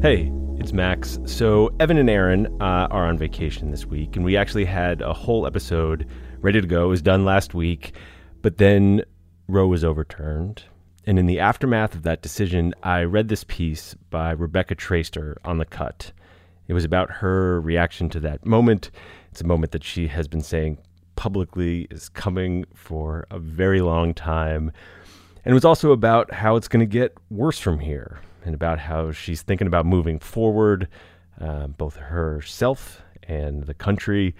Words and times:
Hey, 0.00 0.30
it's 0.58 0.72
Max. 0.72 1.18
So, 1.24 1.74
Evan 1.80 1.98
and 1.98 2.08
Aaron 2.08 2.46
uh, 2.62 2.86
are 2.88 3.04
on 3.04 3.18
vacation 3.18 3.72
this 3.72 3.84
week, 3.84 4.14
and 4.14 4.24
we 4.24 4.36
actually 4.36 4.64
had 4.64 5.02
a 5.02 5.12
whole 5.12 5.44
episode 5.44 6.06
ready 6.38 6.60
to 6.60 6.66
go. 6.68 6.84
It 6.84 6.88
was 6.88 7.02
done 7.02 7.24
last 7.24 7.52
week, 7.52 7.96
but 8.40 8.58
then 8.58 9.02
Roe 9.48 9.66
was 9.66 9.82
overturned. 9.82 10.62
And 11.04 11.18
in 11.18 11.26
the 11.26 11.40
aftermath 11.40 11.96
of 11.96 12.04
that 12.04 12.22
decision, 12.22 12.74
I 12.84 13.02
read 13.02 13.26
this 13.26 13.42
piece 13.42 13.96
by 14.08 14.30
Rebecca 14.30 14.76
Traister 14.76 15.34
on 15.44 15.58
The 15.58 15.64
Cut. 15.64 16.12
It 16.68 16.74
was 16.74 16.84
about 16.84 17.10
her 17.10 17.60
reaction 17.60 18.08
to 18.10 18.20
that 18.20 18.46
moment. 18.46 18.92
It's 19.32 19.40
a 19.40 19.46
moment 19.48 19.72
that 19.72 19.82
she 19.82 20.06
has 20.06 20.28
been 20.28 20.42
saying 20.42 20.78
publicly 21.16 21.88
is 21.90 22.08
coming 22.08 22.66
for 22.72 23.26
a 23.32 23.40
very 23.40 23.80
long 23.80 24.14
time. 24.14 24.70
And 25.44 25.50
it 25.50 25.54
was 25.54 25.64
also 25.64 25.90
about 25.90 26.32
how 26.32 26.54
it's 26.54 26.68
going 26.68 26.86
to 26.86 26.86
get 26.86 27.16
worse 27.30 27.58
from 27.58 27.80
here 27.80 28.20
and 28.44 28.54
about 28.54 28.78
how 28.78 29.12
she's 29.12 29.42
thinking 29.42 29.66
about 29.66 29.86
moving 29.86 30.18
forward, 30.18 30.88
uh, 31.40 31.66
both 31.66 31.96
herself 31.96 33.02
and 33.24 33.64
the 33.64 33.74
country. 33.74 34.34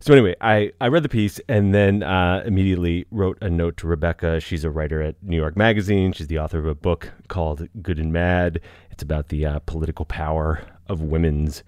So 0.00 0.12
anyway, 0.12 0.34
I, 0.40 0.72
I 0.80 0.88
read 0.88 1.04
the 1.04 1.08
piece 1.08 1.40
and 1.48 1.72
then 1.72 2.02
uh, 2.02 2.42
immediately 2.44 3.06
wrote 3.12 3.38
a 3.40 3.48
note 3.48 3.76
to 3.78 3.86
Rebecca. 3.86 4.40
She's 4.40 4.64
a 4.64 4.70
writer 4.70 5.00
at 5.00 5.14
New 5.22 5.36
York 5.36 5.56
Magazine. 5.56 6.12
She's 6.12 6.26
the 6.26 6.40
author 6.40 6.58
of 6.58 6.66
a 6.66 6.74
book 6.74 7.12
called 7.28 7.68
Good 7.80 8.00
and 8.00 8.12
Mad. 8.12 8.60
It's 8.90 9.04
about 9.04 9.28
the 9.28 9.46
uh, 9.46 9.58
political 9.60 10.04
power 10.04 10.60
of 10.88 11.02
women's 11.02 11.62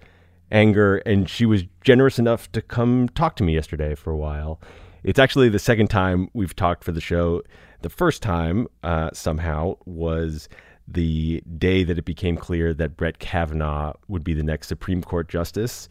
anger, 0.51 0.97
and 0.97 1.29
she 1.29 1.45
was 1.45 1.63
generous 1.81 2.19
enough 2.19 2.51
to 2.51 2.61
come 2.61 3.07
talk 3.09 3.37
to 3.37 3.43
me 3.43 3.53
yesterday 3.53 3.95
for 3.95 4.11
a 4.11 4.17
while. 4.17 4.59
It's 5.03 5.19
actually 5.19 5.49
the 5.49 5.59
second 5.59 5.89
time 5.89 6.29
we've 6.33 6.55
talked 6.55 6.83
for 6.83 6.91
the 6.91 6.99
show. 7.01 7.41
The 7.81 7.89
first 7.89 8.21
time, 8.21 8.67
uh, 8.83 9.11
somehow, 9.13 9.77
was 9.85 10.49
the 10.87 11.41
day 11.57 11.83
that 11.83 11.97
it 11.97 12.05
became 12.05 12.37
clear 12.37 12.73
that 12.73 12.95
Brett 12.95 13.19
Kavanaugh 13.19 13.93
would 14.07 14.23
be 14.23 14.33
the 14.33 14.43
next 14.43 14.67
Supreme 14.67 15.01
Court 15.01 15.27
justice. 15.27 15.89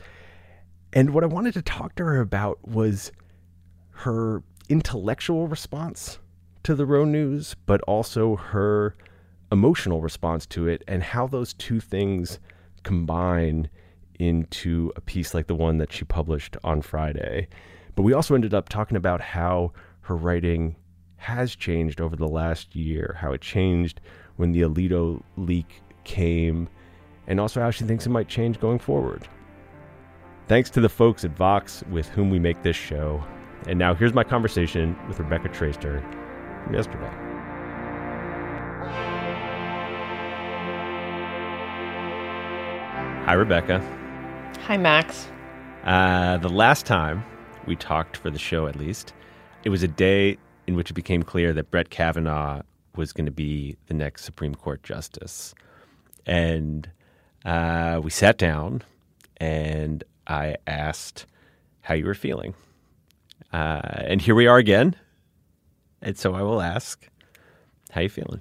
And 0.92 1.10
what 1.10 1.24
I 1.24 1.26
wanted 1.26 1.54
to 1.54 1.62
talk 1.62 1.96
to 1.96 2.04
her 2.04 2.20
about 2.20 2.66
was 2.66 3.10
her 3.90 4.42
intellectual 4.68 5.48
response 5.48 6.18
to 6.62 6.74
the 6.74 6.86
Roe 6.86 7.04
news, 7.04 7.56
but 7.66 7.80
also 7.82 8.36
her 8.36 8.96
emotional 9.50 10.00
response 10.00 10.46
to 10.46 10.66
it 10.68 10.82
and 10.88 11.02
how 11.02 11.26
those 11.26 11.54
two 11.54 11.80
things 11.80 12.38
combine 12.82 13.68
into 14.18 14.92
a 14.96 15.00
piece 15.00 15.34
like 15.34 15.46
the 15.46 15.54
one 15.54 15.78
that 15.78 15.92
she 15.92 16.04
published 16.04 16.56
on 16.62 16.82
Friday. 16.82 17.48
But 17.94 18.02
we 18.02 18.12
also 18.12 18.34
ended 18.34 18.54
up 18.54 18.68
talking 18.68 18.96
about 18.96 19.20
how 19.20 19.72
her 20.02 20.16
writing 20.16 20.76
has 21.16 21.56
changed 21.56 22.00
over 22.00 22.16
the 22.16 22.28
last 22.28 22.76
year, 22.76 23.16
how 23.20 23.32
it 23.32 23.40
changed 23.40 24.00
when 24.36 24.52
the 24.52 24.62
Alito 24.62 25.22
leak 25.36 25.82
came, 26.04 26.68
and 27.26 27.40
also 27.40 27.60
how 27.60 27.70
she 27.70 27.84
thinks 27.84 28.06
it 28.06 28.10
might 28.10 28.28
change 28.28 28.60
going 28.60 28.78
forward. 28.78 29.26
Thanks 30.46 30.68
to 30.70 30.80
the 30.80 30.88
folks 30.88 31.24
at 31.24 31.30
Vox 31.30 31.82
with 31.90 32.08
whom 32.08 32.30
we 32.30 32.38
make 32.38 32.62
this 32.62 32.76
show. 32.76 33.24
And 33.66 33.78
now 33.78 33.94
here's 33.94 34.12
my 34.12 34.24
conversation 34.24 34.96
with 35.08 35.18
Rebecca 35.18 35.48
Traister 35.48 36.02
from 36.64 36.74
yesterday. 36.74 37.10
Hi, 43.24 43.32
Rebecca. 43.32 43.80
Hi, 44.66 44.76
Max. 44.76 45.28
Uh, 45.84 46.36
the 46.38 46.50
last 46.50 46.84
time 46.84 47.24
we 47.66 47.74
talked 47.74 48.18
for 48.18 48.28
the 48.30 48.38
show, 48.38 48.66
at 48.66 48.76
least, 48.76 49.14
it 49.64 49.70
was 49.70 49.82
a 49.82 49.88
day 49.88 50.36
in 50.66 50.74
which 50.76 50.90
it 50.90 50.94
became 50.94 51.22
clear 51.22 51.54
that 51.54 51.70
Brett 51.70 51.88
Kavanaugh 51.88 52.60
was 52.96 53.12
going 53.12 53.26
to 53.26 53.32
be 53.32 53.76
the 53.86 53.94
next 53.94 54.24
Supreme 54.24 54.54
Court 54.54 54.82
justice. 54.82 55.54
And 56.26 56.88
uh, 57.44 58.00
we 58.02 58.10
sat 58.10 58.38
down 58.38 58.82
and 59.36 60.04
I 60.26 60.56
asked 60.66 61.26
how 61.82 61.94
you 61.94 62.06
were 62.06 62.14
feeling. 62.14 62.54
Uh, 63.52 63.80
and 63.84 64.20
here 64.20 64.34
we 64.34 64.46
are 64.46 64.58
again. 64.58 64.96
And 66.00 66.16
so 66.18 66.34
I 66.34 66.42
will 66.42 66.60
ask, 66.60 67.08
how 67.90 68.00
you 68.00 68.08
feeling? 68.08 68.40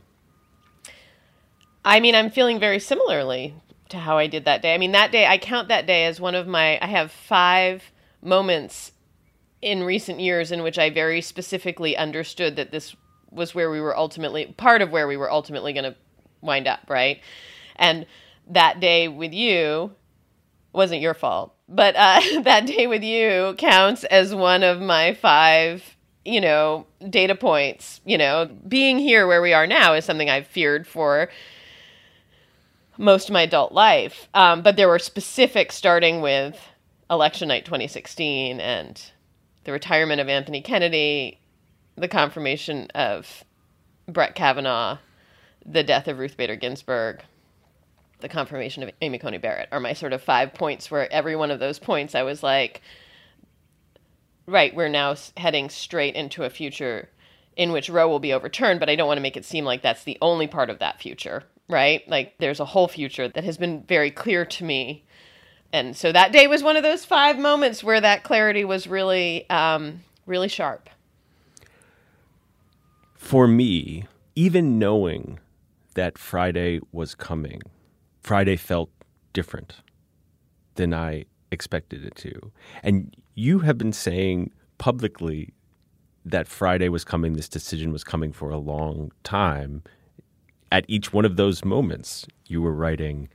I 1.85 1.99
mean, 1.99 2.15
I'm 2.15 2.31
feeling 2.31 2.59
very 2.59 2.79
similarly 2.79 3.53
to 3.89 3.97
how 3.97 4.17
I 4.17 4.27
did 4.27 4.45
that 4.45 4.61
day. 4.61 4.73
I 4.73 4.77
mean, 4.77 4.93
that 4.93 5.11
day, 5.11 5.27
I 5.27 5.37
count 5.37 5.67
that 5.67 5.85
day 5.85 6.05
as 6.05 6.19
one 6.19 6.35
of 6.35 6.47
my, 6.47 6.79
I 6.81 6.87
have 6.87 7.11
five 7.11 7.83
moments 8.21 8.93
in 9.61 9.83
recent 9.83 10.19
years 10.19 10.51
in 10.51 10.63
which 10.63 10.79
I 10.79 10.89
very 10.89 11.21
specifically 11.21 11.95
understood 11.95 12.55
that 12.55 12.71
this 12.71 12.95
was 13.33 13.55
where 13.55 13.69
we 13.69 13.81
were 13.81 13.95
ultimately 13.95 14.45
part 14.57 14.81
of 14.81 14.91
where 14.91 15.07
we 15.07 15.17
were 15.17 15.31
ultimately 15.31 15.73
going 15.73 15.85
to 15.85 15.95
wind 16.41 16.67
up, 16.67 16.81
right? 16.89 17.21
And 17.75 18.05
that 18.47 18.79
day 18.79 19.07
with 19.07 19.33
you 19.33 19.91
wasn't 20.73 21.01
your 21.01 21.13
fault, 21.13 21.53
but 21.69 21.95
uh, 21.95 22.21
that 22.41 22.65
day 22.65 22.87
with 22.87 23.03
you 23.03 23.55
counts 23.57 24.03
as 24.05 24.33
one 24.33 24.63
of 24.63 24.81
my 24.81 25.13
five, 25.13 25.95
you 26.25 26.41
know, 26.41 26.87
data 27.09 27.35
points. 27.35 28.01
You 28.05 28.17
know, 28.17 28.49
being 28.67 28.99
here 28.99 29.27
where 29.27 29.41
we 29.41 29.53
are 29.53 29.67
now 29.67 29.93
is 29.93 30.05
something 30.05 30.29
I've 30.29 30.47
feared 30.47 30.87
for 30.87 31.29
most 32.97 33.29
of 33.29 33.33
my 33.33 33.41
adult 33.43 33.71
life. 33.71 34.27
Um, 34.33 34.61
but 34.61 34.75
there 34.75 34.87
were 34.87 34.99
specific 34.99 35.71
starting 35.71 36.21
with 36.21 36.59
election 37.09 37.47
night 37.47 37.65
2016 37.65 38.59
and 38.59 39.01
the 39.63 39.71
retirement 39.71 40.21
of 40.21 40.29
Anthony 40.29 40.61
Kennedy 40.61 41.39
the 41.95 42.07
confirmation 42.07 42.87
of 42.95 43.43
Brett 44.07 44.35
Kavanaugh, 44.35 44.97
the 45.65 45.83
death 45.83 46.07
of 46.07 46.19
Ruth 46.19 46.37
Bader 46.37 46.55
Ginsburg, 46.55 47.23
the 48.19 48.29
confirmation 48.29 48.83
of 48.83 48.91
Amy 49.01 49.19
Coney 49.19 49.37
Barrett 49.37 49.69
are 49.71 49.79
my 49.79 49.93
sort 49.93 50.13
of 50.13 50.21
five 50.21 50.53
points 50.53 50.89
where 50.89 51.11
every 51.11 51.35
one 51.35 51.51
of 51.51 51.59
those 51.59 51.77
points 51.77 52.15
I 52.15 52.23
was 52.23 52.41
like, 52.41 52.81
right, 54.47 54.73
we're 54.73 54.89
now 54.89 55.15
heading 55.37 55.69
straight 55.69 56.15
into 56.15 56.43
a 56.43 56.49
future 56.49 57.09
in 57.55 57.71
which 57.71 57.89
Roe 57.89 58.07
will 58.07 58.19
be 58.19 58.33
overturned, 58.33 58.79
but 58.79 58.89
I 58.89 58.95
don't 58.95 59.07
want 59.07 59.17
to 59.17 59.21
make 59.21 59.37
it 59.37 59.45
seem 59.45 59.65
like 59.65 59.81
that's 59.81 60.05
the 60.05 60.17
only 60.21 60.47
part 60.47 60.69
of 60.69 60.79
that 60.79 61.01
future, 61.01 61.43
right? 61.69 62.07
Like 62.07 62.35
there's 62.39 62.59
a 62.59 62.65
whole 62.65 62.87
future 62.87 63.27
that 63.27 63.43
has 63.43 63.57
been 63.57 63.83
very 63.83 64.09
clear 64.09 64.45
to 64.45 64.63
me. 64.63 65.03
And 65.71 65.95
so 65.95 66.11
that 66.11 66.31
day 66.31 66.47
was 66.47 66.63
one 66.63 66.77
of 66.77 66.83
those 66.83 67.05
five 67.05 67.37
moments 67.37 67.83
where 67.83 68.01
that 68.01 68.23
clarity 68.23 68.63
was 68.63 68.87
really, 68.87 69.49
um, 69.49 70.01
really 70.25 70.47
sharp 70.47 70.89
for 73.23 73.47
me, 73.47 74.03
even 74.35 74.77
knowing 74.77 75.39
that 75.95 76.17
Friday 76.17 76.81
was 76.91 77.15
coming, 77.15 77.61
Friday 78.21 78.57
felt 78.57 78.89
different 79.31 79.77
than 80.75 80.93
I 80.93 81.23
expected 81.49 82.03
it 82.03 82.15
to. 82.17 82.51
And 82.83 83.15
you 83.33 83.59
have 83.59 83.77
been 83.77 83.93
saying 83.93 84.51
publicly 84.77 85.53
that 86.25 86.49
Friday 86.49 86.89
was 86.89 87.05
coming, 87.05 87.33
this 87.33 87.47
decision 87.47 87.93
was 87.93 88.03
coming 88.03 88.33
for 88.33 88.49
a 88.49 88.57
long 88.57 89.13
time. 89.23 89.83
At 90.69 90.83
each 90.89 91.13
one 91.13 91.23
of 91.23 91.37
those 91.37 91.63
moments, 91.63 92.27
you 92.47 92.61
were 92.61 92.73
writing, 92.73 93.29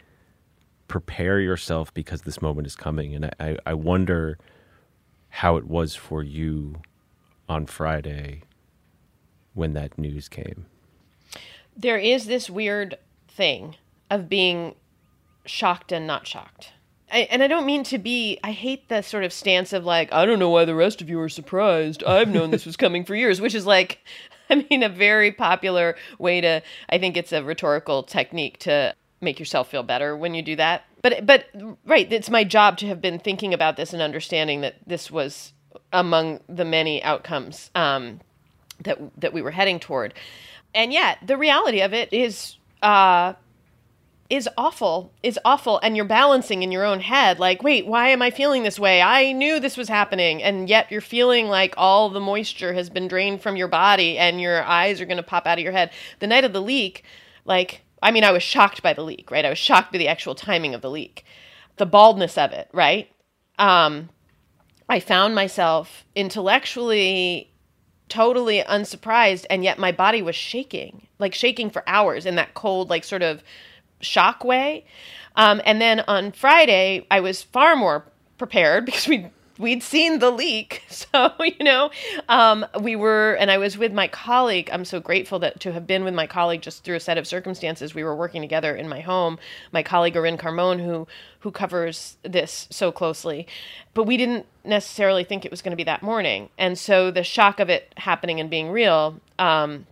prepare 0.86 1.40
yourself 1.40 1.94
because 1.94 2.22
this 2.22 2.42
moment 2.42 2.66
is 2.66 2.76
coming. 2.76 3.14
And 3.14 3.30
I, 3.40 3.56
I 3.64 3.72
wonder 3.72 4.38
how 5.30 5.56
it 5.56 5.64
was 5.64 5.94
for 5.94 6.22
you 6.22 6.82
on 7.48 7.64
Friday 7.64 8.42
when 9.58 9.74
that 9.74 9.98
news 9.98 10.28
came? 10.28 10.66
There 11.76 11.98
is 11.98 12.26
this 12.26 12.48
weird 12.48 12.96
thing 13.28 13.76
of 14.10 14.28
being 14.28 14.74
shocked 15.44 15.92
and 15.92 16.06
not 16.06 16.26
shocked. 16.26 16.72
I, 17.10 17.20
and 17.30 17.42
I 17.42 17.46
don't 17.46 17.66
mean 17.66 17.84
to 17.84 17.98
be, 17.98 18.38
I 18.44 18.52
hate 18.52 18.88
the 18.88 19.02
sort 19.02 19.24
of 19.24 19.32
stance 19.32 19.72
of 19.72 19.84
like, 19.84 20.12
I 20.12 20.26
don't 20.26 20.38
know 20.38 20.50
why 20.50 20.64
the 20.64 20.74
rest 20.74 21.00
of 21.00 21.08
you 21.08 21.18
are 21.20 21.28
surprised. 21.28 22.04
I've 22.04 22.28
known 22.28 22.50
this 22.50 22.66
was 22.66 22.76
coming 22.84 23.04
for 23.04 23.14
years, 23.14 23.40
which 23.40 23.54
is 23.54 23.66
like, 23.66 23.98
I 24.50 24.66
mean, 24.70 24.82
a 24.82 24.88
very 24.88 25.32
popular 25.32 25.96
way 26.18 26.40
to, 26.40 26.62
I 26.88 26.98
think 26.98 27.16
it's 27.16 27.32
a 27.32 27.42
rhetorical 27.42 28.02
technique 28.02 28.58
to 28.60 28.94
make 29.20 29.38
yourself 29.38 29.70
feel 29.70 29.82
better 29.82 30.16
when 30.16 30.34
you 30.34 30.42
do 30.42 30.56
that. 30.56 30.84
But, 31.02 31.26
but, 31.26 31.46
right, 31.84 32.10
it's 32.12 32.30
my 32.30 32.44
job 32.44 32.78
to 32.78 32.86
have 32.86 33.00
been 33.00 33.18
thinking 33.18 33.52
about 33.52 33.76
this 33.76 33.92
and 33.92 34.02
understanding 34.02 34.62
that 34.62 34.76
this 34.86 35.10
was 35.10 35.52
among 35.92 36.40
the 36.48 36.64
many 36.64 37.02
outcomes 37.02 37.70
um, 37.74 38.20
that, 38.84 38.98
that 39.20 39.32
we 39.32 39.42
were 39.42 39.50
heading 39.50 39.80
toward. 39.80 40.14
And 40.74 40.92
yet, 40.92 41.18
the 41.26 41.36
reality 41.36 41.80
of 41.80 41.94
it 41.94 42.12
is, 42.12 42.56
uh, 42.82 43.34
is 44.30 44.48
awful 44.58 45.10
is 45.22 45.38
awful 45.44 45.78
and 45.82 45.96
you're 45.96 46.04
balancing 46.04 46.62
in 46.62 46.70
your 46.70 46.84
own 46.84 47.00
head 47.00 47.38
like 47.38 47.62
wait 47.62 47.86
why 47.86 48.08
am 48.08 48.20
i 48.20 48.30
feeling 48.30 48.62
this 48.62 48.78
way? 48.78 49.00
I 49.00 49.32
knew 49.32 49.58
this 49.58 49.76
was 49.76 49.88
happening 49.88 50.42
and 50.42 50.68
yet 50.68 50.90
you're 50.90 51.00
feeling 51.00 51.48
like 51.48 51.74
all 51.76 52.10
the 52.10 52.20
moisture 52.20 52.74
has 52.74 52.90
been 52.90 53.08
drained 53.08 53.40
from 53.40 53.56
your 53.56 53.68
body 53.68 54.18
and 54.18 54.40
your 54.40 54.62
eyes 54.64 55.00
are 55.00 55.06
going 55.06 55.16
to 55.16 55.22
pop 55.22 55.46
out 55.46 55.58
of 55.58 55.64
your 55.64 55.72
head. 55.72 55.90
The 56.18 56.26
night 56.26 56.44
of 56.44 56.52
the 56.52 56.60
leak 56.60 57.04
like 57.46 57.82
i 58.02 58.10
mean 58.10 58.22
i 58.22 58.30
was 58.30 58.42
shocked 58.42 58.82
by 58.82 58.92
the 58.92 59.02
leak 59.02 59.30
right? 59.30 59.46
I 59.46 59.50
was 59.50 59.58
shocked 59.58 59.92
by 59.92 59.98
the 59.98 60.08
actual 60.08 60.34
timing 60.34 60.74
of 60.74 60.82
the 60.82 60.90
leak. 60.90 61.24
The 61.76 61.86
baldness 61.86 62.36
of 62.36 62.52
it 62.52 62.68
right? 62.72 63.10
Um 63.58 64.10
i 64.90 65.00
found 65.00 65.34
myself 65.34 66.04
intellectually 66.14 67.50
totally 68.08 68.60
unsurprised 68.60 69.46
and 69.50 69.62
yet 69.64 69.78
my 69.78 69.92
body 69.92 70.22
was 70.22 70.36
shaking 70.36 71.08
like 71.18 71.34
shaking 71.34 71.70
for 71.70 71.82
hours 71.86 72.26
in 72.26 72.36
that 72.36 72.54
cold 72.54 72.90
like 72.90 73.04
sort 73.04 73.22
of 73.22 73.42
shock 74.00 74.44
way. 74.44 74.84
Um, 75.36 75.60
and 75.64 75.80
then 75.80 76.00
on 76.00 76.32
Friday, 76.32 77.06
I 77.10 77.20
was 77.20 77.42
far 77.42 77.76
more 77.76 78.04
prepared 78.38 78.84
because 78.86 79.06
we 79.08 79.28
we'd 79.58 79.82
seen 79.82 80.18
the 80.18 80.30
leak. 80.30 80.84
So, 81.08 81.32
you 81.38 81.64
know, 81.64 81.90
um, 82.28 82.66
we 82.80 82.96
were, 82.96 83.34
and 83.34 83.50
I 83.50 83.58
was 83.58 83.78
with 83.78 83.92
my 83.92 84.08
colleague. 84.08 84.68
I'm 84.72 84.84
so 84.84 85.00
grateful 85.00 85.38
that 85.38 85.60
to 85.60 85.72
have 85.72 85.86
been 85.86 86.02
with 86.02 86.12
my 86.12 86.26
colleague 86.26 86.60
just 86.60 86.82
through 86.82 86.96
a 86.96 87.00
set 87.00 87.16
of 87.16 87.26
circumstances. 87.26 87.94
We 87.94 88.02
were 88.02 88.16
working 88.16 88.42
together 88.42 88.74
in 88.74 88.88
my 88.88 89.00
home. 89.00 89.38
My 89.72 89.82
colleague 89.82 90.16
Irin 90.16 90.38
Carmon, 90.38 90.80
who 90.80 91.06
who 91.40 91.50
covers 91.52 92.16
this 92.22 92.66
so 92.70 92.90
closely, 92.90 93.46
but 93.94 94.04
we 94.04 94.16
didn't 94.16 94.46
necessarily 94.64 95.22
think 95.22 95.44
it 95.44 95.50
was 95.52 95.62
going 95.62 95.70
to 95.70 95.76
be 95.76 95.84
that 95.84 96.02
morning. 96.02 96.48
And 96.58 96.76
so 96.76 97.10
the 97.10 97.22
shock 97.22 97.60
of 97.60 97.70
it 97.70 97.94
happening 97.96 98.40
and 98.40 98.50
being 98.50 98.70
real, 98.70 99.20
um, 99.38 99.86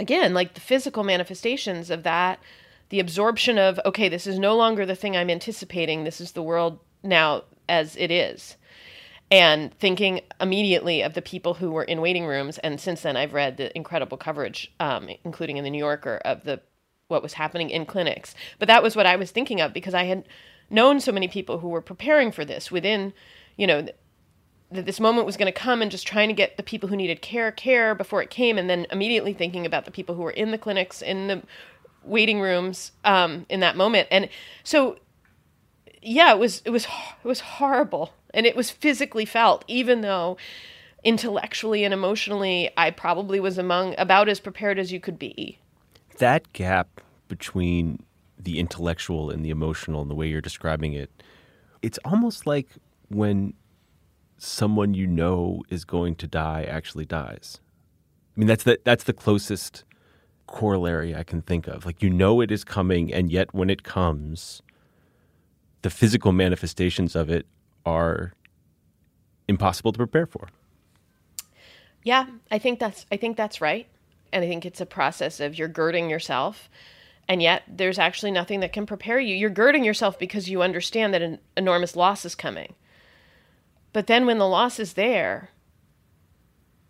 again, 0.00 0.32
like 0.32 0.54
the 0.54 0.60
physical 0.60 1.04
manifestations 1.04 1.90
of 1.90 2.04
that 2.04 2.40
the 2.88 3.00
absorption 3.00 3.58
of 3.58 3.80
okay 3.84 4.08
this 4.08 4.26
is 4.26 4.38
no 4.38 4.56
longer 4.56 4.86
the 4.86 4.94
thing 4.94 5.16
i'm 5.16 5.28
anticipating 5.28 6.04
this 6.04 6.20
is 6.20 6.32
the 6.32 6.42
world 6.42 6.78
now 7.02 7.42
as 7.68 7.96
it 7.96 8.10
is 8.10 8.56
and 9.30 9.74
thinking 9.78 10.20
immediately 10.40 11.02
of 11.02 11.14
the 11.14 11.22
people 11.22 11.54
who 11.54 11.70
were 11.70 11.84
in 11.84 12.00
waiting 12.00 12.26
rooms. 12.26 12.58
And 12.58 12.80
since 12.80 13.02
then 13.02 13.16
i've 13.16 13.34
read 13.34 13.56
the 13.56 13.74
incredible 13.76 14.16
coverage 14.16 14.72
um, 14.80 15.08
including 15.24 15.56
in 15.56 15.64
the 15.64 15.70
new 15.70 15.78
yorker 15.78 16.20
of 16.24 16.44
the 16.44 16.60
what 17.08 17.22
was 17.22 17.34
happening 17.34 17.70
in 17.70 17.86
clinics. 17.86 18.34
But 18.58 18.68
that 18.68 18.82
was 18.82 18.96
what 18.96 19.06
i 19.06 19.16
was 19.16 19.30
thinking 19.30 19.60
of 19.60 19.72
because 19.72 19.94
i 19.94 20.04
had 20.04 20.24
known 20.68 21.00
so 21.00 21.12
many 21.12 21.28
people 21.28 21.58
who 21.58 21.68
were 21.68 21.82
preparing 21.82 22.32
for 22.32 22.44
this 22.44 22.70
within 22.70 23.12
you 23.56 23.66
know 23.66 23.86
that 24.70 24.86
this 24.86 24.98
moment 24.98 25.26
was 25.26 25.36
going 25.36 25.52
to 25.52 25.58
come 25.58 25.80
and 25.80 25.90
just 25.90 26.06
trying 26.06 26.28
to 26.28 26.34
get 26.34 26.56
the 26.56 26.62
people 26.62 26.88
who 26.88 26.96
needed 26.96 27.22
care 27.22 27.52
care 27.52 27.94
before 27.94 28.22
it 28.22 28.30
came. 28.30 28.58
And 28.58 28.68
then 28.68 28.86
immediately 28.90 29.32
thinking 29.32 29.64
about 29.64 29.84
the 29.84 29.90
people 29.90 30.14
who 30.14 30.22
were 30.22 30.30
in 30.30 30.50
the 30.50 30.58
clinics 30.58 31.02
in 31.02 31.28
the 31.28 31.42
waiting 32.04 32.40
rooms 32.40 32.92
um, 33.04 33.46
in 33.48 33.60
that 33.60 33.76
moment, 33.76 34.08
and 34.10 34.28
so 34.64 34.98
yeah, 36.02 36.32
it 36.32 36.38
was 36.38 36.62
it 36.64 36.70
was 36.70 36.84
it 37.24 37.28
was 37.28 37.40
horrible, 37.40 38.12
and 38.36 38.46
it 38.46 38.54
was 38.54 38.70
physically 38.70 39.24
felt, 39.24 39.64
even 39.66 40.02
though 40.02 40.36
intellectually 41.02 41.84
and 41.84 41.94
emotionally, 41.94 42.70
I 42.76 42.90
probably 42.90 43.40
was 43.40 43.56
among 43.56 43.94
about 43.96 44.28
as 44.28 44.38
prepared 44.40 44.78
as 44.78 44.92
you 44.92 45.00
could 45.00 45.18
be. 45.18 45.58
That 46.18 46.52
gap 46.52 47.00
between 47.28 48.04
the 48.38 48.58
intellectual 48.58 49.30
and 49.30 49.44
the 49.44 49.50
emotional 49.50 50.02
and 50.02 50.10
the 50.10 50.14
way 50.14 50.28
you're 50.28 50.42
describing 50.42 50.92
it, 50.92 51.10
it's 51.80 51.98
almost 52.04 52.46
like 52.46 52.68
when 53.08 53.54
someone 54.36 54.92
you 54.92 55.06
know 55.06 55.62
is 55.70 55.84
going 55.84 56.14
to 56.16 56.26
die 56.26 56.64
actually 56.68 57.06
dies. 57.06 57.58
I 58.36 58.40
mean, 58.40 58.46
that's 58.46 58.64
the 58.64 58.78
that's 58.84 59.04
the 59.04 59.14
closest 59.14 59.84
corollary 60.46 61.14
I 61.14 61.22
can 61.22 61.40
think 61.40 61.66
of. 61.66 61.86
Like 61.86 62.02
you 62.02 62.10
know 62.10 62.42
it 62.42 62.50
is 62.50 62.64
coming, 62.64 63.12
and 63.12 63.32
yet 63.32 63.54
when 63.54 63.70
it 63.70 63.82
comes, 63.82 64.60
the 65.80 65.88
physical 65.88 66.32
manifestations 66.32 67.16
of 67.16 67.30
it 67.30 67.46
are 67.86 68.34
impossible 69.48 69.92
to 69.92 69.98
prepare 69.98 70.26
for. 70.26 70.48
Yeah, 72.02 72.26
I 72.50 72.58
think 72.58 72.78
that's 72.78 73.06
I 73.10 73.16
think 73.16 73.36
that's 73.36 73.60
right. 73.60 73.86
And 74.32 74.44
I 74.44 74.48
think 74.48 74.66
it's 74.66 74.80
a 74.80 74.86
process 74.86 75.40
of 75.40 75.58
you're 75.58 75.68
girding 75.68 76.10
yourself 76.10 76.68
and 77.28 77.42
yet 77.42 77.62
there's 77.68 77.98
actually 77.98 78.30
nothing 78.30 78.60
that 78.60 78.72
can 78.72 78.86
prepare 78.86 79.18
you. 79.18 79.34
You're 79.34 79.50
girding 79.50 79.84
yourself 79.84 80.18
because 80.18 80.48
you 80.48 80.62
understand 80.62 81.14
that 81.14 81.22
an 81.22 81.38
enormous 81.56 81.96
loss 81.96 82.24
is 82.24 82.34
coming. 82.34 82.74
But 83.92 84.06
then 84.06 84.26
when 84.26 84.38
the 84.38 84.46
loss 84.46 84.78
is 84.78 84.92
there, 84.92 85.50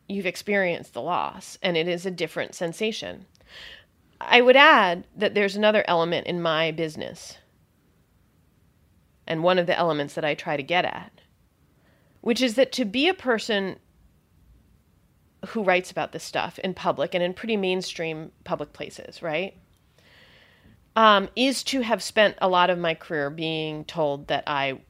you've 0.08 0.26
experienced 0.26 0.92
the 0.92 1.02
loss 1.02 1.58
and 1.62 1.76
it 1.76 1.88
is 1.88 2.04
a 2.04 2.10
different 2.10 2.54
sensation. 2.54 3.26
I 4.20 4.40
would 4.40 4.56
add 4.56 5.06
that 5.16 5.34
there's 5.34 5.56
another 5.56 5.84
element 5.86 6.26
in 6.26 6.42
my 6.42 6.70
business, 6.72 7.38
and 9.26 9.42
one 9.42 9.58
of 9.58 9.66
the 9.66 9.76
elements 9.76 10.14
that 10.14 10.24
I 10.24 10.34
try 10.34 10.56
to 10.56 10.62
get 10.62 10.84
at, 10.84 11.20
which 12.20 12.40
is 12.40 12.54
that 12.54 12.72
to 12.72 12.84
be 12.84 13.08
a 13.08 13.14
person 13.14 13.78
who 15.48 15.62
writes 15.62 15.90
about 15.90 16.12
this 16.12 16.24
stuff 16.24 16.58
in 16.60 16.74
public 16.74 17.14
and 17.14 17.22
in 17.22 17.34
pretty 17.34 17.56
mainstream 17.56 18.32
public 18.44 18.72
places, 18.72 19.22
right? 19.22 19.56
Um, 20.96 21.28
is 21.36 21.62
to 21.64 21.82
have 21.82 22.02
spent 22.02 22.36
a 22.40 22.48
lot 22.48 22.70
of 22.70 22.78
my 22.78 22.94
career 22.94 23.28
being 23.30 23.84
told 23.84 24.28
that 24.28 24.44
I 24.46 24.80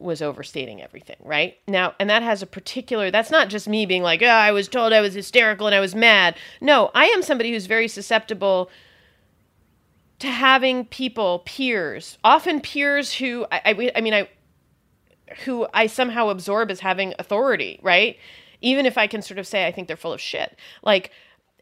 was 0.00 0.22
overstating 0.22 0.82
everything, 0.82 1.16
right? 1.20 1.56
Now, 1.68 1.94
and 2.00 2.08
that 2.10 2.22
has 2.22 2.42
a 2.42 2.46
particular, 2.46 3.10
that's 3.10 3.30
not 3.30 3.48
just 3.48 3.68
me 3.68 3.86
being 3.86 4.02
like, 4.02 4.22
oh, 4.22 4.26
I 4.26 4.50
was 4.50 4.66
told 4.66 4.92
I 4.92 5.00
was 5.00 5.14
hysterical 5.14 5.66
and 5.66 5.74
I 5.74 5.80
was 5.80 5.94
mad. 5.94 6.36
No, 6.60 6.90
I 6.94 7.06
am 7.06 7.22
somebody 7.22 7.52
who's 7.52 7.66
very 7.66 7.86
susceptible 7.86 8.70
to 10.20 10.28
having 10.28 10.84
people, 10.84 11.42
peers, 11.44 12.18
often 12.22 12.60
peers 12.60 13.14
who, 13.14 13.46
I, 13.50 13.60
I, 13.64 13.92
I 13.96 14.00
mean, 14.00 14.14
I, 14.14 14.28
who 15.44 15.66
I 15.74 15.86
somehow 15.86 16.28
absorb 16.28 16.70
as 16.70 16.80
having 16.80 17.14
authority, 17.18 17.80
right? 17.82 18.16
Even 18.60 18.86
if 18.86 18.98
I 18.98 19.06
can 19.06 19.22
sort 19.22 19.38
of 19.38 19.46
say 19.46 19.66
I 19.66 19.72
think 19.72 19.88
they're 19.88 19.96
full 19.96 20.12
of 20.12 20.20
shit. 20.20 20.56
Like, 20.82 21.10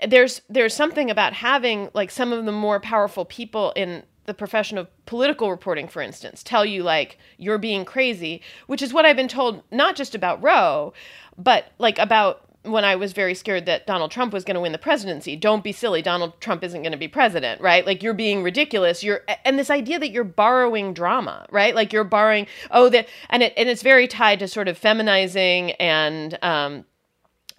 there's 0.07 0.43
there's 0.49 0.75
something 0.75 1.11
about 1.11 1.33
having 1.33 1.91
like 1.93 2.11
some 2.11 2.33
of 2.33 2.45
the 2.45 2.53
more 2.53 2.79
powerful 2.79 3.25
people 3.25 3.73
in 3.75 4.05
the 4.27 4.35
profession 4.35 4.79
of 4.79 4.89
political 5.07 5.51
reporting, 5.51 5.89
for 5.89 6.03
instance, 6.03 6.43
tell 6.43 6.65
you 6.65 6.83
like 6.83 7.19
you're 7.37 7.59
being 7.59 7.85
crazy, 7.85 8.43
which 8.67 8.83
is 8.83 8.93
what 8.93 9.07
I've 9.07 9.17
been 9.17 9.29
told 9.29 9.63
not 9.73 9.97
just 9.97 10.15
about 10.15 10.43
Roe, 10.43 10.93
but 11.37 11.73
like 11.79 11.99
about 11.99 12.48
when 12.63 12.85
I 12.85 12.97
was 12.97 13.13
very 13.13 13.35
scared 13.35 13.67
that 13.67 13.87
Donald 13.87 14.11
Trump 14.11 14.33
was 14.33 14.45
going 14.45 14.55
to 14.57 14.61
win 14.61 14.73
the 14.73 14.79
presidency. 14.79 15.37
Don't 15.37 15.65
be 15.65 15.73
silly. 15.73 16.03
Donald 16.03 16.41
Trump 16.41 16.65
isn't 16.65 16.83
going 16.83 16.93
to 16.93 16.99
be 16.99 17.09
president, 17.09 17.61
right? 17.61 17.87
Like 17.87 18.03
you're 18.03 18.15
being 18.15 18.43
ridiculous. 18.43 19.03
You're 19.03 19.23
and 19.45 19.59
this 19.59 19.71
idea 19.71 19.99
that 19.99 20.11
you're 20.11 20.25
borrowing 20.25 20.93
drama, 20.93 21.47
right? 21.51 21.75
Like 21.75 21.93
you're 21.93 22.05
borrowing 22.05 22.47
oh 22.71 22.89
that 22.91 23.09
and 23.31 23.43
it 23.43 23.53
and 23.57 23.69
it's 23.69 23.83
very 23.83 24.09
tied 24.09 24.41
to 24.41 24.49
sort 24.49 24.69
of 24.69 24.79
feminizing 24.79 25.73
and 25.73 26.39
um 26.43 26.85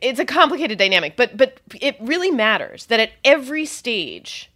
it's 0.02 0.20
a 0.20 0.26
complicated 0.26 0.78
dynamic, 0.78 1.16
but 1.16 1.36
but 1.38 1.60
it 1.80 1.98
really 2.00 2.32
matters 2.32 2.86
that 2.88 3.00
at 3.00 3.12
every 3.24 3.66
stage 3.66 4.52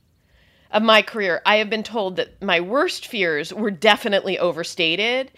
of 0.74 0.82
my 0.82 1.04
career, 1.04 1.42
I 1.46 1.58
have 1.58 1.70
been 1.70 1.84
told 1.84 2.16
that 2.16 2.42
my 2.42 2.60
worst 2.60 3.06
fears 3.06 3.54
were 3.54 3.72
definitely 3.72 4.40
overstated. 4.40 5.32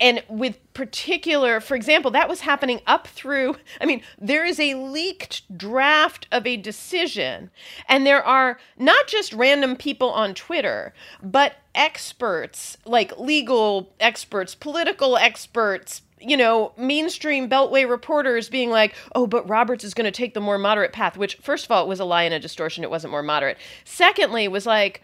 And 0.00 0.24
with 0.28 0.58
particular, 0.72 1.60
for 1.60 1.74
example, 1.74 2.10
that 2.12 2.28
was 2.28 2.40
happening 2.40 2.80
up 2.86 3.06
through, 3.06 3.56
I 3.80 3.86
mean, 3.86 4.02
there 4.18 4.46
is 4.46 4.58
a 4.58 4.74
leaked 4.74 5.56
draft 5.56 6.26
of 6.32 6.46
a 6.46 6.56
decision, 6.56 7.50
and 7.88 8.06
there 8.06 8.24
are 8.24 8.58
not 8.78 9.06
just 9.06 9.34
random 9.34 9.76
people 9.76 10.10
on 10.10 10.34
Twitter, 10.34 10.94
but 11.22 11.56
experts, 11.74 12.78
like 12.86 13.18
legal 13.18 13.92
experts, 14.00 14.54
political 14.54 15.18
experts, 15.18 16.02
you 16.20 16.36
know, 16.36 16.72
mainstream 16.76 17.48
Beltway 17.48 17.88
reporters 17.88 18.48
being 18.48 18.70
like, 18.70 18.94
oh, 19.14 19.26
but 19.26 19.48
Roberts 19.48 19.84
is 19.84 19.94
going 19.94 20.04
to 20.04 20.10
take 20.10 20.34
the 20.34 20.40
more 20.40 20.58
moderate 20.58 20.92
path, 20.92 21.16
which, 21.16 21.36
first 21.36 21.64
of 21.64 21.70
all, 21.70 21.84
it 21.84 21.88
was 21.88 22.00
a 22.00 22.04
lie 22.04 22.24
and 22.24 22.34
a 22.34 22.40
distortion. 22.40 22.84
It 22.84 22.90
wasn't 22.90 23.10
more 23.10 23.22
moderate. 23.22 23.58
Secondly, 23.84 24.48
was 24.48 24.66
like, 24.66 25.02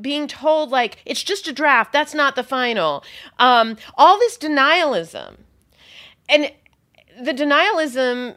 being 0.00 0.26
told 0.26 0.70
like 0.70 0.98
it's 1.06 1.22
just 1.22 1.46
a 1.46 1.52
draft. 1.52 1.92
That's 1.92 2.14
not 2.14 2.34
the 2.34 2.42
final. 2.42 3.04
Um, 3.38 3.76
all 3.96 4.18
this 4.18 4.36
denialism. 4.36 5.36
And 6.28 6.50
the 7.20 7.32
denialism 7.32 8.34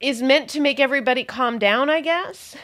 is 0.00 0.22
meant 0.22 0.50
to 0.50 0.60
make 0.60 0.80
everybody 0.80 1.24
calm 1.24 1.58
down 1.58 1.88
i 1.88 2.00
guess. 2.00 2.56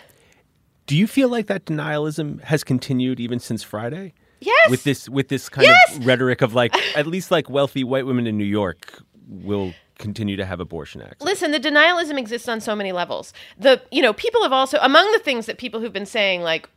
Do 0.87 0.97
you 0.97 1.07
feel 1.07 1.29
like 1.29 1.47
that 1.47 1.65
denialism 1.65 2.43
has 2.43 2.65
continued 2.65 3.21
even 3.21 3.39
since 3.39 3.63
friday 3.63 4.13
Yes. 4.41 4.71
With 4.71 4.85
this 4.85 5.09
with 5.09 5.29
this 5.29 5.49
kind 5.49 5.67
Yes. 5.67 5.97
of 5.97 6.07
rhetoric 6.07 6.41
of 6.43 6.55
like 6.55 6.75
at 6.97 7.07
least 7.07 7.31
like 7.31 7.49
wealthy 7.51 7.85
white 7.85 8.07
women 8.07 8.27
in 8.27 8.37
New 8.39 8.45
York 8.45 9.03
will 9.29 9.75
continue 9.99 10.37
to 10.37 10.47
have 10.47 10.61
abortion 10.61 11.03
access. 11.03 11.21
Listen, 11.21 11.51
the 11.51 11.61
denialism 11.61 12.19
exists 12.19 12.49
on 12.49 12.61
so 12.61 12.75
many 12.75 12.91
levels. 12.93 13.33
The 13.59 13.83
you 13.91 14.01
know 14.03 14.13
people 14.13 14.43
have 14.43 14.53
also 14.53 14.79
among 14.81 15.11
the 15.13 15.19
things 15.19 15.47
that 15.47 15.59
people 15.59 15.81
who've 15.81 15.93
been 15.93 16.07
saying 16.07 16.41
like 16.43 16.69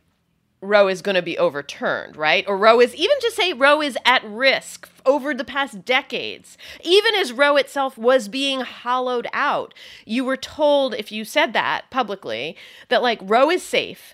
Roe 0.60 0.88
is 0.88 1.02
going 1.02 1.14
to 1.14 1.20
be 1.22 1.36
overturned, 1.36 2.16
right? 2.16 2.42
Or 2.48 2.56
Roe 2.56 2.80
is 2.80 2.94
even 2.94 3.16
just 3.20 3.36
say 3.36 3.52
Roe 3.52 3.82
is 3.82 3.98
at 4.06 4.24
risk 4.24 4.88
over 5.04 5.34
the 5.34 5.44
past 5.44 5.84
decades. 5.84 6.56
Even 6.82 7.14
as 7.16 7.32
Roe 7.32 7.56
itself 7.56 7.98
was 7.98 8.28
being 8.28 8.60
hollowed 8.60 9.26
out, 9.34 9.74
you 10.06 10.24
were 10.24 10.38
told 10.38 10.94
if 10.94 11.12
you 11.12 11.24
said 11.26 11.52
that 11.52 11.90
publicly 11.90 12.56
that 12.88 13.02
like 13.02 13.18
Roe 13.22 13.50
is 13.50 13.62
safe. 13.62 14.13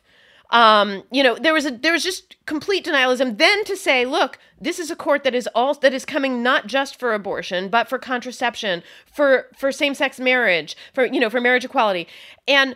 Um, 0.50 1.04
you 1.12 1.22
know, 1.22 1.36
there 1.36 1.54
was 1.54 1.64
a 1.64 1.70
there 1.70 1.92
was 1.92 2.02
just 2.02 2.36
complete 2.46 2.84
denialism. 2.84 3.38
Then 3.38 3.64
to 3.64 3.76
say, 3.76 4.04
look, 4.04 4.38
this 4.60 4.78
is 4.78 4.90
a 4.90 4.96
court 4.96 5.24
that 5.24 5.34
is 5.34 5.48
all 5.54 5.74
that 5.74 5.94
is 5.94 6.04
coming 6.04 6.42
not 6.42 6.66
just 6.66 6.98
for 6.98 7.14
abortion, 7.14 7.68
but 7.68 7.88
for 7.88 7.98
contraception, 7.98 8.82
for 9.06 9.46
for 9.56 9.70
same 9.70 9.94
sex 9.94 10.18
marriage, 10.18 10.76
for 10.92 11.04
you 11.06 11.20
know, 11.20 11.30
for 11.30 11.40
marriage 11.40 11.64
equality, 11.64 12.08
and 12.48 12.74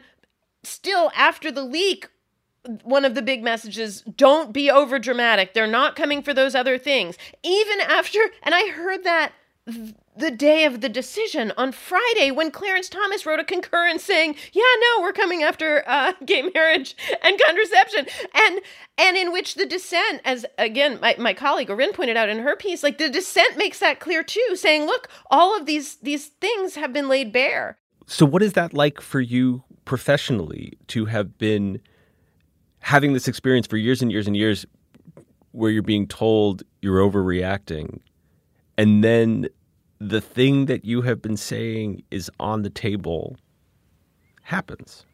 still 0.62 1.10
after 1.14 1.50
the 1.50 1.64
leak 1.64 2.08
one 2.82 3.04
of 3.04 3.14
the 3.14 3.20
big 3.20 3.42
messages 3.42 4.00
don't 4.16 4.50
be 4.50 4.70
over 4.70 4.98
dramatic 4.98 5.52
they're 5.52 5.66
not 5.66 5.94
coming 5.94 6.22
for 6.22 6.32
those 6.32 6.54
other 6.54 6.78
things 6.78 7.18
even 7.42 7.78
after 7.82 8.18
and 8.42 8.54
i 8.54 8.68
heard 8.70 9.04
that 9.04 9.28
th- 9.28 9.43
the 10.16 10.30
day 10.30 10.64
of 10.64 10.82
the 10.82 10.88
decision 10.88 11.52
on 11.56 11.72
friday 11.72 12.30
when 12.30 12.50
clarence 12.50 12.88
thomas 12.88 13.24
wrote 13.24 13.40
a 13.40 13.44
concurrence 13.44 14.04
saying 14.04 14.34
yeah 14.52 14.62
no 14.80 15.00
we're 15.00 15.12
coming 15.12 15.42
after 15.42 15.82
uh, 15.86 16.12
gay 16.26 16.42
marriage 16.54 16.96
and 17.22 17.40
contraception. 17.46 18.06
And 18.34 18.60
and 18.96 19.16
in 19.16 19.32
which 19.32 19.54
the 19.54 19.66
dissent 19.66 20.20
as 20.24 20.46
again 20.58 20.98
my, 21.00 21.16
my 21.18 21.34
colleague 21.34 21.70
Irin 21.70 21.92
pointed 21.92 22.16
out 22.16 22.28
in 22.28 22.38
her 22.40 22.56
piece 22.56 22.82
like 22.82 22.98
the 22.98 23.08
dissent 23.08 23.56
makes 23.56 23.78
that 23.80 24.00
clear 24.00 24.22
too 24.22 24.54
saying 24.54 24.86
look 24.86 25.08
all 25.30 25.56
of 25.56 25.66
these 25.66 25.96
these 25.96 26.28
things 26.40 26.74
have 26.74 26.92
been 26.92 27.08
laid 27.08 27.32
bare. 27.32 27.76
So, 28.06 28.26
what 28.26 28.42
is 28.42 28.52
that 28.52 28.74
like 28.74 29.00
for 29.00 29.20
you 29.20 29.64
professionally 29.84 30.74
to 30.88 31.06
have 31.06 31.38
been 31.38 31.80
having 32.80 33.14
this 33.14 33.28
experience 33.28 33.66
for 33.66 33.76
years 33.76 34.02
and 34.02 34.12
years 34.12 34.26
and 34.26 34.36
years 34.36 34.66
where 35.52 35.70
you're 35.70 35.82
being 35.82 36.06
told 36.06 36.62
you're 36.82 36.98
overreacting, 36.98 38.00
and 38.76 39.02
then 39.04 39.48
the 39.98 40.20
thing 40.20 40.66
that 40.66 40.84
you 40.84 41.02
have 41.02 41.22
been 41.22 41.36
saying 41.36 42.02
is 42.10 42.30
on 42.40 42.62
the 42.62 42.70
table 42.70 43.36
happens? 44.42 45.06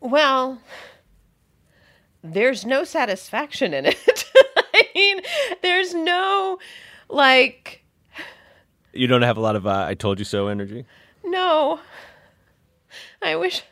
Well, 0.00 0.60
there's 2.22 2.64
no 2.64 2.84
satisfaction 2.84 3.72
in 3.74 3.86
it. 3.86 3.96
I 4.74 4.82
mean, 4.94 5.20
there's 5.62 5.94
no 5.94 6.58
like 7.08 7.84
You 8.92 9.06
don't 9.06 9.22
have 9.22 9.36
a 9.36 9.40
lot 9.40 9.56
of 9.56 9.66
uh, 9.66 9.84
"I 9.88 9.94
told 9.94 10.18
you 10.18 10.24
so" 10.24 10.48
energy. 10.48 10.84
no. 11.24 11.80
I 13.22 13.36
wish 13.36 13.62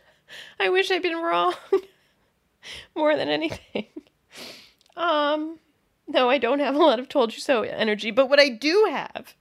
I 0.59 0.69
wish 0.71 0.91
I'd 0.91 1.03
been 1.03 1.17
wrong 1.17 1.55
more 2.97 3.17
than 3.17 3.29
anything. 3.29 3.87
Um 4.97 5.59
no, 6.15 6.31
I 6.31 6.39
don't 6.39 6.61
have 6.61 6.75
a 6.75 6.79
lot 6.79 6.99
of 6.99 7.09
told 7.09 7.35
you 7.35 7.41
so 7.41 7.63
energy, 7.63 8.11
but 8.11 8.29
what 8.29 8.41
I 8.41 8.49
do 8.49 8.87
have. 8.91 9.35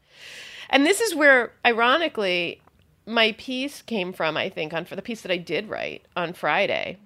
And 0.69 0.85
this 0.85 1.01
is 1.01 1.15
where 1.15 1.51
ironically 1.65 2.61
my 3.05 3.33
piece 3.33 3.81
came 3.81 4.13
from, 4.13 4.37
I 4.37 4.49
think, 4.49 4.73
on 4.73 4.85
for 4.85 4.95
the 4.95 5.01
piece 5.01 5.21
that 5.21 5.31
I 5.31 5.37
did 5.37 5.67
write 5.67 6.05
on 6.15 6.33
Friday. 6.33 6.97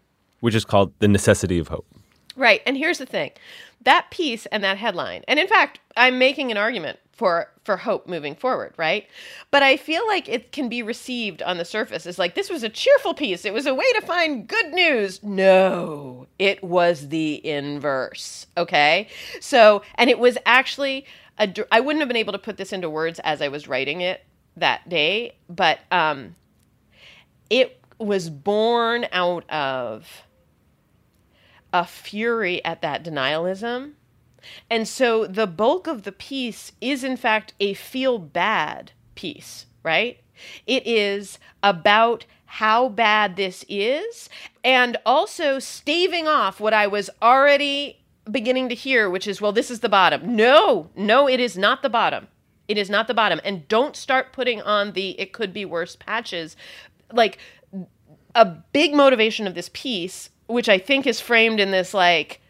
Which 0.41 0.55
is 0.55 0.65
called 0.65 0.91
the 1.00 1.08
necessity 1.08 1.60
of 1.60 1.70
hope. 1.70 1.86
Right. 2.36 2.62
And 2.65 2.75
here's 2.77 2.98
the 2.98 3.05
thing. 3.05 3.32
That 3.84 4.08
piece 4.12 4.46
and 4.48 4.63
that 4.63 4.77
headline. 4.77 5.24
And 5.27 5.39
in 5.39 5.48
fact, 5.48 5.79
I'm 5.96 6.17
making 6.17 6.51
an 6.51 6.58
argument 6.58 7.00
for 7.13 7.51
for 7.63 7.77
hope 7.77 8.08
moving 8.08 8.36
forward, 8.36 8.74
right? 8.75 9.08
But 9.51 9.63
I 9.63 9.77
feel 9.77 10.05
like 10.08 10.27
it 10.27 10.51
can 10.51 10.67
be 10.67 10.84
received 10.84 11.41
on 11.41 11.58
the 11.58 11.65
surface 11.65 12.05
as 12.05 12.20
like 12.20 12.36
this 12.36 12.50
was 12.50 12.63
a 12.63 12.70
cheerful 12.70 13.13
piece. 13.13 13.46
It 13.46 13.53
was 13.53 13.65
a 13.65 13.74
way 13.74 13.91
to 13.93 14.01
find 14.01 14.48
good 14.48 14.74
news. 14.74 15.24
No, 15.24 16.27
it 16.39 16.63
was 16.63 17.10
the 17.10 17.46
inverse, 17.48 18.48
okay? 18.58 19.08
So, 19.39 19.84
and 19.96 20.10
it 20.10 20.20
was 20.20 20.38
actually 20.46 21.05
a 21.38 21.53
I 21.72 21.79
wouldn't 21.79 22.01
have 22.01 22.10
been 22.10 22.17
able 22.17 22.34
to 22.34 22.39
put 22.39 22.58
this 22.58 22.74
into 22.74 22.89
words 22.89 23.20
as 23.24 23.41
I 23.41 23.48
was 23.48 23.67
writing 23.67 24.01
it 24.01 24.25
that 24.58 24.89
day, 24.89 25.36
but 25.48 25.79
um 25.91 26.36
it 27.50 27.79
was 28.00 28.29
born 28.29 29.05
out 29.12 29.48
of 29.50 30.24
a 31.72 31.86
fury 31.86 32.63
at 32.65 32.82
that 32.82 33.03
denialism. 33.03 33.93
And 34.70 34.88
so 34.88 35.26
the 35.26 35.48
bulk 35.48 35.88
of 35.88 36.04
the 36.04 36.12
piece 36.12 36.72
is, 36.82 37.04
in 37.04 37.18
fact, 37.18 37.54
a 37.60 37.74
feel 37.74 38.20
bad 38.20 38.92
piece, 39.16 39.66
right? 39.84 40.20
It 40.66 40.86
is 40.86 41.40
about 41.62 42.26
how 42.46 42.90
bad 42.90 43.36
this 43.36 43.66
is 43.68 44.30
and 44.64 44.98
also 45.06 45.60
staving 45.60 46.28
off 46.28 46.60
what 46.60 46.74
I 46.74 46.88
was 46.88 47.10
already 47.22 48.00
beginning 48.30 48.70
to 48.70 48.76
hear, 48.76 49.10
which 49.10 49.28
is, 49.28 49.42
well, 49.42 49.52
this 49.52 49.72
is 49.72 49.80
the 49.80 49.90
bottom. 49.90 50.36
No, 50.36 50.90
no, 50.96 51.28
it 51.28 51.40
is 51.40 51.58
not 51.58 51.82
the 51.82 51.90
bottom. 51.90 52.28
It 52.68 52.78
is 52.78 52.90
not 52.90 53.08
the 53.08 53.14
bottom. 53.14 53.42
And 53.44 53.68
don't 53.68 53.96
start 53.96 54.34
putting 54.34 54.62
on 54.62 54.94
the 54.94 55.20
it 55.20 55.34
could 55.34 55.54
be 55.54 55.66
worse 55.66 55.96
patches. 55.96 56.56
Like, 57.12 57.38
a 58.36 58.46
big 58.46 58.94
motivation 58.94 59.48
of 59.48 59.56
this 59.56 59.70
piece, 59.74 60.30
which 60.48 60.70
I 60.70 60.78
think 60.78 61.06
is 61.06 61.20
framed 61.20 61.60
in 61.60 61.72
this 61.72 61.94
like 61.94 62.42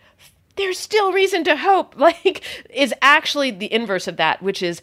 there's 0.55 0.77
still 0.77 1.11
reason 1.11 1.43
to 1.45 1.57
hope, 1.57 1.95
like 1.97 2.43
is 2.69 2.93
actually 3.01 3.51
the 3.51 3.71
inverse 3.71 4.07
of 4.07 4.17
that, 4.17 4.41
which 4.41 4.61
is 4.61 4.81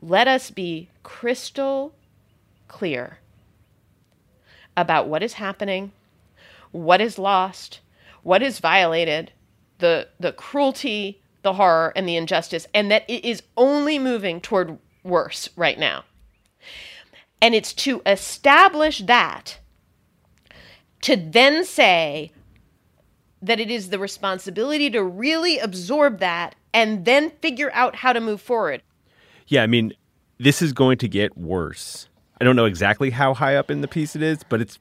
let 0.00 0.28
us 0.28 0.50
be 0.50 0.88
crystal 1.02 1.94
clear 2.68 3.18
about 4.76 5.08
what 5.08 5.22
is 5.22 5.34
happening, 5.34 5.92
what 6.70 7.00
is 7.00 7.18
lost, 7.18 7.80
what 8.22 8.42
is 8.42 8.58
violated, 8.58 9.32
the 9.78 10.08
the 10.18 10.32
cruelty, 10.32 11.20
the 11.46 11.54
horror 11.54 11.92
and 11.94 12.08
the 12.08 12.16
injustice 12.16 12.66
and 12.74 12.90
that 12.90 13.04
it 13.08 13.24
is 13.24 13.40
only 13.56 14.00
moving 14.00 14.40
toward 14.40 14.78
worse 15.04 15.48
right 15.54 15.78
now. 15.78 16.04
And 17.40 17.54
it's 17.54 17.72
to 17.74 18.02
establish 18.04 18.98
that 19.00 19.58
to 21.02 21.14
then 21.16 21.64
say 21.64 22.32
that 23.46 23.60
it 23.60 23.70
is 23.70 23.90
the 23.90 23.98
responsibility 23.98 24.90
to 24.90 25.02
really 25.02 25.58
absorb 25.58 26.18
that 26.18 26.54
and 26.74 27.04
then 27.04 27.30
figure 27.30 27.70
out 27.72 27.96
how 27.96 28.12
to 28.12 28.20
move 28.20 28.40
forward. 28.40 28.82
Yeah, 29.46 29.62
I 29.62 29.66
mean, 29.66 29.92
this 30.38 30.60
is 30.60 30.72
going 30.72 30.98
to 30.98 31.08
get 31.08 31.36
worse. 31.38 32.08
I 32.40 32.44
don't 32.44 32.56
know 32.56 32.64
exactly 32.64 33.10
how 33.10 33.34
high 33.34 33.56
up 33.56 33.70
in 33.70 33.80
the 33.80 33.88
piece 33.88 34.14
it 34.16 34.22
is, 34.22 34.42
but 34.42 34.60
it's 34.60 34.78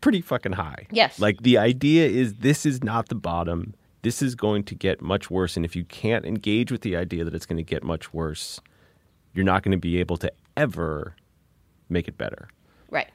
pretty 0.00 0.20
fucking 0.20 0.52
high. 0.52 0.86
Yes. 0.90 1.18
Like 1.18 1.42
the 1.42 1.58
idea 1.58 2.06
is 2.06 2.34
this 2.34 2.64
is 2.64 2.82
not 2.82 3.08
the 3.08 3.14
bottom. 3.14 3.74
This 4.02 4.22
is 4.22 4.34
going 4.34 4.64
to 4.64 4.74
get 4.74 5.00
much 5.00 5.30
worse. 5.30 5.56
And 5.56 5.64
if 5.64 5.74
you 5.74 5.84
can't 5.84 6.24
engage 6.24 6.70
with 6.70 6.82
the 6.82 6.96
idea 6.96 7.24
that 7.24 7.34
it's 7.34 7.46
going 7.46 7.56
to 7.56 7.62
get 7.62 7.82
much 7.82 8.12
worse, 8.14 8.60
you're 9.32 9.44
not 9.44 9.62
going 9.62 9.72
to 9.72 9.78
be 9.78 9.98
able 9.98 10.16
to 10.18 10.32
ever 10.56 11.16
make 11.88 12.06
it 12.06 12.16
better. 12.16 12.48
Right. 12.90 13.08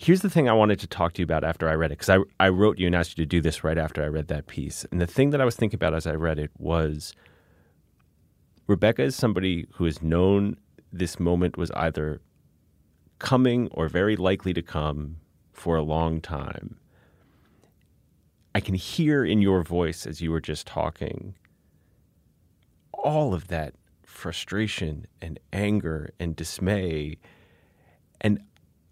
Here's 0.00 0.22
the 0.22 0.30
thing 0.30 0.48
I 0.48 0.52
wanted 0.52 0.78
to 0.78 0.86
talk 0.86 1.14
to 1.14 1.20
you 1.20 1.24
about 1.24 1.42
after 1.42 1.68
I 1.68 1.74
read 1.74 1.90
it, 1.90 1.98
because 1.98 2.08
I, 2.08 2.18
I 2.38 2.50
wrote 2.50 2.78
you 2.78 2.86
and 2.86 2.94
asked 2.94 3.18
you 3.18 3.24
to 3.24 3.28
do 3.28 3.40
this 3.40 3.64
right 3.64 3.76
after 3.76 4.00
I 4.00 4.06
read 4.06 4.28
that 4.28 4.46
piece. 4.46 4.86
And 4.92 5.00
the 5.00 5.08
thing 5.08 5.30
that 5.30 5.40
I 5.40 5.44
was 5.44 5.56
thinking 5.56 5.76
about 5.76 5.92
as 5.92 6.06
I 6.06 6.12
read 6.12 6.38
it 6.38 6.52
was 6.56 7.14
Rebecca 8.68 9.02
is 9.02 9.16
somebody 9.16 9.66
who 9.72 9.86
has 9.86 10.00
known 10.00 10.56
this 10.92 11.18
moment 11.18 11.56
was 11.56 11.72
either 11.72 12.20
coming 13.18 13.66
or 13.72 13.88
very 13.88 14.14
likely 14.14 14.54
to 14.54 14.62
come 14.62 15.16
for 15.52 15.74
a 15.74 15.82
long 15.82 16.20
time. 16.20 16.78
I 18.54 18.60
can 18.60 18.74
hear 18.74 19.24
in 19.24 19.42
your 19.42 19.64
voice 19.64 20.06
as 20.06 20.20
you 20.20 20.30
were 20.30 20.40
just 20.40 20.64
talking 20.64 21.34
all 22.92 23.34
of 23.34 23.48
that 23.48 23.74
frustration 24.04 25.08
and 25.20 25.40
anger 25.52 26.12
and 26.20 26.36
dismay. 26.36 27.18
And 28.20 28.40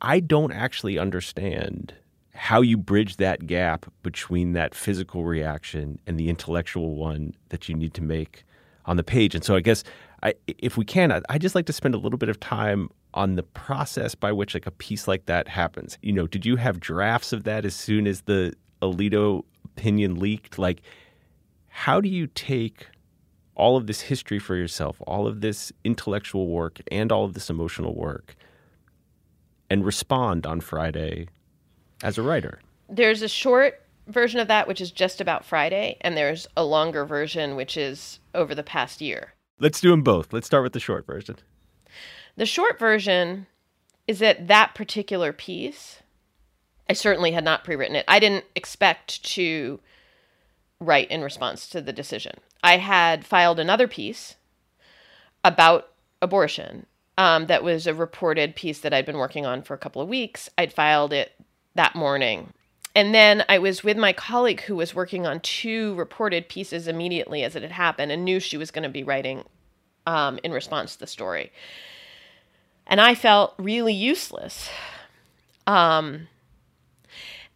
I 0.00 0.20
don't 0.20 0.52
actually 0.52 0.98
understand 0.98 1.94
how 2.34 2.60
you 2.60 2.76
bridge 2.76 3.16
that 3.16 3.46
gap 3.46 3.86
between 4.02 4.52
that 4.52 4.74
physical 4.74 5.24
reaction 5.24 5.98
and 6.06 6.18
the 6.18 6.28
intellectual 6.28 6.94
one 6.94 7.34
that 7.48 7.68
you 7.68 7.74
need 7.74 7.94
to 7.94 8.02
make 8.02 8.44
on 8.84 8.96
the 8.96 9.04
page. 9.04 9.34
And 9.34 9.42
so 9.42 9.56
I 9.56 9.60
guess 9.60 9.82
I, 10.22 10.34
if 10.46 10.76
we 10.76 10.84
can, 10.84 11.12
I, 11.12 11.22
I 11.28 11.38
just 11.38 11.54
like 11.54 11.66
to 11.66 11.72
spend 11.72 11.94
a 11.94 11.98
little 11.98 12.18
bit 12.18 12.28
of 12.28 12.38
time 12.38 12.90
on 13.14 13.36
the 13.36 13.42
process 13.42 14.14
by 14.14 14.32
which 14.32 14.54
like 14.54 14.66
a 14.66 14.70
piece 14.70 15.08
like 15.08 15.26
that 15.26 15.48
happens. 15.48 15.98
You 16.02 16.12
know, 16.12 16.26
did 16.26 16.44
you 16.44 16.56
have 16.56 16.78
drafts 16.78 17.32
of 17.32 17.44
that 17.44 17.64
as 17.64 17.74
soon 17.74 18.06
as 18.06 18.22
the 18.22 18.52
Alito 18.82 19.44
opinion 19.64 20.16
leaked? 20.16 20.58
Like, 20.58 20.82
how 21.68 22.00
do 22.00 22.08
you 22.08 22.26
take 22.26 22.86
all 23.54 23.76
of 23.76 23.86
this 23.86 24.02
history 24.02 24.38
for 24.38 24.54
yourself, 24.54 25.00
all 25.06 25.26
of 25.26 25.40
this 25.40 25.72
intellectual 25.84 26.48
work, 26.48 26.80
and 26.90 27.10
all 27.10 27.24
of 27.24 27.32
this 27.32 27.48
emotional 27.48 27.94
work, 27.94 28.36
and 29.70 29.84
respond 29.84 30.46
on 30.46 30.60
Friday 30.60 31.28
as 32.02 32.18
a 32.18 32.22
writer? 32.22 32.60
There's 32.88 33.22
a 33.22 33.28
short 33.28 33.82
version 34.06 34.40
of 34.40 34.48
that, 34.48 34.68
which 34.68 34.80
is 34.80 34.90
just 34.90 35.20
about 35.20 35.44
Friday, 35.44 35.96
and 36.00 36.16
there's 36.16 36.46
a 36.56 36.64
longer 36.64 37.04
version, 37.04 37.56
which 37.56 37.76
is 37.76 38.20
over 38.34 38.54
the 38.54 38.62
past 38.62 39.00
year. 39.00 39.34
Let's 39.58 39.80
do 39.80 39.90
them 39.90 40.02
both. 40.02 40.32
Let's 40.32 40.46
start 40.46 40.62
with 40.62 40.72
the 40.72 40.80
short 40.80 41.06
version. 41.06 41.36
The 42.36 42.46
short 42.46 42.78
version 42.78 43.46
is 44.06 44.18
that 44.18 44.48
that 44.48 44.74
particular 44.74 45.32
piece, 45.32 46.02
I 46.88 46.92
certainly 46.92 47.32
had 47.32 47.44
not 47.44 47.64
pre 47.64 47.74
written 47.76 47.96
it. 47.96 48.04
I 48.06 48.18
didn't 48.18 48.44
expect 48.54 49.24
to 49.34 49.80
write 50.78 51.10
in 51.10 51.22
response 51.22 51.68
to 51.68 51.80
the 51.80 51.92
decision. 51.92 52.34
I 52.62 52.76
had 52.76 53.24
filed 53.24 53.58
another 53.58 53.88
piece 53.88 54.36
about 55.42 55.88
abortion 56.20 56.86
um, 57.18 57.46
that 57.46 57.62
was 57.62 57.86
a 57.86 57.94
reported 57.94 58.54
piece 58.56 58.80
that 58.80 58.92
I'd 58.92 59.06
been 59.06 59.16
working 59.16 59.46
on 59.46 59.62
for 59.62 59.74
a 59.74 59.78
couple 59.78 60.02
of 60.02 60.08
weeks. 60.08 60.50
I'd 60.58 60.72
filed 60.72 61.12
it 61.12 61.32
that 61.74 61.94
morning. 61.94 62.52
And 62.94 63.14
then 63.14 63.44
I 63.48 63.58
was 63.58 63.84
with 63.84 63.96
my 63.96 64.12
colleague 64.12 64.62
who 64.62 64.76
was 64.76 64.94
working 64.94 65.26
on 65.26 65.40
two 65.40 65.94
reported 65.94 66.48
pieces 66.48 66.88
immediately 66.88 67.42
as 67.42 67.54
it 67.54 67.62
had 67.62 67.72
happened 67.72 68.10
and 68.10 68.24
knew 68.24 68.40
she 68.40 68.56
was 68.56 68.70
going 68.70 68.84
to 68.84 68.88
be 68.88 69.04
writing 69.04 69.44
um, 70.06 70.38
in 70.42 70.52
response 70.52 70.94
to 70.94 71.00
the 71.00 71.06
story. 71.06 71.52
And 72.86 73.00
I 73.00 73.14
felt 73.14 73.54
really 73.58 73.92
useless. 73.92 74.70
Um, 75.66 76.28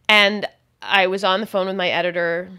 and 0.07 0.47
I 0.81 1.07
was 1.07 1.23
on 1.23 1.39
the 1.39 1.47
phone 1.47 1.67
with 1.67 1.75
my 1.75 1.89
editor 1.89 2.51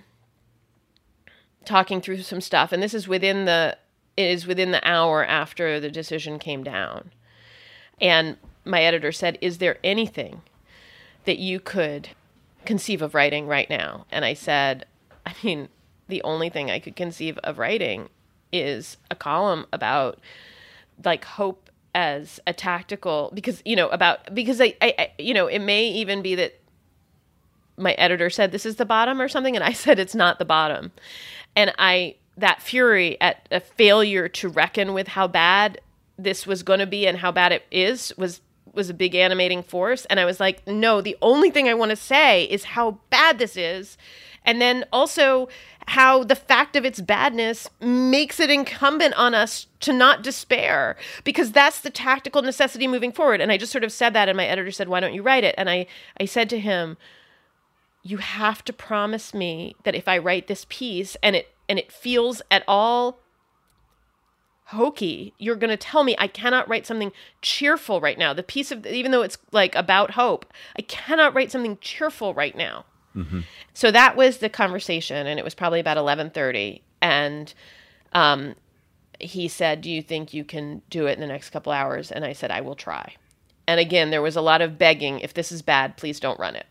talking 1.65 2.01
through 2.01 2.23
some 2.23 2.41
stuff 2.41 2.73
and 2.73 2.83
this 2.83 2.95
is 2.95 3.07
within 3.07 3.45
the 3.45 3.77
is 4.17 4.47
within 4.47 4.71
the 4.71 4.87
hour 4.89 5.25
after 5.25 5.81
the 5.81 5.91
decision 5.91 6.39
came 6.39 6.63
down. 6.63 7.11
And 8.01 8.37
my 8.65 8.83
editor 8.83 9.13
said, 9.13 9.39
"Is 9.41 9.59
there 9.59 9.79
anything 9.83 10.43
that 11.25 11.39
you 11.39 11.61
could 11.61 12.11
conceive 12.65 13.03
of 13.03 13.15
writing 13.15 13.47
right 13.47 13.69
now?" 13.71 14.07
And 14.11 14.25
I 14.25 14.35
said, 14.35 14.87
"I 15.27 15.35
mean, 15.43 15.69
the 16.09 16.23
only 16.23 16.49
thing 16.49 16.71
I 16.71 16.79
could 16.79 16.97
conceive 16.97 17.39
of 17.39 17.59
writing 17.59 18.09
is 18.53 18.99
a 19.11 19.15
column 19.15 19.67
about 19.73 20.21
like 21.05 21.25
hope 21.25 21.71
as 21.95 22.41
a 22.47 22.53
tactical 22.53 23.31
because 23.35 23.63
you 23.65 23.77
know 23.77 23.89
about 23.89 24.35
because 24.35 24.61
I, 24.61 24.75
I, 24.81 24.95
I 24.99 25.13
you 25.19 25.35
know 25.35 25.47
it 25.47 25.59
may 25.59 25.89
even 25.89 26.23
be 26.23 26.35
that 26.37 26.59
my 27.77 27.93
editor 27.93 28.31
said 28.31 28.53
this 28.53 28.67
is 28.67 28.77
the 28.77 28.85
bottom 28.85 29.21
or 29.21 29.29
something 29.29 29.57
and 29.57 29.65
I 29.65 29.73
said 29.85 29.99
it's 29.99 30.15
not 30.15 30.39
the 30.39 30.45
bottom 30.45 30.93
and 31.57 31.73
I 31.79 32.17
that 32.37 32.63
fury 32.63 33.21
at 33.21 33.47
a 33.51 33.61
failure 33.61 34.29
to 34.29 34.49
reckon 34.49 34.95
with 34.95 35.09
how 35.09 35.27
bad 35.27 35.81
this 36.19 36.47
was 36.47 36.63
going 36.63 36.79
to 36.79 36.87
be 36.87 37.07
and 37.07 37.19
how 37.19 37.33
bad 37.33 37.53
it 37.53 37.65
is 37.71 38.13
was 38.17 38.41
was 38.75 38.89
a 38.89 38.95
big 38.95 39.15
animating 39.15 39.63
force. 39.63 40.07
And 40.07 40.19
I 40.19 40.25
was 40.25 40.41
like 40.41 40.67
no 40.67 41.01
the 41.01 41.17
only 41.21 41.51
thing 41.51 41.69
I 41.69 41.75
want 41.75 41.91
to 41.91 41.97
say 41.97 42.45
is 42.45 42.65
how 42.65 42.99
bad 43.11 43.39
this 43.39 43.57
is. 43.57 43.99
And 44.45 44.61
then 44.61 44.85
also 44.93 45.49
how 45.87 46.25
the 46.25 46.35
fact 46.35 46.75
of 46.75 46.85
its 46.85 47.01
badness 47.01 47.69
makes 47.81 48.41
it 48.41 48.51
incumbent 48.51 49.15
on 49.15 49.35
us 49.35 49.67
to 49.81 49.93
not 49.93 50.23
despair 50.23 50.97
because 51.23 51.53
that's 51.53 51.81
the 51.81 51.91
tactical 51.91 52.43
necessity 52.43 52.89
moving 52.89 53.13
forward. 53.13 53.41
And 53.41 53.53
I 53.53 53.57
just 53.57 53.73
sort 53.73 53.85
of 53.85 53.93
said 53.93 54.15
that 54.15 54.29
and 54.29 54.37
my 54.37 54.47
editor 54.47 54.71
said 54.71 54.89
why 54.89 55.01
don't 55.01 55.15
you 55.15 55.23
write 55.23 55.45
it? 55.45 55.55
And 55.59 55.69
I 55.69 55.87
I 56.19 56.25
said 56.25 56.49
to 56.51 56.59
him 56.59 56.97
you 58.03 58.17
have 58.17 58.65
to 58.65 58.73
promise 58.73 59.33
me 59.33 59.77
that 59.85 59.95
if 59.95 60.09
I 60.09 60.19
write 60.19 60.49
this 60.49 60.67
piece 60.69 61.17
and 61.23 61.37
it 61.37 61.52
and 61.69 61.79
it 61.79 61.93
feels 61.93 62.43
at 62.51 62.65
all 62.67 63.19
hokey, 64.67 65.35
you're 65.39 65.57
going 65.57 65.71
to 65.71 65.77
tell 65.77 66.03
me 66.03 66.17
I 66.19 66.29
cannot 66.29 66.69
write 66.69 66.87
something 66.87 67.13
cheerful 67.43 68.01
right 68.01 68.17
now. 68.17 68.33
The 68.33 68.43
piece 68.43 68.73
of 68.73 68.87
even 68.87 69.11
though 69.11 69.23
it's 69.23 69.39
like 69.51 69.75
about 69.75 70.13
hope, 70.13 70.53
I 70.79 70.83
cannot 70.83 71.35
write 71.35 71.51
something 71.51 71.79
cheerful 71.81 72.33
right 72.33 72.57
now. 72.57 72.87
Mm-hmm. 73.15 73.41
So 73.75 73.91
that 73.91 74.17
was 74.17 74.39
the 74.39 74.49
conversation, 74.49 75.27
and 75.27 75.39
it 75.39 75.45
was 75.45 75.55
probably 75.55 75.81
about 75.81 75.99
eleven 75.99 76.31
thirty. 76.31 76.83
And 77.03 77.53
um, 78.15 78.55
he 79.21 79.49
said, 79.49 79.83
"Do 79.83 79.91
you 79.91 80.01
think 80.01 80.33
you 80.33 80.45
can 80.45 80.81
do 80.89 81.07
it 81.07 81.13
in 81.13 81.21
the 81.21 81.27
next 81.27 81.51
couple 81.51 81.73
hours?" 81.73 82.11
And 82.11 82.25
I 82.25 82.33
said, 82.33 82.51
"I 82.51 82.63
will 82.63 82.77
try." 82.77 83.17
And 83.69 83.79
again, 83.79 84.11
there 84.11 84.23
was 84.23 84.37
a 84.37 84.41
lot 84.41 84.63
of 84.63 84.79
begging. 84.79 85.21
If 85.21 85.35
this 85.35 85.53
is 85.53 85.61
bad, 85.61 85.99
please 85.99 86.19
don't 86.19 86.41
run 86.41 86.57
it, 86.57 86.67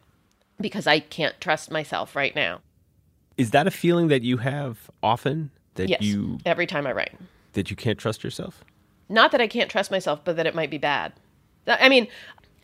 because 0.59 0.87
I 0.87 0.99
can't 0.99 1.39
trust 1.39 1.69
myself 1.69 2.15
right 2.15 2.35
now. 2.35 2.61
Is 3.41 3.49
that 3.51 3.65
a 3.65 3.71
feeling 3.71 4.07
that 4.09 4.21
you 4.21 4.37
have 4.37 4.91
often? 5.01 5.49
That 5.73 5.89
yes, 5.89 6.01
you 6.03 6.37
every 6.45 6.67
time 6.67 6.85
I 6.85 6.91
write. 6.91 7.13
That 7.53 7.71
you 7.71 7.75
can't 7.75 7.97
trust 7.97 8.23
yourself? 8.23 8.63
Not 9.09 9.31
that 9.31 9.41
I 9.41 9.47
can't 9.47 9.67
trust 9.67 9.89
myself, 9.89 10.23
but 10.23 10.35
that 10.35 10.45
it 10.45 10.53
might 10.53 10.69
be 10.69 10.77
bad. 10.77 11.13
I 11.65 11.89
mean, 11.89 12.07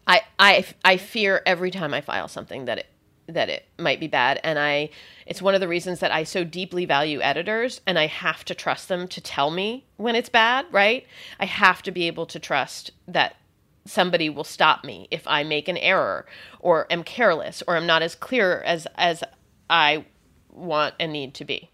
I 0.06 0.22
I 0.38 0.66
I 0.86 0.98
fear 0.98 1.42
every 1.48 1.72
time 1.72 1.96
I 1.96 2.02
file 2.02 2.28
something 2.28 2.66
that 2.66 2.78
it 2.78 2.86
that 3.28 3.50
it 3.50 3.66
might 3.80 4.00
be 4.00 4.08
bad 4.08 4.40
and 4.44 4.60
I 4.60 4.90
it's 5.26 5.42
one 5.42 5.56
of 5.56 5.62
the 5.62 5.68
reasons 5.68 6.00
that 6.00 6.12
I 6.12 6.24
so 6.24 6.44
deeply 6.44 6.86
value 6.86 7.22
editors 7.22 7.82
and 7.88 7.98
I 7.98 8.06
have 8.06 8.46
to 8.46 8.54
trust 8.54 8.88
them 8.88 9.08
to 9.08 9.20
tell 9.20 9.50
me 9.50 9.84
when 9.98 10.16
it's 10.16 10.30
bad, 10.30 10.68
right? 10.72 11.08
I 11.40 11.46
have 11.46 11.82
to 11.84 11.92
be 11.92 12.06
able 12.06 12.28
to 12.28 12.40
trust 12.40 12.92
that 13.08 13.36
somebody 13.86 14.30
will 14.30 14.44
stop 14.44 14.84
me 14.84 15.08
if 15.10 15.24
I 15.26 15.44
make 15.44 15.68
an 15.68 15.78
error 15.78 16.28
or 16.60 16.86
am 16.92 17.04
careless 17.04 17.64
or 17.68 17.76
I'm 17.76 17.88
not 17.88 18.04
as 18.04 18.14
clear 18.14 18.62
as 18.62 18.86
as 18.96 19.24
I 19.70 20.06
want 20.58 20.96
and 21.00 21.12
need 21.12 21.34
to 21.36 21.46
be. 21.46 21.70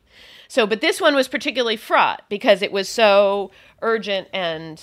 So, 0.48 0.68
but 0.68 0.82
this 0.82 1.02
one 1.02 1.16
was 1.16 1.28
particularly 1.28 1.78
fraught 1.78 2.24
because 2.30 2.62
it 2.62 2.72
was 2.72 2.88
so 2.88 3.52
urgent 3.82 4.28
and 4.34 4.80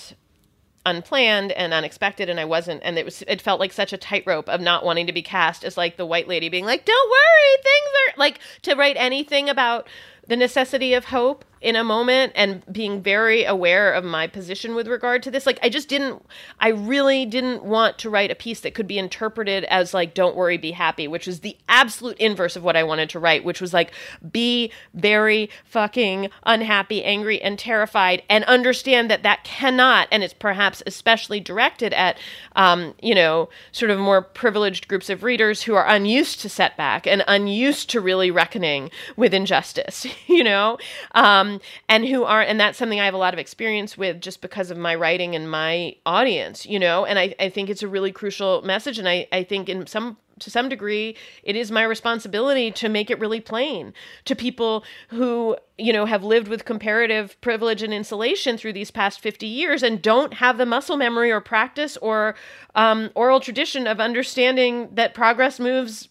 unplanned 0.85 1.51
and 1.51 1.73
unexpected 1.73 2.27
and 2.27 2.39
I 2.39 2.45
wasn't 2.45 2.81
and 2.83 2.97
it 2.97 3.05
was 3.05 3.23
it 3.27 3.39
felt 3.39 3.59
like 3.59 3.71
such 3.71 3.93
a 3.93 3.97
tightrope 3.97 4.49
of 4.49 4.61
not 4.61 4.83
wanting 4.83 5.05
to 5.05 5.13
be 5.13 5.21
cast 5.21 5.63
as 5.63 5.77
like 5.77 5.95
the 5.95 6.07
white 6.07 6.27
lady 6.27 6.49
being 6.49 6.65
like 6.65 6.85
don't 6.85 7.09
worry 7.09 7.61
things 7.61 7.91
are 8.07 8.19
like 8.19 8.39
to 8.63 8.73
write 8.73 8.95
anything 8.97 9.47
about 9.47 9.87
the 10.27 10.35
necessity 10.35 10.95
of 10.95 11.05
hope 11.05 11.45
in 11.61 11.75
a 11.75 11.83
moment 11.83 12.33
and 12.35 12.63
being 12.71 13.01
very 13.01 13.43
aware 13.43 13.93
of 13.93 14.03
my 14.03 14.27
position 14.27 14.75
with 14.75 14.87
regard 14.87 15.23
to 15.23 15.31
this. 15.31 15.45
Like 15.45 15.59
i 15.63 15.69
just 15.69 15.89
didn't 15.89 16.23
i 16.59 16.69
really 16.69 17.25
didn't 17.25 17.63
want 17.63 17.97
to 17.99 18.09
write 18.09 18.31
a 18.31 18.35
piece 18.35 18.61
that 18.61 18.73
could 18.73 18.87
be 18.87 18.97
interpreted 18.97 19.63
as 19.65 19.93
like 19.93 20.13
don't 20.13 20.35
worry 20.35 20.57
be 20.57 20.71
happy 20.71 21.07
which 21.07 21.27
was 21.27 21.41
the 21.41 21.57
absolute 21.67 22.17
inverse 22.17 22.55
of 22.55 22.63
what 22.63 22.75
i 22.75 22.83
wanted 22.83 23.09
to 23.09 23.19
write 23.19 23.43
which 23.43 23.61
was 23.61 23.73
like 23.73 23.91
be 24.31 24.71
very 24.93 25.49
fucking 25.65 26.29
unhappy 26.43 27.03
angry 27.03 27.41
and 27.41 27.59
terrified 27.59 28.23
and 28.29 28.43
understand 28.45 29.09
that 29.09 29.23
that 29.23 29.43
cannot 29.43 30.07
and 30.11 30.23
it's 30.23 30.33
perhaps 30.33 30.81
especially 30.87 31.39
directed 31.39 31.93
at 31.93 32.17
um, 32.55 32.93
you 33.01 33.15
know 33.15 33.49
sort 33.71 33.91
of 33.91 33.99
more 33.99 34.21
privileged 34.21 34.87
groups 34.87 35.09
of 35.09 35.23
readers 35.23 35.63
who 35.63 35.75
are 35.75 35.87
unused 35.87 36.39
to 36.41 36.49
setback 36.49 37.05
and 37.05 37.23
unused 37.27 37.89
to 37.89 38.01
really 38.01 38.31
reckoning 38.31 38.89
with 39.15 39.33
injustice 39.33 40.05
you 40.27 40.43
know? 40.43 40.77
Um, 41.13 41.50
and 41.89 42.07
who 42.07 42.23
are 42.23 42.41
and 42.41 42.59
that's 42.59 42.77
something 42.77 42.99
I 42.99 43.05
have 43.05 43.13
a 43.13 43.17
lot 43.17 43.33
of 43.33 43.39
experience 43.39 43.97
with 43.97 44.21
just 44.21 44.41
because 44.41 44.71
of 44.71 44.77
my 44.77 44.95
writing 44.95 45.35
and 45.35 45.49
my 45.49 45.95
audience, 46.05 46.65
you 46.65 46.79
know, 46.79 47.05
and 47.05 47.17
I, 47.17 47.35
I 47.39 47.49
think 47.49 47.69
it's 47.69 47.83
a 47.83 47.87
really 47.87 48.11
crucial 48.11 48.61
message. 48.61 48.99
And 48.99 49.09
I, 49.09 49.27
I 49.31 49.43
think 49.43 49.69
in 49.69 49.87
some 49.87 50.17
to 50.39 50.49
some 50.49 50.69
degree 50.69 51.15
it 51.43 51.55
is 51.55 51.71
my 51.71 51.83
responsibility 51.83 52.71
to 52.71 52.89
make 52.89 53.09
it 53.09 53.19
really 53.19 53.39
plain 53.39 53.93
to 54.25 54.35
people 54.35 54.83
who 55.09 55.55
you 55.77 55.93
know 55.93 56.05
have 56.05 56.23
lived 56.23 56.47
with 56.47 56.65
comparative 56.65 57.39
privilege 57.41 57.81
and 57.83 57.93
insulation 57.93 58.57
through 58.57 58.73
these 58.73 58.91
past 58.91 59.21
50 59.21 59.45
years 59.45 59.83
and 59.83 60.01
don't 60.01 60.35
have 60.35 60.57
the 60.57 60.65
muscle 60.65 60.97
memory 60.97 61.31
or 61.31 61.41
practice 61.41 61.95
or 61.97 62.35
um, 62.75 63.09
oral 63.15 63.39
tradition 63.39 63.87
of 63.87 63.99
understanding 63.99 64.89
that 64.93 65.13
progress 65.13 65.59
moves 65.59 66.09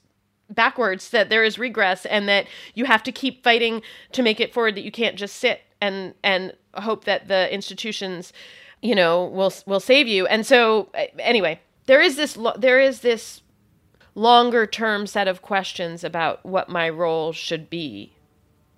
backwards 0.51 1.11
that 1.11 1.29
there 1.29 1.45
is 1.45 1.59
regress 1.59 2.05
and 2.07 2.29
that 2.29 2.47
you 2.75 2.85
have 2.85 3.03
to 3.05 3.13
keep 3.13 3.43
fighting 3.43 3.83
to 4.13 4.23
make 4.23 4.41
it 4.41 4.53
forward 4.53 4.75
that 4.75 4.85
you 4.85 4.93
can't 4.93 5.17
just 5.17 5.37
sit 5.37 5.63
and 5.81 6.15
and 6.23 6.53
hope 6.75 7.05
that 7.05 7.29
the 7.29 7.53
institutions 7.53 8.33
you 8.83 8.95
know 8.95 9.25
will 9.27 9.53
will 9.67 9.81
save 9.81 10.09
you. 10.09 10.27
And 10.27 10.45
so 10.47 10.91
anyway 11.19 11.61
there 11.87 12.01
is 12.01 12.17
this 12.17 12.39
there 12.57 12.81
is 12.81 13.01
this 13.01 13.43
longer 14.15 14.67
term 14.67 15.07
set 15.07 15.29
of 15.29 15.43
questions 15.43 16.05
about 16.05 16.45
what 16.45 16.69
my 16.69 16.89
role 16.89 17.33
should 17.33 17.71
be 17.71 18.13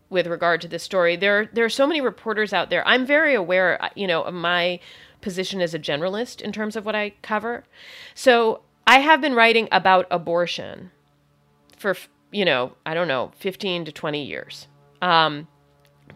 with 0.09 0.27
regard 0.27 0.61
to 0.61 0.69
this 0.69 0.83
story. 0.83 1.17
There 1.17 1.47
there 1.53 1.65
are 1.65 1.71
so 1.71 1.87
many 1.87 2.01
reporters 2.01 2.53
out 2.53 2.71
there. 2.71 2.87
I'm 2.87 3.05
very 3.07 3.35
aware 3.35 3.83
uh, 3.83 3.91
you 3.95 4.07
know 4.07 4.23
of 4.23 4.35
my 4.35 4.81
position 5.21 5.61
as 5.61 5.75
a 5.75 5.79
generalist 5.79 6.41
in 6.41 6.53
terms 6.53 6.75
of 6.75 6.85
what 6.85 6.95
i 6.95 7.13
cover. 7.23 7.65
So 8.15 8.63
i 8.87 9.01
have 9.01 9.21
been 9.21 9.35
writing 9.35 9.69
about 9.71 10.07
abortion 10.11 10.91
for, 11.83 11.97
you 12.31 12.45
know, 12.45 12.73
I 12.87 12.95
don't 12.95 13.09
know, 13.09 13.33
15 13.39 13.85
to 13.85 13.93
20 13.93 14.25
years. 14.25 14.69
Um, 15.03 15.49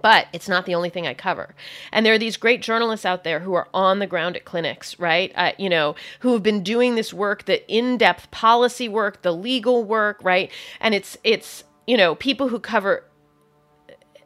but 0.02 0.26
it's 0.32 0.48
not 0.48 0.66
the 0.66 0.74
only 0.74 0.90
thing 0.90 1.06
I 1.06 1.14
cover. 1.14 1.54
And 1.92 2.04
there 2.04 2.14
are 2.14 2.18
these 2.18 2.36
great 2.36 2.62
journalists 2.62 3.04
out 3.04 3.24
there 3.24 3.40
who 3.40 3.54
are 3.54 3.68
on 3.74 3.98
the 3.98 4.06
ground 4.06 4.36
at 4.36 4.44
clinics, 4.44 4.98
right? 4.98 5.32
Uh, 5.34 5.52
you 5.58 5.68
know, 5.68 5.96
who 6.20 6.32
have 6.32 6.42
been 6.42 6.62
doing 6.62 6.94
this 6.94 7.12
work, 7.12 7.44
the 7.44 7.68
in-depth 7.70 8.30
policy 8.30 8.88
work, 8.88 9.22
the 9.22 9.32
legal 9.32 9.84
work, 9.84 10.20
right? 10.22 10.50
And 10.80 10.94
it's 10.94 11.16
it's 11.24 11.64
you 11.86 11.96
know 11.96 12.14
people 12.14 12.48
who 12.48 12.60
cover 12.60 13.04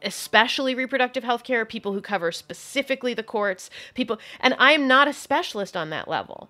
especially 0.03 0.73
reproductive 0.73 1.23
health 1.23 1.43
care, 1.43 1.65
people 1.65 1.93
who 1.93 2.01
cover 2.01 2.31
specifically 2.31 3.13
the 3.13 3.23
courts, 3.23 3.69
people, 3.93 4.19
and 4.39 4.55
I'm 4.57 4.87
not 4.87 5.07
a 5.07 5.13
specialist 5.13 5.77
on 5.77 5.91
that 5.91 6.07
level. 6.07 6.49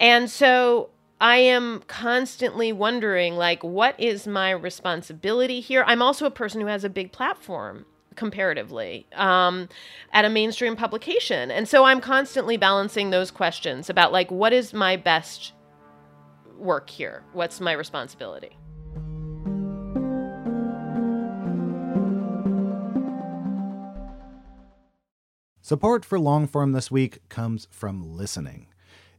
And 0.00 0.28
so 0.28 0.90
I 1.22 1.36
am 1.36 1.84
constantly 1.86 2.72
wondering, 2.72 3.36
like, 3.36 3.62
what 3.62 3.94
is 4.00 4.26
my 4.26 4.50
responsibility 4.50 5.60
here? 5.60 5.84
I'm 5.86 6.02
also 6.02 6.26
a 6.26 6.32
person 6.32 6.60
who 6.60 6.66
has 6.66 6.82
a 6.82 6.90
big 6.90 7.12
platform 7.12 7.86
comparatively 8.16 9.06
um, 9.14 9.68
at 10.12 10.24
a 10.24 10.28
mainstream 10.28 10.74
publication. 10.74 11.52
And 11.52 11.68
so 11.68 11.84
I'm 11.84 12.00
constantly 12.00 12.56
balancing 12.56 13.10
those 13.10 13.30
questions 13.30 13.88
about, 13.88 14.10
like, 14.10 14.32
what 14.32 14.52
is 14.52 14.74
my 14.74 14.96
best 14.96 15.52
work 16.58 16.90
here? 16.90 17.22
What's 17.34 17.60
my 17.60 17.70
responsibility? 17.70 18.58
Support 25.60 26.04
for 26.04 26.18
Longform 26.18 26.74
this 26.74 26.90
week 26.90 27.20
comes 27.28 27.68
from 27.70 28.02
listening. 28.16 28.71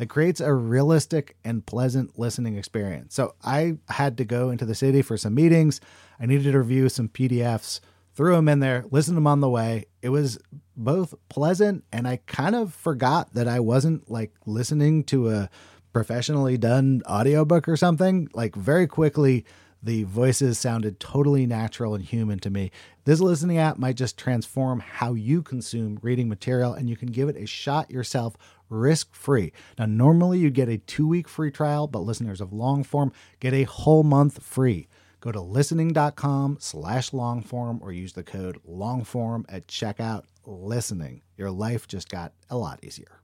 that 0.00 0.08
creates 0.08 0.40
a 0.40 0.50
realistic 0.54 1.36
and 1.44 1.66
pleasant 1.66 2.18
listening 2.18 2.56
experience. 2.56 3.14
So 3.14 3.34
I 3.44 3.76
had 3.90 4.16
to 4.16 4.24
go 4.24 4.48
into 4.48 4.64
the 4.64 4.74
city 4.74 5.02
for 5.02 5.18
some 5.18 5.34
meetings. 5.34 5.78
I 6.18 6.24
needed 6.24 6.52
to 6.52 6.58
review 6.58 6.88
some 6.88 7.10
PDFs, 7.10 7.80
threw 8.14 8.34
them 8.34 8.48
in 8.48 8.60
there, 8.60 8.86
listened 8.90 9.16
to 9.16 9.16
them 9.16 9.26
on 9.26 9.40
the 9.40 9.50
way. 9.50 9.84
It 10.00 10.08
was 10.08 10.38
both 10.74 11.12
pleasant 11.28 11.84
and 11.92 12.08
I 12.08 12.20
kind 12.24 12.56
of 12.56 12.72
forgot 12.72 13.34
that 13.34 13.46
I 13.46 13.60
wasn't 13.60 14.10
like 14.10 14.32
listening 14.46 15.04
to 15.04 15.28
a 15.28 15.50
professionally 15.92 16.56
done 16.56 17.02
audiobook 17.06 17.68
or 17.68 17.76
something. 17.76 18.30
Like 18.32 18.56
very 18.56 18.86
quickly, 18.86 19.44
the 19.82 20.04
voices 20.04 20.58
sounded 20.58 20.98
totally 20.98 21.44
natural 21.46 21.94
and 21.94 22.04
human 22.04 22.38
to 22.40 22.50
me. 22.50 22.70
This 23.04 23.20
listening 23.20 23.58
app 23.58 23.78
might 23.78 23.96
just 23.96 24.18
transform 24.18 24.80
how 24.80 25.14
you 25.14 25.42
consume 25.42 25.98
reading 26.02 26.28
material, 26.28 26.74
and 26.74 26.88
you 26.88 26.96
can 26.96 27.08
give 27.08 27.28
it 27.28 27.36
a 27.36 27.46
shot 27.46 27.90
yourself 27.90 28.36
risk 28.70 29.14
free. 29.14 29.52
Now, 29.78 29.86
normally 29.86 30.38
you 30.38 30.50
get 30.50 30.68
a 30.68 30.78
two 30.78 31.06
week 31.06 31.28
free 31.28 31.50
trial, 31.50 31.86
but 31.86 32.00
listeners 32.00 32.40
of 32.40 32.50
Longform 32.50 33.12
get 33.40 33.52
a 33.52 33.64
whole 33.64 34.02
month 34.02 34.42
free. 34.42 34.88
Go 35.20 35.30
to 35.32 35.40
listening.com 35.40 36.56
slash 36.60 37.10
longform 37.10 37.82
or 37.82 37.92
use 37.92 38.14
the 38.14 38.22
code 38.22 38.58
longform 38.66 39.44
at 39.48 39.66
checkout. 39.66 40.24
Listening. 40.46 41.22
Your 41.36 41.50
life 41.50 41.86
just 41.86 42.08
got 42.08 42.32
a 42.48 42.56
lot 42.56 42.82
easier. 42.82 43.20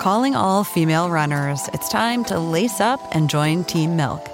Calling 0.00 0.36
all 0.36 0.62
female 0.64 1.10
runners, 1.10 1.68
it's 1.72 1.88
time 1.88 2.24
to 2.26 2.38
lace 2.38 2.80
up 2.80 3.00
and 3.14 3.28
join 3.28 3.64
Team 3.64 3.96
Milk. 3.96 4.33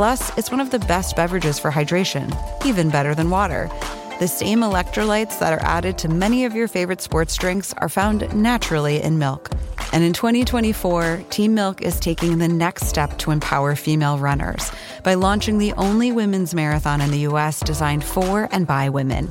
Plus, 0.00 0.34
it's 0.38 0.50
one 0.50 0.60
of 0.60 0.70
the 0.70 0.78
best 0.78 1.14
beverages 1.14 1.58
for 1.58 1.70
hydration, 1.70 2.34
even 2.64 2.88
better 2.88 3.14
than 3.14 3.28
water. 3.28 3.68
The 4.18 4.28
same 4.28 4.60
electrolytes 4.60 5.38
that 5.40 5.52
are 5.52 5.62
added 5.62 5.98
to 5.98 6.08
many 6.08 6.46
of 6.46 6.54
your 6.54 6.68
favorite 6.68 7.02
sports 7.02 7.36
drinks 7.36 7.74
are 7.74 7.88
found 7.90 8.34
naturally 8.34 9.02
in 9.02 9.18
milk. 9.18 9.50
And 9.92 10.02
in 10.02 10.14
2024, 10.14 11.24
Team 11.28 11.52
Milk 11.52 11.82
is 11.82 12.00
taking 12.00 12.38
the 12.38 12.48
next 12.48 12.86
step 12.86 13.18
to 13.18 13.30
empower 13.30 13.76
female 13.76 14.16
runners 14.18 14.72
by 15.04 15.12
launching 15.12 15.58
the 15.58 15.74
only 15.74 16.12
women's 16.12 16.54
marathon 16.54 17.02
in 17.02 17.10
the 17.10 17.26
U.S. 17.28 17.60
designed 17.60 18.02
for 18.02 18.48
and 18.52 18.66
by 18.66 18.88
women. 18.88 19.30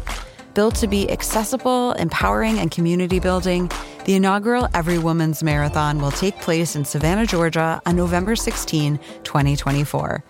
Built 0.54 0.76
to 0.76 0.88
be 0.88 1.10
accessible, 1.10 1.94
empowering, 1.94 2.60
and 2.60 2.70
community 2.70 3.20
building, 3.20 3.72
the 4.06 4.14
inaugural 4.14 4.68
Every 4.76 5.00
Woman's 5.00 5.42
Marathon 5.42 6.00
will 6.00 6.12
take 6.12 6.40
place 6.42 6.76
in 6.76 6.86
Savannah, 6.86 7.26
Georgia 7.26 7.82
on 7.88 7.96
November 7.96 8.36
16, 8.36 9.00
2024. 9.24 10.24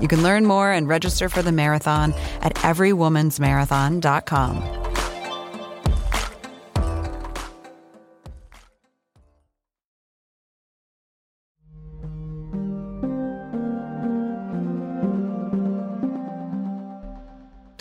You 0.00 0.08
can 0.08 0.22
learn 0.22 0.46
more 0.46 0.72
and 0.72 0.88
register 0.88 1.28
for 1.28 1.42
the 1.42 1.52
marathon 1.52 2.14
at 2.42 2.54
everywomansmarathon.com. 2.56 4.84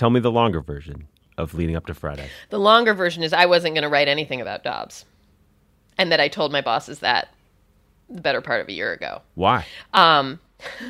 Tell 0.03 0.09
me 0.09 0.19
the 0.19 0.31
longer 0.31 0.59
version 0.59 1.07
of 1.37 1.53
leading 1.53 1.77
up 1.77 1.85
to 1.85 1.93
Friday. 1.93 2.27
The 2.49 2.59
longer 2.59 2.93
version 2.93 3.23
is 3.23 3.31
I 3.31 3.45
wasn't 3.45 3.75
going 3.75 3.83
to 3.83 3.89
write 3.89 4.09
anything 4.09 4.41
about 4.41 4.61
Dobbs, 4.61 5.05
and 5.97 6.11
that 6.11 6.19
I 6.19 6.27
told 6.27 6.51
my 6.51 6.59
bosses 6.59 6.99
that 6.99 7.29
the 8.09 8.19
better 8.19 8.41
part 8.41 8.59
of 8.59 8.67
a 8.67 8.73
year 8.73 8.91
ago. 8.91 9.21
Why? 9.35 9.65
Um, 9.93 10.41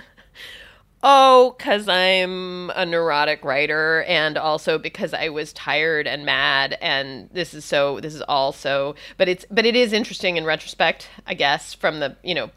Oh, 1.05 1.53
because 1.57 1.89
I'm 1.89 2.69
a 2.69 2.85
neurotic 2.85 3.43
writer, 3.43 4.03
and 4.03 4.37
also 4.37 4.77
because 4.77 5.13
I 5.13 5.27
was 5.27 5.51
tired 5.51 6.07
and 6.07 6.25
mad, 6.25 6.77
and 6.81 7.29
this 7.33 7.53
is 7.53 7.65
so. 7.65 7.99
This 7.99 8.15
is 8.15 8.21
all 8.21 8.53
so. 8.53 8.95
but 9.17 9.27
it's 9.27 9.45
but 9.51 9.65
it 9.65 9.75
is 9.75 9.91
interesting 9.91 10.37
in 10.37 10.45
retrospect, 10.45 11.09
I 11.27 11.33
guess, 11.33 11.73
from 11.73 11.99
the 11.99 12.15
you 12.23 12.33
know, 12.33 12.51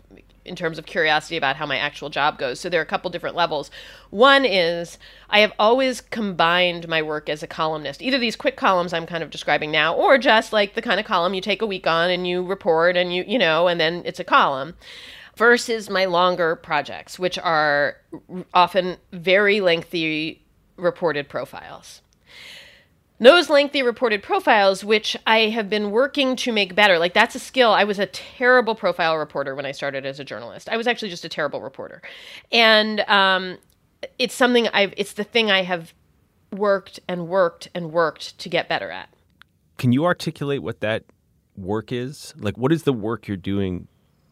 in 0.44 0.54
terms 0.54 0.78
of 0.78 0.86
curiosity 0.86 1.36
about 1.36 1.56
how 1.56 1.66
my 1.66 1.76
actual 1.76 2.08
job 2.08 2.38
goes. 2.38 2.60
So 2.60 2.68
there 2.68 2.78
are 2.80 2.84
a 2.84 2.86
couple 2.86 3.10
different 3.10 3.34
levels. 3.34 3.68
One 4.10 4.44
is 4.44 4.96
I 5.28 5.40
have 5.40 5.52
always 5.58 6.00
combined 6.00 6.86
my 6.86 7.02
work 7.02 7.28
as 7.28 7.42
a 7.42 7.48
columnist, 7.48 8.00
either 8.00 8.18
these 8.18 8.36
quick 8.36 8.56
columns 8.56 8.92
I'm 8.92 9.06
kind 9.06 9.24
of 9.24 9.30
describing 9.30 9.72
now, 9.72 9.92
or 9.92 10.18
just 10.18 10.52
like 10.52 10.74
the 10.74 10.82
kind 10.82 11.00
of 11.00 11.06
column 11.06 11.34
you 11.34 11.40
take 11.40 11.62
a 11.62 11.66
week 11.66 11.88
on 11.88 12.10
and 12.10 12.28
you 12.28 12.44
report 12.44 12.96
and 12.96 13.12
you 13.12 13.24
you 13.26 13.40
know, 13.40 13.66
and 13.66 13.80
then 13.80 14.02
it's 14.04 14.20
a 14.20 14.24
column 14.24 14.74
versus 15.36 15.90
my 15.90 16.06
longer 16.06 16.56
projects, 16.56 17.18
which 17.18 17.38
are 17.38 17.96
often 18.54 18.96
very 19.12 19.60
lengthy 19.60 20.42
reported 20.76 21.28
profiles. 21.28 22.00
Those 23.18 23.48
lengthy 23.48 23.82
reported 23.82 24.22
profiles, 24.22 24.84
which 24.84 25.16
I 25.26 25.48
have 25.48 25.70
been 25.70 25.90
working 25.90 26.36
to 26.36 26.52
make 26.52 26.74
better, 26.74 26.98
like 26.98 27.14
that's 27.14 27.34
a 27.34 27.38
skill. 27.38 27.72
I 27.72 27.84
was 27.84 27.98
a 27.98 28.06
terrible 28.06 28.74
profile 28.74 29.16
reporter 29.16 29.54
when 29.54 29.64
I 29.64 29.72
started 29.72 30.04
as 30.04 30.20
a 30.20 30.24
journalist. 30.24 30.68
I 30.68 30.76
was 30.76 30.86
actually 30.86 31.08
just 31.08 31.24
a 31.24 31.28
terrible 31.28 31.62
reporter. 31.62 32.02
And 32.52 33.00
um, 33.00 33.56
it's 34.18 34.34
something 34.34 34.68
I've, 34.68 34.92
it's 34.98 35.14
the 35.14 35.24
thing 35.24 35.50
I 35.50 35.62
have 35.62 35.94
worked 36.52 37.00
and 37.08 37.26
worked 37.28 37.68
and 37.74 37.90
worked 37.90 38.38
to 38.38 38.50
get 38.50 38.68
better 38.68 38.90
at. 38.90 39.08
Can 39.78 39.92
you 39.92 40.04
articulate 40.04 40.62
what 40.62 40.80
that 40.80 41.04
work 41.56 41.92
is? 41.92 42.34
Like, 42.36 42.58
what 42.58 42.70
is 42.70 42.82
the 42.82 42.92
work 42.92 43.28
you're 43.28 43.36
doing 43.38 43.88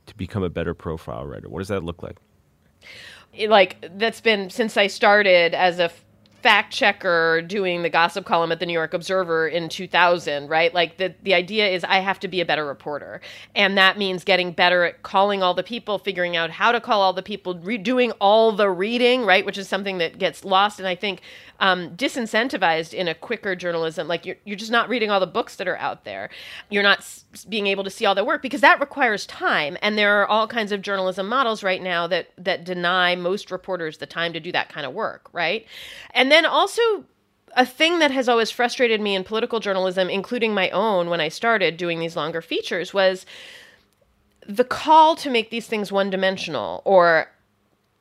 to 0.07 0.17
become 0.17 0.43
a 0.43 0.51
better 0.51 0.75
profile 0.75 1.25
writer? 1.27 1.49
What 1.49 1.61
does 1.61 1.69
that 1.69 1.85
look 1.85 2.03
like? 2.03 2.17
Like 3.49 3.85
that's 3.99 4.21
been 4.21 4.51
since 4.51 4.77
I 4.77 4.87
started 4.87 5.55
as 5.55 5.79
a 5.79 5.91
fact 6.45 6.75
checker 6.75 7.41
doing 7.41 7.83
the 7.83 7.89
gossip 7.89 8.27
column 8.27 8.53
at 8.53 8.61
the 8.61 8.67
New 8.67 8.75
York 8.75 8.93
Observer 8.93 9.49
in 9.49 9.71
2000, 9.71 10.47
right? 10.47 10.75
Like 10.75 10.99
the 10.99 11.15
the 11.23 11.33
idea 11.33 11.67
is 11.69 11.83
I 11.85 12.01
have 12.01 12.21
to 12.21 12.29
be 12.29 12.43
a 12.43 12.45
better 12.45 12.67
reporter. 12.67 13.23
And 13.55 13.79
that 13.79 13.97
means 13.97 14.25
getting 14.25 14.53
better 14.53 14.85
at 14.85 15.03
calling 15.03 15.43
all 15.43 15.55
the 15.55 15.63
people, 15.63 15.99
figuring 15.99 16.37
out 16.37 16.51
how 16.51 16.71
to 16.71 16.83
call 16.83 17.01
all 17.01 17.15
the 17.15 17.23
people, 17.23 17.55
re- 17.61 17.79
doing 17.79 18.11
all 18.21 18.53
the 18.53 18.69
reading, 18.69 19.23
right, 19.25 19.47
which 19.47 19.57
is 19.57 19.69
something 19.71 19.97
that 19.97 20.19
gets 20.19 20.45
lost 20.45 20.79
and 20.79 20.87
I 20.87 20.95
think 20.95 21.23
um, 21.61 21.97
disincentivized 21.97 22.93
in 22.93 23.09
a 23.09 23.15
quicker 23.15 23.55
journalism. 23.57 24.07
Like 24.07 24.27
you're, 24.27 24.37
you're 24.45 24.57
just 24.57 24.71
not 24.73 24.89
reading 24.91 25.11
all 25.11 25.21
the 25.21 25.27
books 25.27 25.57
that 25.57 25.69
are 25.69 25.79
out 25.79 26.05
there. 26.05 26.29
You're 26.69 26.83
not 26.83 26.99
s- 26.99 27.25
being 27.49 27.67
able 27.69 27.85
to 27.85 27.91
see 27.91 28.05
all 28.05 28.15
the 28.15 28.25
work 28.25 28.43
because 28.43 28.61
that 28.61 28.81
requires 28.81 29.25
time. 29.27 29.79
And 29.81 29.97
there 29.97 30.21
are 30.21 30.27
all 30.27 30.47
kinds 30.47 30.73
of 30.73 30.83
journalism 30.83 31.29
models 31.29 31.63
right 31.63 31.83
now 31.83 32.07
that 32.09 32.29
that 32.37 32.65
deny 32.65 33.15
most 33.15 33.51
reporters 33.51 33.99
the 33.99 34.07
time 34.07 34.33
to 34.35 34.41
do 34.41 34.53
that 34.53 34.69
kind 34.69 34.85
of 34.85 34.93
work, 34.93 35.29
right? 35.33 35.67
And 36.11 36.31
then 36.35 36.45
also 36.45 36.83
a 37.57 37.65
thing 37.65 38.01
that 38.01 38.11
has 38.11 38.29
always 38.29 38.51
frustrated 38.51 39.01
me 39.01 39.15
in 39.15 39.23
political 39.23 39.61
journalism, 39.61 40.11
including 40.11 40.53
my 40.53 40.69
own 40.71 41.09
when 41.09 41.21
I 41.21 41.29
started 41.29 41.77
doing 41.77 42.01
these 42.01 42.17
longer 42.17 42.43
features, 42.43 42.93
was 42.93 43.25
the 44.47 44.65
call 44.65 45.15
to 45.17 45.31
make 45.31 45.51
these 45.51 45.69
things 45.69 45.93
one 45.93 46.11
dimensional 46.11 46.83
or 46.85 47.31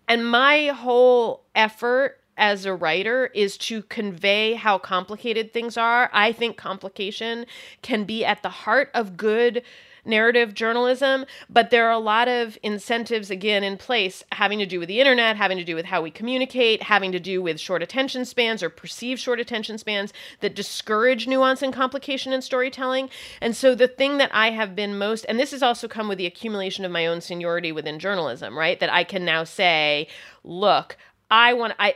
and 0.07 0.29
my 0.29 0.67
whole 0.67 1.43
effort 1.55 2.19
as 2.35 2.65
a 2.65 2.73
writer 2.73 3.27
is 3.27 3.57
to 3.57 3.83
convey 3.83 4.55
how 4.55 4.77
complicated 4.77 5.53
things 5.53 5.77
are. 5.77 6.09
I 6.11 6.31
think 6.31 6.57
complication 6.57 7.45
can 7.83 8.03
be 8.03 8.25
at 8.25 8.41
the 8.41 8.49
heart 8.49 8.89
of 8.93 9.15
good 9.15 9.61
narrative 10.05 10.53
journalism, 10.53 11.25
but 11.49 11.69
there 11.69 11.87
are 11.87 11.91
a 11.91 11.99
lot 11.99 12.27
of 12.27 12.57
incentives 12.63 13.29
again 13.29 13.63
in 13.63 13.77
place 13.77 14.23
having 14.31 14.59
to 14.59 14.65
do 14.65 14.79
with 14.79 14.87
the 14.87 14.99
internet, 14.99 15.37
having 15.37 15.57
to 15.57 15.63
do 15.63 15.75
with 15.75 15.85
how 15.85 16.01
we 16.01 16.11
communicate, 16.11 16.83
having 16.83 17.11
to 17.11 17.19
do 17.19 17.41
with 17.41 17.59
short 17.59 17.81
attention 17.81 18.25
spans 18.25 18.61
or 18.61 18.69
perceived 18.69 19.21
short 19.21 19.39
attention 19.39 19.77
spans 19.77 20.13
that 20.41 20.55
discourage 20.55 21.27
nuance 21.27 21.61
and 21.61 21.73
complication 21.73 22.33
in 22.33 22.41
storytelling. 22.41 23.09
And 23.41 23.55
so 23.55 23.75
the 23.75 23.87
thing 23.87 24.17
that 24.17 24.33
I 24.33 24.51
have 24.51 24.75
been 24.75 24.97
most 24.97 25.25
and 25.29 25.39
this 25.39 25.51
has 25.51 25.63
also 25.63 25.87
come 25.87 26.07
with 26.07 26.17
the 26.17 26.25
accumulation 26.25 26.85
of 26.85 26.91
my 26.91 27.07
own 27.07 27.21
seniority 27.21 27.71
within 27.71 27.99
journalism, 27.99 28.57
right? 28.57 28.79
That 28.79 28.91
I 28.91 29.03
can 29.03 29.25
now 29.25 29.43
say, 29.43 30.07
look, 30.43 30.97
I 31.31 31.53
want 31.53 31.73
I 31.79 31.95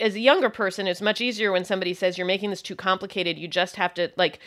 as 0.00 0.14
a 0.14 0.20
younger 0.20 0.50
person, 0.50 0.86
it's 0.86 1.00
much 1.00 1.20
easier 1.20 1.52
when 1.52 1.64
somebody 1.64 1.94
says 1.94 2.18
you're 2.18 2.26
making 2.26 2.50
this 2.50 2.62
too 2.62 2.76
complicated. 2.76 3.38
You 3.38 3.48
just 3.48 3.76
have 3.76 3.94
to 3.94 4.10
like 4.16 4.40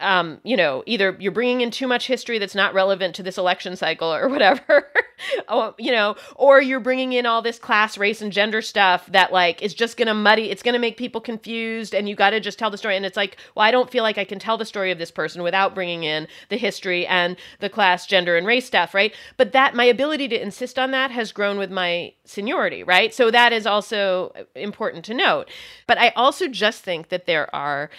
um, 0.00 0.40
you 0.42 0.56
know, 0.56 0.82
either 0.86 1.16
you're 1.20 1.32
bringing 1.32 1.60
in 1.60 1.70
too 1.70 1.86
much 1.86 2.06
history 2.06 2.38
that's 2.38 2.54
not 2.54 2.74
relevant 2.74 3.14
to 3.16 3.22
this 3.22 3.38
election 3.38 3.76
cycle 3.76 4.12
or 4.12 4.28
whatever, 4.30 4.88
oh, 5.48 5.74
you 5.78 5.92
know, 5.92 6.16
or 6.36 6.60
you're 6.60 6.80
bringing 6.80 7.12
in 7.12 7.26
all 7.26 7.42
this 7.42 7.58
class, 7.58 7.98
race, 7.98 8.22
and 8.22 8.32
gender 8.32 8.62
stuff 8.62 9.06
that 9.06 9.32
like 9.32 9.62
is 9.62 9.74
just 9.74 9.96
to 10.08 10.14
muddy, 10.14 10.50
it's 10.50 10.62
to 10.62 10.78
make 10.78 10.96
people 10.96 11.20
confused, 11.20 11.94
and 11.94 12.08
you 12.08 12.14
got 12.14 12.30
to 12.30 12.40
just 12.40 12.58
tell 12.58 12.70
the 12.70 12.78
story. 12.78 12.96
And 12.96 13.04
it's 13.04 13.16
like, 13.16 13.36
well, 13.54 13.64
I 13.64 13.70
don't 13.70 13.90
feel 13.90 14.02
like 14.02 14.18
I 14.18 14.24
can 14.24 14.38
tell 14.38 14.56
the 14.56 14.64
story 14.64 14.90
of 14.90 14.98
this 14.98 15.10
person 15.10 15.42
without 15.42 15.74
bringing 15.74 16.04
in 16.04 16.26
the 16.48 16.56
history 16.56 17.06
and 17.06 17.36
the 17.60 17.68
class, 17.68 18.06
gender, 18.06 18.36
and 18.36 18.46
race 18.46 18.66
stuff, 18.66 18.94
right? 18.94 19.14
But 19.36 19.52
that 19.52 19.74
my 19.74 19.84
ability 19.84 20.28
to 20.28 20.40
insist 20.40 20.78
on 20.78 20.90
that 20.92 21.10
has 21.10 21.32
grown 21.32 21.58
with 21.58 21.70
my 21.70 22.14
seniority, 22.24 22.82
right? 22.82 23.12
So 23.12 23.30
that 23.30 23.52
is 23.52 23.66
also 23.66 24.32
important 24.54 25.04
to 25.06 25.14
note. 25.14 25.50
But 25.86 25.98
I 25.98 26.10
also 26.10 26.48
just 26.48 26.82
think 26.82 27.08
that 27.08 27.26
there 27.26 27.54
are 27.54 27.90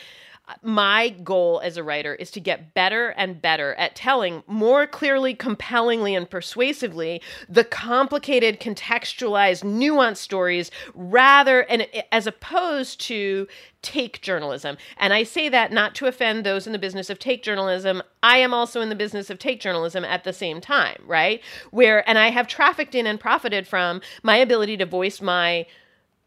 my 0.61 1.09
goal 1.09 1.61
as 1.63 1.77
a 1.77 1.83
writer 1.83 2.15
is 2.15 2.31
to 2.31 2.39
get 2.39 2.73
better 2.73 3.09
and 3.09 3.41
better 3.41 3.73
at 3.75 3.95
telling 3.95 4.43
more 4.47 4.87
clearly, 4.87 5.33
compellingly, 5.33 6.15
and 6.15 6.29
persuasively 6.29 7.21
the 7.49 7.63
complicated, 7.63 8.59
contextualized, 8.59 9.63
nuanced 9.63 10.17
stories 10.17 10.71
rather 10.93 11.61
and 11.61 11.87
as 12.11 12.27
opposed 12.27 12.99
to 13.01 13.47
take 13.81 14.21
journalism. 14.21 14.77
And 14.97 15.13
I 15.13 15.23
say 15.23 15.49
that 15.49 15.71
not 15.71 15.95
to 15.95 16.05
offend 16.05 16.45
those 16.45 16.67
in 16.67 16.73
the 16.73 16.79
business 16.79 17.09
of 17.09 17.19
take 17.19 17.43
journalism. 17.43 18.03
I 18.21 18.37
am 18.37 18.53
also 18.53 18.81
in 18.81 18.89
the 18.89 18.95
business 18.95 19.29
of 19.29 19.39
take 19.39 19.59
journalism 19.59 20.05
at 20.05 20.23
the 20.23 20.33
same 20.33 20.61
time, 20.61 21.01
right? 21.05 21.41
Where 21.71 22.07
and 22.07 22.17
I 22.17 22.29
have 22.29 22.47
trafficked 22.47 22.95
in 22.95 23.07
and 23.07 23.19
profited 23.19 23.67
from 23.67 24.01
my 24.23 24.37
ability 24.37 24.77
to 24.77 24.85
voice 24.85 25.21
my 25.21 25.65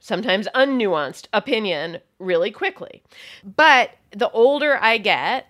sometimes 0.05 0.47
unnuanced 0.55 1.29
opinion 1.33 1.99
really 2.19 2.51
quickly. 2.51 3.03
But 3.43 3.93
the 4.11 4.29
older 4.33 4.77
I 4.79 4.99
get, 4.99 5.47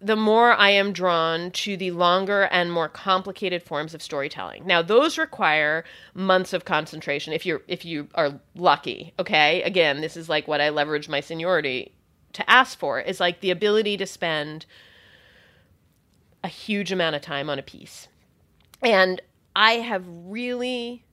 the 0.00 0.14
more 0.14 0.52
I 0.52 0.70
am 0.70 0.92
drawn 0.92 1.50
to 1.50 1.76
the 1.76 1.90
longer 1.90 2.42
and 2.52 2.70
more 2.70 2.88
complicated 2.88 3.64
forms 3.64 3.94
of 3.94 4.02
storytelling. 4.02 4.64
Now, 4.64 4.80
those 4.80 5.18
require 5.18 5.84
months 6.14 6.52
of 6.52 6.64
concentration 6.64 7.32
if 7.32 7.44
you're 7.44 7.62
if 7.66 7.84
you 7.84 8.06
are 8.14 8.38
lucky. 8.54 9.12
Okay, 9.18 9.60
again, 9.62 10.02
this 10.02 10.16
is 10.16 10.28
like 10.28 10.46
what 10.46 10.60
I 10.60 10.68
leverage 10.68 11.08
my 11.08 11.18
seniority 11.18 11.92
to 12.34 12.48
ask 12.48 12.78
for 12.78 13.00
is 13.00 13.18
like 13.18 13.40
the 13.40 13.50
ability 13.50 13.96
to 13.96 14.06
spend 14.06 14.66
a 16.44 16.48
huge 16.48 16.92
amount 16.92 17.16
of 17.16 17.22
time 17.22 17.50
on 17.50 17.58
a 17.58 17.62
piece. 17.62 18.06
And 18.80 19.20
I 19.56 19.72
have 19.72 20.04
really 20.06 21.05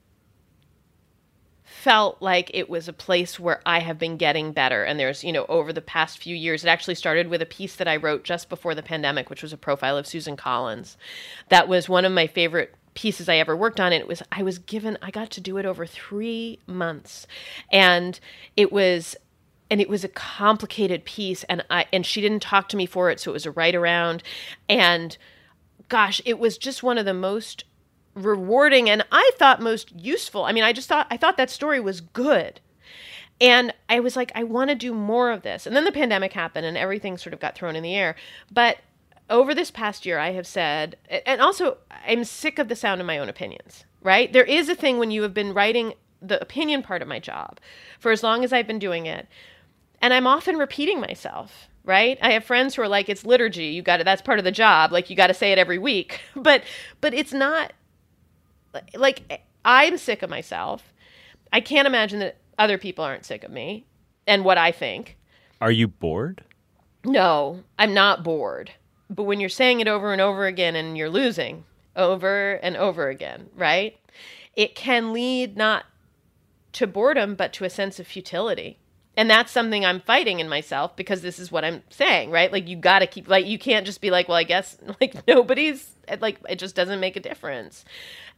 felt 1.84 2.22
like 2.22 2.50
it 2.54 2.70
was 2.70 2.88
a 2.88 2.94
place 2.94 3.38
where 3.38 3.60
I 3.66 3.80
have 3.80 3.98
been 3.98 4.16
getting 4.16 4.52
better. 4.52 4.84
And 4.84 4.98
there's, 4.98 5.22
you 5.22 5.32
know, 5.32 5.44
over 5.50 5.70
the 5.70 5.82
past 5.82 6.16
few 6.16 6.34
years, 6.34 6.64
it 6.64 6.68
actually 6.68 6.94
started 6.94 7.28
with 7.28 7.42
a 7.42 7.46
piece 7.46 7.76
that 7.76 7.86
I 7.86 7.96
wrote 7.96 8.24
just 8.24 8.48
before 8.48 8.74
the 8.74 8.82
pandemic, 8.82 9.28
which 9.28 9.42
was 9.42 9.52
a 9.52 9.58
profile 9.58 9.98
of 9.98 10.06
Susan 10.06 10.34
Collins. 10.34 10.96
That 11.50 11.68
was 11.68 11.86
one 11.86 12.06
of 12.06 12.12
my 12.12 12.26
favorite 12.26 12.74
pieces 12.94 13.28
I 13.28 13.36
ever 13.36 13.54
worked 13.54 13.80
on. 13.80 13.92
And 13.92 14.00
it 14.00 14.08
was, 14.08 14.22
I 14.32 14.42
was 14.42 14.58
given, 14.58 14.96
I 15.02 15.10
got 15.10 15.28
to 15.32 15.42
do 15.42 15.58
it 15.58 15.66
over 15.66 15.84
three 15.84 16.58
months. 16.66 17.26
And 17.70 18.18
it 18.56 18.72
was, 18.72 19.14
and 19.70 19.78
it 19.78 19.90
was 19.90 20.04
a 20.04 20.08
complicated 20.08 21.04
piece. 21.04 21.44
And 21.50 21.66
I, 21.68 21.84
and 21.92 22.06
she 22.06 22.22
didn't 22.22 22.40
talk 22.40 22.70
to 22.70 22.78
me 22.78 22.86
for 22.86 23.10
it. 23.10 23.20
So 23.20 23.30
it 23.30 23.34
was 23.34 23.44
a 23.44 23.50
write 23.50 23.74
around. 23.74 24.22
And 24.70 25.18
gosh, 25.90 26.22
it 26.24 26.38
was 26.38 26.56
just 26.56 26.82
one 26.82 26.96
of 26.96 27.04
the 27.04 27.12
most 27.12 27.64
rewarding 28.14 28.88
and 28.88 29.04
I 29.10 29.30
thought 29.36 29.60
most 29.60 29.92
useful. 29.94 30.44
I 30.44 30.52
mean, 30.52 30.64
I 30.64 30.72
just 30.72 30.88
thought 30.88 31.06
I 31.10 31.16
thought 31.16 31.36
that 31.36 31.50
story 31.50 31.80
was 31.80 32.00
good. 32.00 32.60
And 33.40 33.74
I 33.88 34.00
was 34.00 34.14
like, 34.14 34.30
I 34.34 34.44
want 34.44 34.70
to 34.70 34.76
do 34.76 34.94
more 34.94 35.30
of 35.30 35.42
this. 35.42 35.66
And 35.66 35.74
then 35.74 35.84
the 35.84 35.92
pandemic 35.92 36.32
happened 36.32 36.66
and 36.66 36.76
everything 36.76 37.18
sort 37.18 37.34
of 37.34 37.40
got 37.40 37.56
thrown 37.56 37.74
in 37.74 37.82
the 37.82 37.94
air. 37.94 38.14
But 38.50 38.78
over 39.28 39.54
this 39.54 39.70
past 39.70 40.06
year, 40.06 40.18
I 40.18 40.30
have 40.32 40.46
said, 40.46 40.96
and 41.26 41.40
also 41.40 41.78
I'm 42.06 42.24
sick 42.24 42.58
of 42.58 42.68
the 42.68 42.76
sound 42.76 43.00
of 43.00 43.06
my 43.06 43.18
own 43.18 43.28
opinions, 43.28 43.84
right? 44.02 44.32
There 44.32 44.44
is 44.44 44.68
a 44.68 44.76
thing 44.76 44.98
when 44.98 45.10
you 45.10 45.22
have 45.22 45.34
been 45.34 45.52
writing 45.52 45.94
the 46.22 46.40
opinion 46.40 46.82
part 46.82 47.02
of 47.02 47.08
my 47.08 47.18
job 47.18 47.58
for 47.98 48.12
as 48.12 48.22
long 48.22 48.44
as 48.44 48.52
I've 48.52 48.68
been 48.68 48.78
doing 48.78 49.06
it. 49.06 49.26
And 50.00 50.14
I'm 50.14 50.26
often 50.26 50.56
repeating 50.56 51.00
myself 51.00 51.68
right 51.84 52.18
i 52.22 52.32
have 52.32 52.44
friends 52.44 52.74
who 52.74 52.82
are 52.82 52.88
like 52.88 53.08
it's 53.08 53.24
liturgy 53.26 53.66
you 53.66 53.82
got 53.82 53.98
to 53.98 54.04
that's 54.04 54.22
part 54.22 54.38
of 54.38 54.44
the 54.44 54.50
job 54.50 54.90
like 54.90 55.10
you 55.10 55.16
got 55.16 55.26
to 55.26 55.34
say 55.34 55.52
it 55.52 55.58
every 55.58 55.78
week 55.78 56.20
but 56.36 56.62
but 57.00 57.12
it's 57.14 57.32
not 57.32 57.72
like 58.94 59.44
I'm 59.64 59.98
sick 59.98 60.22
of 60.22 60.30
myself. 60.30 60.92
I 61.52 61.60
can't 61.60 61.86
imagine 61.86 62.18
that 62.20 62.36
other 62.58 62.78
people 62.78 63.04
aren't 63.04 63.24
sick 63.24 63.44
of 63.44 63.50
me 63.50 63.86
and 64.26 64.44
what 64.44 64.58
I 64.58 64.72
think. 64.72 65.16
Are 65.60 65.70
you 65.70 65.88
bored? 65.88 66.42
No, 67.04 67.62
I'm 67.78 67.94
not 67.94 68.24
bored. 68.24 68.72
But 69.10 69.24
when 69.24 69.40
you're 69.40 69.48
saying 69.48 69.80
it 69.80 69.88
over 69.88 70.12
and 70.12 70.20
over 70.20 70.46
again 70.46 70.74
and 70.76 70.96
you're 70.96 71.10
losing 71.10 71.64
over 71.96 72.54
and 72.54 72.76
over 72.76 73.08
again, 73.08 73.48
right? 73.54 73.96
It 74.54 74.74
can 74.74 75.12
lead 75.12 75.56
not 75.56 75.84
to 76.72 76.86
boredom, 76.86 77.34
but 77.34 77.52
to 77.54 77.64
a 77.64 77.70
sense 77.70 78.00
of 78.00 78.06
futility. 78.06 78.78
And 79.16 79.30
that's 79.30 79.52
something 79.52 79.84
I'm 79.84 80.00
fighting 80.00 80.40
in 80.40 80.48
myself 80.48 80.96
because 80.96 81.22
this 81.22 81.38
is 81.38 81.52
what 81.52 81.64
I'm 81.64 81.82
saying, 81.88 82.30
right? 82.30 82.50
Like, 82.50 82.68
you 82.68 82.76
got 82.76 82.98
to 82.98 83.06
keep, 83.06 83.28
like, 83.28 83.46
you 83.46 83.58
can't 83.58 83.86
just 83.86 84.00
be 84.00 84.10
like, 84.10 84.26
well, 84.26 84.36
I 84.36 84.42
guess, 84.42 84.76
like, 85.00 85.26
nobody's, 85.28 85.94
like, 86.20 86.38
it 86.48 86.58
just 86.58 86.74
doesn't 86.74 86.98
make 86.98 87.14
a 87.14 87.20
difference. 87.20 87.84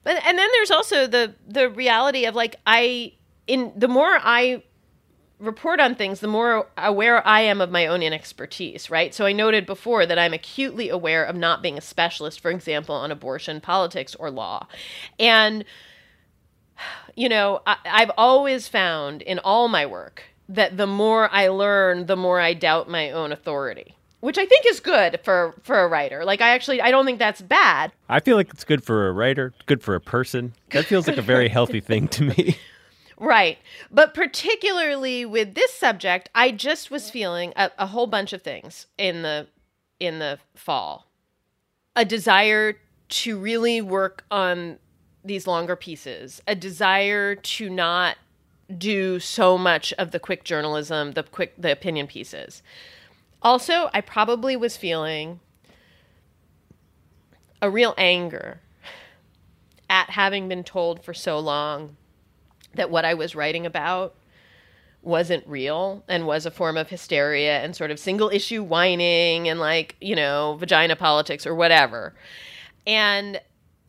But 0.06 0.24
and 0.24 0.38
then 0.38 0.48
there's 0.52 0.70
also 0.70 1.08
the 1.08 1.34
the 1.48 1.68
reality 1.68 2.26
of 2.26 2.36
like 2.36 2.54
I 2.64 3.14
in 3.48 3.72
the 3.74 3.88
more 3.88 4.20
I 4.22 4.62
report 5.40 5.80
on 5.80 5.96
things, 5.96 6.20
the 6.20 6.28
more 6.28 6.68
aware 6.78 7.26
I 7.26 7.40
am 7.40 7.60
of 7.60 7.72
my 7.72 7.88
own 7.88 8.02
inexpertise, 8.02 8.88
right? 8.88 9.12
So 9.12 9.26
I 9.26 9.32
noted 9.32 9.66
before 9.66 10.06
that 10.06 10.16
I'm 10.16 10.32
acutely 10.32 10.90
aware 10.90 11.24
of 11.24 11.34
not 11.34 11.60
being 11.60 11.76
a 11.76 11.80
specialist, 11.80 12.38
for 12.38 12.52
example, 12.52 12.94
on 12.94 13.10
abortion, 13.10 13.60
politics, 13.60 14.14
or 14.14 14.30
law. 14.30 14.68
And, 15.18 15.64
you 17.16 17.28
know, 17.28 17.62
I, 17.66 17.76
I've 17.84 18.12
always 18.16 18.68
found 18.68 19.22
in 19.22 19.40
all 19.40 19.66
my 19.66 19.86
work 19.86 20.22
that 20.48 20.76
the 20.76 20.86
more 20.86 21.28
I 21.32 21.48
learn, 21.48 22.06
the 22.06 22.16
more 22.16 22.38
I 22.40 22.54
doubt 22.54 22.88
my 22.88 23.10
own 23.10 23.32
authority 23.32 23.95
which 24.26 24.38
I 24.38 24.44
think 24.44 24.66
is 24.66 24.80
good 24.80 25.20
for 25.22 25.54
for 25.62 25.78
a 25.78 25.86
writer. 25.86 26.24
Like 26.24 26.40
I 26.40 26.50
actually 26.50 26.82
I 26.82 26.90
don't 26.90 27.06
think 27.06 27.20
that's 27.20 27.40
bad. 27.40 27.92
I 28.08 28.18
feel 28.18 28.36
like 28.36 28.50
it's 28.50 28.64
good 28.64 28.82
for 28.82 29.06
a 29.06 29.12
writer, 29.12 29.54
good 29.66 29.84
for 29.84 29.94
a 29.94 30.00
person. 30.00 30.52
That 30.72 30.84
feels 30.84 31.06
like 31.06 31.16
a 31.16 31.22
very 31.22 31.48
healthy 31.56 31.78
thing 31.80 32.08
to 32.08 32.24
me. 32.24 32.58
Right. 33.18 33.58
But 33.88 34.14
particularly 34.14 35.24
with 35.24 35.54
this 35.54 35.72
subject, 35.72 36.28
I 36.34 36.50
just 36.50 36.90
was 36.90 37.08
feeling 37.08 37.52
a, 37.54 37.70
a 37.78 37.86
whole 37.86 38.08
bunch 38.08 38.32
of 38.32 38.42
things 38.42 38.88
in 38.98 39.22
the 39.22 39.46
in 40.00 40.18
the 40.18 40.40
fall. 40.56 41.06
A 41.94 42.04
desire 42.04 42.74
to 43.08 43.38
really 43.38 43.80
work 43.80 44.24
on 44.32 44.78
these 45.24 45.46
longer 45.46 45.76
pieces, 45.76 46.42
a 46.48 46.56
desire 46.56 47.36
to 47.36 47.70
not 47.70 48.16
do 48.76 49.20
so 49.20 49.56
much 49.56 49.92
of 49.92 50.10
the 50.10 50.18
quick 50.18 50.42
journalism, 50.42 51.12
the 51.12 51.22
quick 51.22 51.54
the 51.56 51.70
opinion 51.70 52.08
pieces. 52.08 52.60
Also, 53.42 53.90
I 53.92 54.00
probably 54.00 54.56
was 54.56 54.76
feeling 54.76 55.40
a 57.62 57.70
real 57.70 57.94
anger 57.96 58.60
at 59.88 60.10
having 60.10 60.48
been 60.48 60.64
told 60.64 61.04
for 61.04 61.14
so 61.14 61.38
long 61.38 61.96
that 62.74 62.90
what 62.90 63.04
I 63.04 63.14
was 63.14 63.34
writing 63.34 63.66
about 63.66 64.14
wasn't 65.02 65.46
real 65.46 66.02
and 66.08 66.26
was 66.26 66.44
a 66.46 66.50
form 66.50 66.76
of 66.76 66.88
hysteria 66.88 67.60
and 67.62 67.76
sort 67.76 67.90
of 67.90 67.98
single 67.98 68.28
issue 68.28 68.62
whining 68.62 69.48
and 69.48 69.60
like, 69.60 69.94
you 70.00 70.16
know, 70.16 70.56
vagina 70.58 70.96
politics 70.96 71.46
or 71.46 71.54
whatever. 71.54 72.14
And 72.86 73.40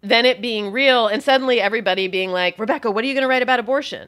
then 0.02 0.26
it 0.26 0.42
being 0.42 0.72
real 0.72 1.08
and 1.08 1.24
suddenly 1.24 1.60
everybody 1.60 2.08
being 2.08 2.32
like, 2.32 2.60
Rebecca, 2.60 2.92
what 2.92 3.04
are 3.04 3.08
you 3.08 3.16
going 3.16 3.24
to 3.24 3.28
write 3.28 3.42
about 3.42 3.60
abortion? 3.60 4.08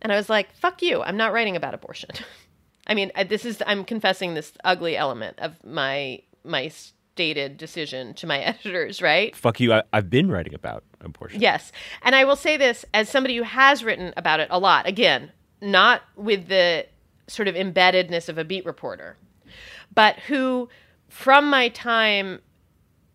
And 0.00 0.10
I 0.10 0.16
was 0.16 0.30
like, 0.30 0.54
fuck 0.54 0.82
you. 0.82 1.02
I'm 1.02 1.16
not 1.16 1.32
writing 1.32 1.56
about 1.56 1.74
abortion. 1.74 2.10
I 2.86 2.94
mean, 2.94 3.10
this 3.28 3.44
is 3.44 3.62
I'm 3.66 3.84
confessing 3.84 4.34
this 4.34 4.52
ugly 4.64 4.96
element 4.96 5.38
of 5.38 5.62
my 5.64 6.20
my 6.44 6.68
stated 6.68 7.56
decision 7.56 8.14
to 8.14 8.26
my 8.26 8.38
editors, 8.40 9.00
right? 9.00 9.34
Fuck 9.36 9.60
you. 9.60 9.72
I, 9.72 9.82
have 9.92 10.10
been 10.10 10.30
writing 10.30 10.54
about 10.54 10.84
abortion. 11.00 11.40
Yes. 11.40 11.72
And 12.02 12.14
I 12.14 12.24
will 12.24 12.36
say 12.36 12.56
this 12.56 12.84
as 12.92 13.08
somebody 13.08 13.36
who 13.36 13.42
has 13.42 13.84
written 13.84 14.12
about 14.16 14.40
it 14.40 14.48
a 14.50 14.58
lot. 14.58 14.86
Again, 14.86 15.32
not 15.60 16.02
with 16.16 16.48
the 16.48 16.86
sort 17.26 17.48
of 17.48 17.54
embeddedness 17.54 18.28
of 18.28 18.36
a 18.36 18.44
beat 18.44 18.66
reporter, 18.66 19.16
but 19.94 20.18
who, 20.20 20.68
from 21.08 21.48
my 21.48 21.68
time 21.68 22.40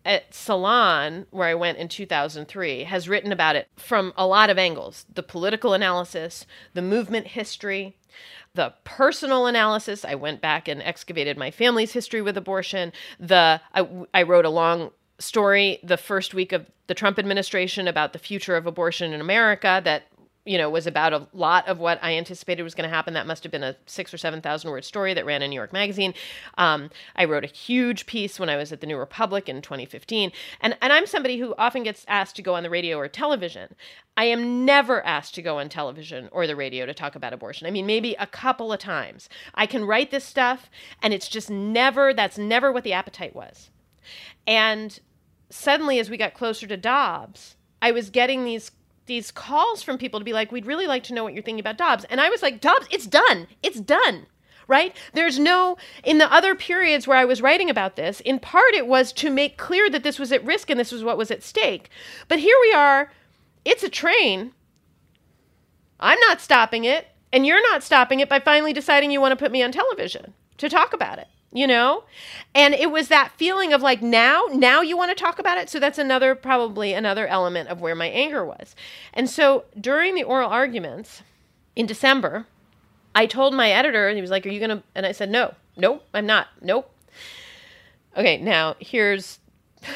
at 0.04 0.34
Salon, 0.34 1.26
where 1.30 1.46
I 1.46 1.54
went 1.54 1.78
in 1.78 1.88
2003, 1.88 2.84
has 2.84 3.08
written 3.08 3.32
about 3.32 3.54
it 3.54 3.68
from 3.76 4.12
a 4.16 4.26
lot 4.26 4.50
of 4.50 4.58
angles 4.58 5.04
the 5.12 5.22
political 5.22 5.74
analysis, 5.74 6.46
the 6.72 6.82
movement 6.82 7.28
history, 7.28 7.96
the 8.54 8.74
personal 8.84 9.46
analysis. 9.46 10.04
I 10.04 10.14
went 10.14 10.40
back 10.40 10.68
and 10.68 10.82
excavated 10.82 11.38
my 11.38 11.50
family's 11.50 11.92
history 11.92 12.22
with 12.22 12.36
abortion. 12.36 12.92
The 13.18 13.60
I, 13.74 13.88
I 14.12 14.22
wrote 14.22 14.44
a 14.44 14.50
long 14.50 14.90
story 15.18 15.78
the 15.82 15.96
first 15.96 16.34
week 16.34 16.52
of 16.52 16.66
the 16.86 16.94
Trump 16.94 17.18
administration 17.18 17.86
about 17.86 18.12
the 18.12 18.18
future 18.18 18.56
of 18.56 18.66
abortion 18.66 19.12
in 19.12 19.20
America 19.20 19.80
that 19.84 20.04
you 20.50 20.58
know 20.58 20.68
was 20.68 20.88
about 20.88 21.12
a 21.12 21.28
lot 21.32 21.68
of 21.68 21.78
what 21.78 22.02
I 22.02 22.16
anticipated 22.16 22.64
was 22.64 22.74
going 22.74 22.88
to 22.88 22.94
happen. 22.94 23.14
That 23.14 23.28
must 23.28 23.44
have 23.44 23.52
been 23.52 23.62
a 23.62 23.76
six 23.86 24.12
or 24.12 24.18
seven 24.18 24.42
thousand 24.42 24.72
word 24.72 24.84
story 24.84 25.14
that 25.14 25.24
ran 25.24 25.42
in 25.42 25.50
New 25.50 25.54
York 25.54 25.72
Magazine. 25.72 26.12
Um, 26.58 26.90
I 27.14 27.24
wrote 27.24 27.44
a 27.44 27.46
huge 27.46 28.04
piece 28.06 28.40
when 28.40 28.48
I 28.48 28.56
was 28.56 28.72
at 28.72 28.80
the 28.80 28.86
New 28.88 28.96
Republic 28.96 29.48
in 29.48 29.62
2015, 29.62 30.32
and 30.60 30.76
and 30.82 30.92
I'm 30.92 31.06
somebody 31.06 31.38
who 31.38 31.54
often 31.56 31.84
gets 31.84 32.04
asked 32.08 32.34
to 32.34 32.42
go 32.42 32.56
on 32.56 32.64
the 32.64 32.70
radio 32.70 32.98
or 32.98 33.06
television. 33.06 33.76
I 34.16 34.24
am 34.24 34.64
never 34.64 35.06
asked 35.06 35.36
to 35.36 35.42
go 35.42 35.60
on 35.60 35.68
television 35.68 36.28
or 36.32 36.48
the 36.48 36.56
radio 36.56 36.84
to 36.84 36.92
talk 36.92 37.14
about 37.14 37.32
abortion. 37.32 37.68
I 37.68 37.70
mean, 37.70 37.86
maybe 37.86 38.16
a 38.18 38.26
couple 38.26 38.72
of 38.72 38.80
times. 38.80 39.28
I 39.54 39.66
can 39.66 39.84
write 39.84 40.10
this 40.10 40.24
stuff, 40.24 40.68
and 41.00 41.14
it's 41.14 41.28
just 41.28 41.48
never. 41.48 42.12
That's 42.12 42.38
never 42.38 42.72
what 42.72 42.82
the 42.82 42.92
appetite 42.92 43.36
was, 43.36 43.70
and 44.48 44.98
suddenly 45.48 46.00
as 46.00 46.10
we 46.10 46.16
got 46.16 46.34
closer 46.34 46.66
to 46.66 46.76
Dobbs, 46.76 47.54
I 47.80 47.92
was 47.92 48.10
getting 48.10 48.44
these 48.44 48.72
these 49.10 49.32
calls 49.32 49.82
from 49.82 49.98
people 49.98 50.20
to 50.20 50.24
be 50.24 50.32
like, 50.32 50.52
"We'd 50.52 50.66
really 50.66 50.86
like 50.86 51.02
to 51.04 51.14
know 51.14 51.24
what 51.24 51.34
you're 51.34 51.42
thinking 51.42 51.60
about 51.60 51.76
Dobbs." 51.76 52.04
And 52.04 52.20
I 52.20 52.30
was 52.30 52.42
like, 52.42 52.60
"Dobbs, 52.60 52.86
it's 52.90 53.06
done. 53.06 53.48
It's 53.60 53.80
done." 53.80 54.26
Right? 54.68 54.96
There's 55.14 55.36
no 55.36 55.76
in 56.04 56.18
the 56.18 56.32
other 56.32 56.54
periods 56.54 57.08
where 57.08 57.18
I 57.18 57.24
was 57.24 57.42
writing 57.42 57.68
about 57.68 57.96
this, 57.96 58.20
in 58.20 58.38
part 58.38 58.72
it 58.74 58.86
was 58.86 59.12
to 59.14 59.28
make 59.28 59.58
clear 59.58 59.90
that 59.90 60.04
this 60.04 60.20
was 60.20 60.30
at 60.30 60.44
risk 60.44 60.70
and 60.70 60.78
this 60.78 60.92
was 60.92 61.02
what 61.02 61.18
was 61.18 61.32
at 61.32 61.42
stake. 61.42 61.90
But 62.28 62.38
here 62.38 62.56
we 62.62 62.72
are, 62.72 63.12
it's 63.64 63.82
a 63.82 63.88
train. 63.88 64.52
I'm 65.98 66.20
not 66.20 66.40
stopping 66.40 66.84
it, 66.84 67.08
and 67.32 67.44
you're 67.44 67.68
not 67.72 67.82
stopping 67.82 68.20
it 68.20 68.28
by 68.28 68.38
finally 68.38 68.72
deciding 68.72 69.10
you 69.10 69.20
want 69.20 69.32
to 69.32 69.44
put 69.44 69.50
me 69.50 69.60
on 69.60 69.72
television 69.72 70.34
to 70.58 70.68
talk 70.68 70.92
about 70.92 71.18
it 71.18 71.26
you 71.52 71.66
know? 71.66 72.04
And 72.54 72.74
it 72.74 72.90
was 72.90 73.08
that 73.08 73.32
feeling 73.36 73.72
of 73.72 73.82
like 73.82 74.02
now 74.02 74.44
now 74.52 74.80
you 74.80 74.96
want 74.96 75.10
to 75.10 75.20
talk 75.20 75.38
about 75.38 75.58
it? 75.58 75.68
So 75.68 75.78
that's 75.80 75.98
another 75.98 76.34
probably 76.34 76.92
another 76.92 77.26
element 77.26 77.68
of 77.68 77.80
where 77.80 77.94
my 77.94 78.06
anger 78.06 78.44
was. 78.44 78.74
And 79.12 79.28
so 79.28 79.64
during 79.80 80.14
the 80.14 80.22
oral 80.22 80.50
arguments 80.50 81.22
in 81.76 81.86
december 81.86 82.46
i 83.14 83.26
told 83.26 83.54
my 83.54 83.70
editor 83.70 84.08
and 84.08 84.16
he 84.16 84.20
was 84.20 84.30
like 84.30 84.44
are 84.44 84.50
you 84.50 84.60
gonna 84.60 84.82
and 84.94 85.06
i 85.06 85.12
said 85.12 85.30
no 85.30 85.54
nope 85.76 86.04
i'm 86.14 86.26
not 86.26 86.48
nope. 86.60 86.90
Okay 88.16 88.38
now 88.38 88.76
here's 88.80 89.38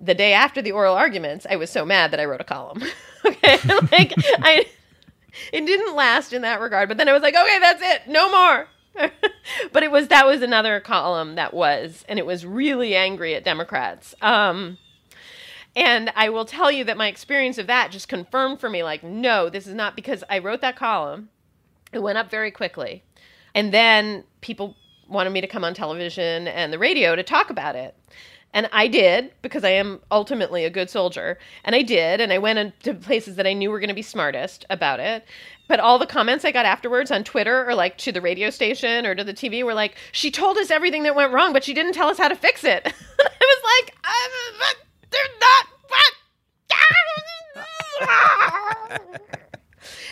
the 0.00 0.14
day 0.14 0.32
after 0.32 0.60
the 0.62 0.72
oral 0.72 0.94
arguments 0.94 1.46
i 1.48 1.56
was 1.56 1.70
so 1.70 1.84
mad 1.84 2.10
that 2.10 2.20
i 2.20 2.24
wrote 2.24 2.40
a 2.40 2.44
column. 2.44 2.82
Okay 3.24 3.58
like 3.90 4.12
i 4.38 4.66
it 5.52 5.66
didn't 5.66 5.96
last 5.96 6.32
in 6.32 6.42
that 6.42 6.60
regard 6.60 6.88
but 6.88 6.96
then 6.96 7.08
i 7.08 7.12
was 7.12 7.22
like 7.22 7.34
okay 7.34 7.58
that's 7.58 7.82
it 7.82 8.02
no 8.06 8.30
more 8.30 8.68
but 9.72 9.82
it 9.82 9.90
was 9.90 10.08
that 10.08 10.26
was 10.26 10.42
another 10.42 10.80
column 10.80 11.34
that 11.34 11.54
was, 11.54 12.04
and 12.08 12.18
it 12.18 12.26
was 12.26 12.44
really 12.46 12.94
angry 12.94 13.34
at 13.34 13.44
Democrats. 13.44 14.14
Um, 14.22 14.78
and 15.74 16.10
I 16.16 16.30
will 16.30 16.46
tell 16.46 16.70
you 16.70 16.84
that 16.84 16.96
my 16.96 17.08
experience 17.08 17.58
of 17.58 17.66
that 17.66 17.90
just 17.90 18.08
confirmed 18.08 18.60
for 18.60 18.70
me, 18.70 18.82
like, 18.82 19.02
no, 19.02 19.50
this 19.50 19.66
is 19.66 19.74
not 19.74 19.94
because 19.94 20.24
I 20.30 20.38
wrote 20.38 20.62
that 20.62 20.76
column. 20.76 21.28
It 21.92 22.00
went 22.00 22.18
up 22.18 22.30
very 22.30 22.50
quickly, 22.50 23.04
and 23.54 23.72
then 23.72 24.24
people 24.40 24.76
wanted 25.08 25.30
me 25.30 25.40
to 25.40 25.46
come 25.46 25.64
on 25.64 25.74
television 25.74 26.48
and 26.48 26.72
the 26.72 26.78
radio 26.78 27.14
to 27.14 27.22
talk 27.22 27.50
about 27.50 27.76
it. 27.76 27.94
And 28.52 28.70
I 28.72 28.88
did 28.88 29.32
because 29.42 29.64
I 29.64 29.70
am 29.70 30.00
ultimately 30.10 30.64
a 30.64 30.70
good 30.70 30.88
soldier. 30.88 31.38
And 31.62 31.74
I 31.74 31.82
did. 31.82 32.22
And 32.22 32.32
I 32.32 32.38
went 32.38 32.80
to 32.84 32.94
places 32.94 33.36
that 33.36 33.46
I 33.46 33.52
knew 33.52 33.70
were 33.70 33.80
going 33.80 33.88
to 33.88 33.94
be 33.94 34.00
smartest 34.00 34.64
about 34.70 34.98
it. 34.98 35.24
But 35.68 35.80
all 35.80 35.98
the 35.98 36.06
comments 36.06 36.44
I 36.44 36.52
got 36.52 36.64
afterwards 36.64 37.10
on 37.10 37.24
Twitter 37.24 37.68
or 37.68 37.74
like 37.74 37.98
to 37.98 38.12
the 38.12 38.20
radio 38.20 38.50
station 38.50 39.04
or 39.04 39.14
to 39.14 39.24
the 39.24 39.34
TV 39.34 39.64
were 39.64 39.74
like, 39.74 39.96
she 40.12 40.30
told 40.30 40.56
us 40.58 40.70
everything 40.70 41.02
that 41.02 41.16
went 41.16 41.32
wrong, 41.32 41.52
but 41.52 41.64
she 41.64 41.74
didn't 41.74 41.92
tell 41.92 42.08
us 42.08 42.18
how 42.18 42.28
to 42.28 42.36
fix 42.36 42.64
it. 42.64 42.82
I 42.86 42.90
was 43.40 43.84
like, 43.84 43.96
they're 45.10 45.20
not. 45.40 45.66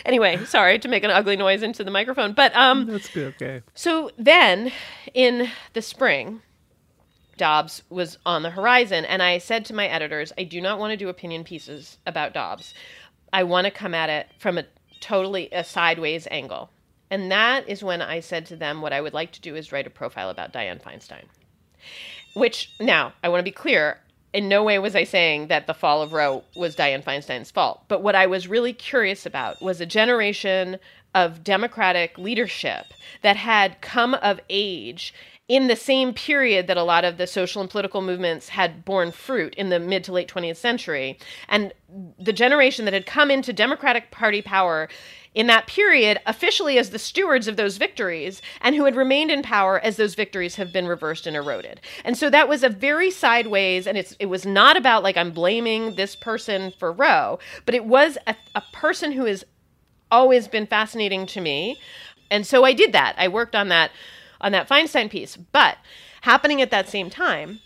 anyway, 0.05 0.43
sorry 0.45 0.79
to 0.79 0.87
make 0.87 1.03
an 1.03 1.11
ugly 1.11 1.35
noise 1.35 1.63
into 1.63 1.83
the 1.83 1.91
microphone. 1.91 2.33
But 2.33 2.55
um, 2.55 2.87
That's 2.87 3.15
okay. 3.15 3.61
so 3.73 4.11
then 4.17 4.71
in 5.13 5.49
the 5.73 5.81
spring, 5.81 6.41
Dobbs 7.37 7.83
was 7.89 8.17
on 8.25 8.43
the 8.43 8.49
horizon, 8.49 9.05
and 9.05 9.21
I 9.21 9.39
said 9.39 9.65
to 9.65 9.73
my 9.73 9.87
editors, 9.87 10.31
I 10.37 10.43
do 10.43 10.61
not 10.61 10.79
want 10.79 10.91
to 10.91 10.97
do 10.97 11.09
opinion 11.09 11.43
pieces 11.43 11.97
about 12.05 12.33
Dobbs. 12.33 12.73
I 13.33 13.43
want 13.43 13.65
to 13.65 13.71
come 13.71 13.93
at 13.93 14.09
it 14.09 14.27
from 14.39 14.57
a 14.57 14.65
totally 15.05 15.49
a 15.51 15.63
sideways 15.63 16.27
angle. 16.31 16.71
And 17.11 17.31
that 17.31 17.69
is 17.69 17.83
when 17.83 18.01
I 18.01 18.19
said 18.19 18.47
to 18.47 18.55
them, 18.55 18.81
what 18.81 18.91
I 18.91 19.01
would 19.01 19.13
like 19.13 19.31
to 19.33 19.41
do 19.41 19.55
is 19.55 19.71
write 19.71 19.85
a 19.85 19.91
profile 19.91 20.31
about 20.31 20.51
Dianne 20.51 20.81
Feinstein. 20.81 21.25
Which, 22.33 22.71
now, 22.79 23.13
I 23.23 23.29
want 23.29 23.39
to 23.39 23.43
be 23.43 23.51
clear, 23.51 23.99
in 24.33 24.49
no 24.49 24.63
way 24.63 24.79
was 24.79 24.95
I 24.95 25.03
saying 25.03 25.47
that 25.47 25.67
the 25.67 25.75
fall 25.75 26.01
of 26.01 26.11
Roe 26.11 26.43
was 26.55 26.75
Dianne 26.75 27.03
Feinstein's 27.03 27.51
fault. 27.51 27.83
But 27.87 28.01
what 28.01 28.15
I 28.15 28.25
was 28.25 28.47
really 28.47 28.73
curious 28.73 29.27
about 29.27 29.61
was 29.61 29.79
a 29.79 29.85
generation 29.85 30.79
of 31.13 31.43
Democratic 31.43 32.17
leadership 32.17 32.87
that 33.21 33.37
had 33.37 33.81
come 33.81 34.15
of 34.15 34.39
age 34.49 35.13
in 35.47 35.67
the 35.67 35.75
same 35.75 36.13
period 36.13 36.65
that 36.67 36.77
a 36.77 36.83
lot 36.83 37.05
of 37.05 37.17
the 37.17 37.27
social 37.27 37.61
and 37.61 37.69
political 37.69 38.01
movements 38.01 38.49
had 38.49 38.83
borne 38.83 39.11
fruit 39.11 39.53
in 39.55 39.69
the 39.69 39.79
mid 39.79 40.03
to 40.03 40.11
late 40.11 40.27
20th 40.27 40.55
century. 40.55 41.19
And 41.47 41.71
the 42.19 42.33
generation 42.33 42.85
that 42.85 42.95
had 42.95 43.05
come 43.05 43.29
into 43.29 43.53
Democratic 43.53 44.09
Party 44.09 44.41
power 44.41 44.89
in 45.35 45.47
that 45.47 45.67
period 45.67 46.19
officially 46.25 46.79
as 46.79 46.89
the 46.89 46.97
stewards 46.97 47.47
of 47.47 47.57
those 47.57 47.77
victories 47.77 48.41
and 48.61 48.75
who 48.75 48.85
had 48.85 48.95
remained 48.95 49.29
in 49.29 49.43
power 49.43 49.79
as 49.81 49.97
those 49.97 50.15
victories 50.15 50.55
have 50.55 50.73
been 50.73 50.87
reversed 50.87 51.27
and 51.27 51.35
eroded. 51.35 51.79
And 52.03 52.17
so 52.17 52.29
that 52.31 52.49
was 52.49 52.63
a 52.63 52.69
very 52.69 53.11
sideways 53.11 53.85
and 53.85 53.97
it's 53.97 54.15
it 54.19 54.27
was 54.27 54.45
not 54.45 54.77
about 54.77 55.03
like 55.03 55.17
I'm 55.17 55.31
blaming 55.31 55.95
this 55.95 56.15
person 56.15 56.73
for 56.79 56.91
Roe, 56.91 57.37
but 57.65 57.75
it 57.75 57.85
was 57.85 58.17
a, 58.25 58.35
a 58.55 58.63
person 58.71 59.11
who 59.11 59.25
has 59.25 59.43
always 60.09 60.47
been 60.47 60.65
fascinating 60.65 61.27
to 61.27 61.41
me. 61.41 61.77
And 62.31 62.47
so 62.47 62.63
I 62.63 62.73
did 62.73 62.93
that. 62.93 63.15
I 63.17 63.27
worked 63.27 63.55
on 63.55 63.67
that 63.69 63.91
on 64.45 64.51
that 64.51 64.69
Feinstein 64.69 65.09
piece. 65.09 65.35
But 65.35 65.77
happening 66.21 66.61
at 66.61 66.71
that 66.71 66.87
same 66.87 67.09
time, 67.09 67.59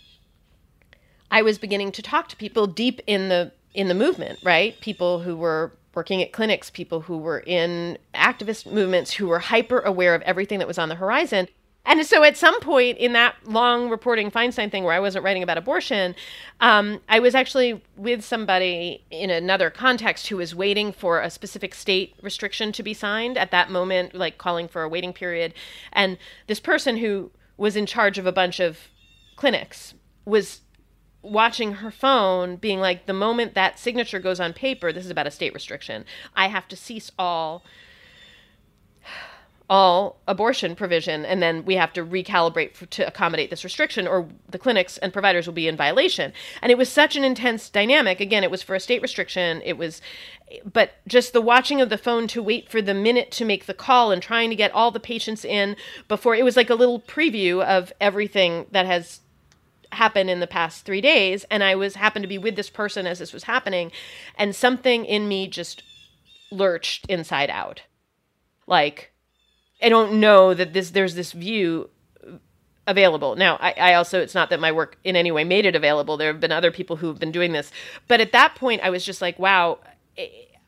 I 1.30 1.42
was 1.42 1.58
beginning 1.58 1.92
to 1.92 2.02
talk 2.02 2.28
to 2.30 2.36
people 2.36 2.66
deep 2.66 3.00
in 3.06 3.28
the 3.28 3.52
in 3.72 3.86
the 3.86 3.94
movement, 3.94 4.40
right? 4.42 4.80
People 4.80 5.20
who 5.20 5.36
were 5.36 5.76
working 5.94 6.22
at 6.22 6.32
clinics, 6.32 6.70
people 6.70 7.02
who 7.02 7.18
were 7.18 7.40
in 7.46 7.98
activist 8.14 8.66
movements, 8.66 9.12
who 9.12 9.28
were 9.28 9.38
hyper 9.38 9.78
aware 9.80 10.14
of 10.16 10.22
everything 10.22 10.58
that 10.58 10.66
was 10.66 10.78
on 10.78 10.88
the 10.88 10.96
horizon. 10.96 11.46
And 11.86 12.04
so 12.06 12.22
at 12.22 12.36
some 12.36 12.60
point 12.60 12.98
in 12.98 13.14
that 13.14 13.36
long 13.44 13.88
reporting 13.88 14.30
Feinstein 14.30 14.70
thing 14.70 14.84
where 14.84 14.92
I 14.92 15.00
wasn't 15.00 15.24
writing 15.24 15.42
about 15.42 15.58
abortion, 15.58 16.14
um, 16.60 17.00
I 17.08 17.20
was 17.20 17.34
actually 17.34 17.82
with 17.96 18.22
somebody 18.22 19.02
in 19.10 19.30
another 19.30 19.70
context 19.70 20.28
who 20.28 20.36
was 20.36 20.54
waiting 20.54 20.92
for 20.92 21.20
a 21.20 21.30
specific 21.30 21.74
state 21.74 22.14
restriction 22.22 22.70
to 22.72 22.82
be 22.82 22.92
signed 22.92 23.38
at 23.38 23.50
that 23.50 23.70
moment, 23.70 24.14
like 24.14 24.38
calling 24.38 24.68
for 24.68 24.82
a 24.82 24.88
waiting 24.88 25.12
period. 25.12 25.54
And 25.92 26.18
this 26.46 26.60
person 26.60 26.98
who 26.98 27.30
was 27.56 27.76
in 27.76 27.86
charge 27.86 28.18
of 28.18 28.26
a 28.26 28.32
bunch 28.32 28.60
of 28.60 28.88
clinics 29.36 29.94
was 30.24 30.60
watching 31.22 31.74
her 31.74 31.90
phone 31.90 32.56
being 32.56 32.80
like 32.80 33.06
the 33.06 33.12
moment 33.12 33.54
that 33.54 33.78
signature 33.78 34.18
goes 34.18 34.40
on 34.40 34.52
paper 34.54 34.90
this 34.92 35.04
is 35.04 35.10
about 35.10 35.26
a 35.26 35.30
state 35.30 35.52
restriction 35.52 36.04
i 36.34 36.48
have 36.48 36.66
to 36.66 36.74
cease 36.74 37.10
all 37.18 37.62
all 39.70 40.20
abortion 40.26 40.74
provision 40.74 41.24
and 41.24 41.40
then 41.40 41.64
we 41.64 41.76
have 41.76 41.92
to 41.92 42.04
recalibrate 42.04 42.74
for, 42.74 42.86
to 42.86 43.06
accommodate 43.06 43.50
this 43.50 43.62
restriction 43.62 44.04
or 44.08 44.28
the 44.48 44.58
clinics 44.58 44.98
and 44.98 45.12
providers 45.12 45.46
will 45.46 45.54
be 45.54 45.68
in 45.68 45.76
violation. 45.76 46.32
And 46.60 46.72
it 46.72 46.76
was 46.76 46.88
such 46.88 47.14
an 47.14 47.22
intense 47.22 47.70
dynamic. 47.70 48.18
Again 48.18 48.42
it 48.42 48.50
was 48.50 48.64
for 48.64 48.74
a 48.74 48.80
state 48.80 49.00
restriction. 49.00 49.62
It 49.64 49.78
was 49.78 50.02
but 50.64 50.94
just 51.06 51.32
the 51.32 51.40
watching 51.40 51.80
of 51.80 51.88
the 51.88 51.96
phone 51.96 52.26
to 52.26 52.42
wait 52.42 52.68
for 52.68 52.82
the 52.82 52.92
minute 52.92 53.30
to 53.30 53.44
make 53.44 53.66
the 53.66 53.72
call 53.72 54.10
and 54.10 54.20
trying 54.20 54.50
to 54.50 54.56
get 54.56 54.72
all 54.72 54.90
the 54.90 54.98
patients 54.98 55.44
in 55.44 55.76
before 56.08 56.34
it 56.34 56.44
was 56.44 56.56
like 56.56 56.68
a 56.68 56.74
little 56.74 57.00
preview 57.00 57.64
of 57.64 57.92
everything 58.00 58.66
that 58.72 58.86
has 58.86 59.20
happened 59.92 60.28
in 60.28 60.40
the 60.40 60.48
past 60.48 60.84
3 60.84 61.00
days. 61.00 61.44
And 61.48 61.62
I 61.62 61.76
was 61.76 61.94
happened 61.94 62.24
to 62.24 62.28
be 62.28 62.38
with 62.38 62.56
this 62.56 62.70
person 62.70 63.06
as 63.06 63.20
this 63.20 63.32
was 63.32 63.44
happening 63.44 63.92
and 64.36 64.52
something 64.52 65.04
in 65.04 65.28
me 65.28 65.46
just 65.46 65.84
lurched 66.50 67.06
inside 67.06 67.50
out. 67.50 67.82
Like 68.66 69.09
I 69.82 69.88
don't 69.88 70.20
know 70.20 70.54
that 70.54 70.72
this 70.72 70.90
there's 70.90 71.14
this 71.14 71.32
view 71.32 71.90
available. 72.86 73.36
Now, 73.36 73.56
I, 73.60 73.72
I, 73.72 73.94
also 73.94 74.20
it's 74.20 74.34
not 74.34 74.50
that 74.50 74.58
my 74.58 74.72
work 74.72 74.98
in 75.04 75.14
any 75.14 75.30
way 75.30 75.44
made 75.44 75.64
it 75.64 75.76
available. 75.76 76.16
There 76.16 76.32
have 76.32 76.40
been 76.40 76.52
other 76.52 76.70
people 76.70 76.96
who 76.96 77.06
have 77.08 77.18
been 77.18 77.30
doing 77.30 77.52
this, 77.52 77.70
but 78.08 78.20
at 78.20 78.32
that 78.32 78.56
point, 78.56 78.82
I 78.82 78.90
was 78.90 79.04
just 79.04 79.22
like, 79.22 79.38
wow, 79.38 79.78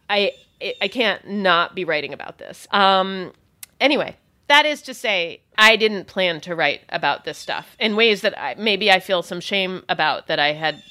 I 0.08 0.32
I 0.80 0.88
can't 0.88 1.26
not 1.28 1.74
be 1.74 1.84
writing 1.84 2.12
about 2.12 2.38
this. 2.38 2.68
Um, 2.70 3.32
anyway, 3.80 4.16
that 4.48 4.64
is 4.66 4.82
to 4.82 4.94
say, 4.94 5.40
I 5.58 5.76
didn't 5.76 6.06
plan 6.06 6.40
to 6.42 6.54
write 6.54 6.82
about 6.88 7.24
this 7.24 7.38
stuff 7.38 7.76
in 7.80 7.96
ways 7.96 8.20
that 8.20 8.38
I, 8.38 8.54
maybe 8.54 8.90
I 8.90 9.00
feel 9.00 9.22
some 9.22 9.40
shame 9.40 9.82
about 9.88 10.28
that 10.28 10.38
I 10.38 10.52
had 10.52 10.82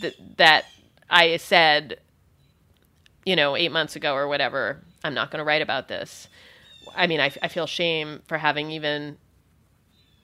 th- 0.00 0.18
that 0.38 0.64
I 1.08 1.36
said, 1.36 2.00
you 3.24 3.36
know, 3.36 3.56
eight 3.56 3.70
months 3.70 3.96
ago 3.96 4.14
or 4.14 4.26
whatever. 4.28 4.82
I'm 5.04 5.14
not 5.14 5.30
going 5.30 5.38
to 5.38 5.44
write 5.44 5.62
about 5.62 5.88
this. 5.88 6.28
I 6.94 7.06
mean, 7.06 7.20
I, 7.20 7.32
I 7.42 7.48
feel 7.48 7.66
shame 7.66 8.22
for 8.26 8.38
having 8.38 8.70
even 8.70 9.18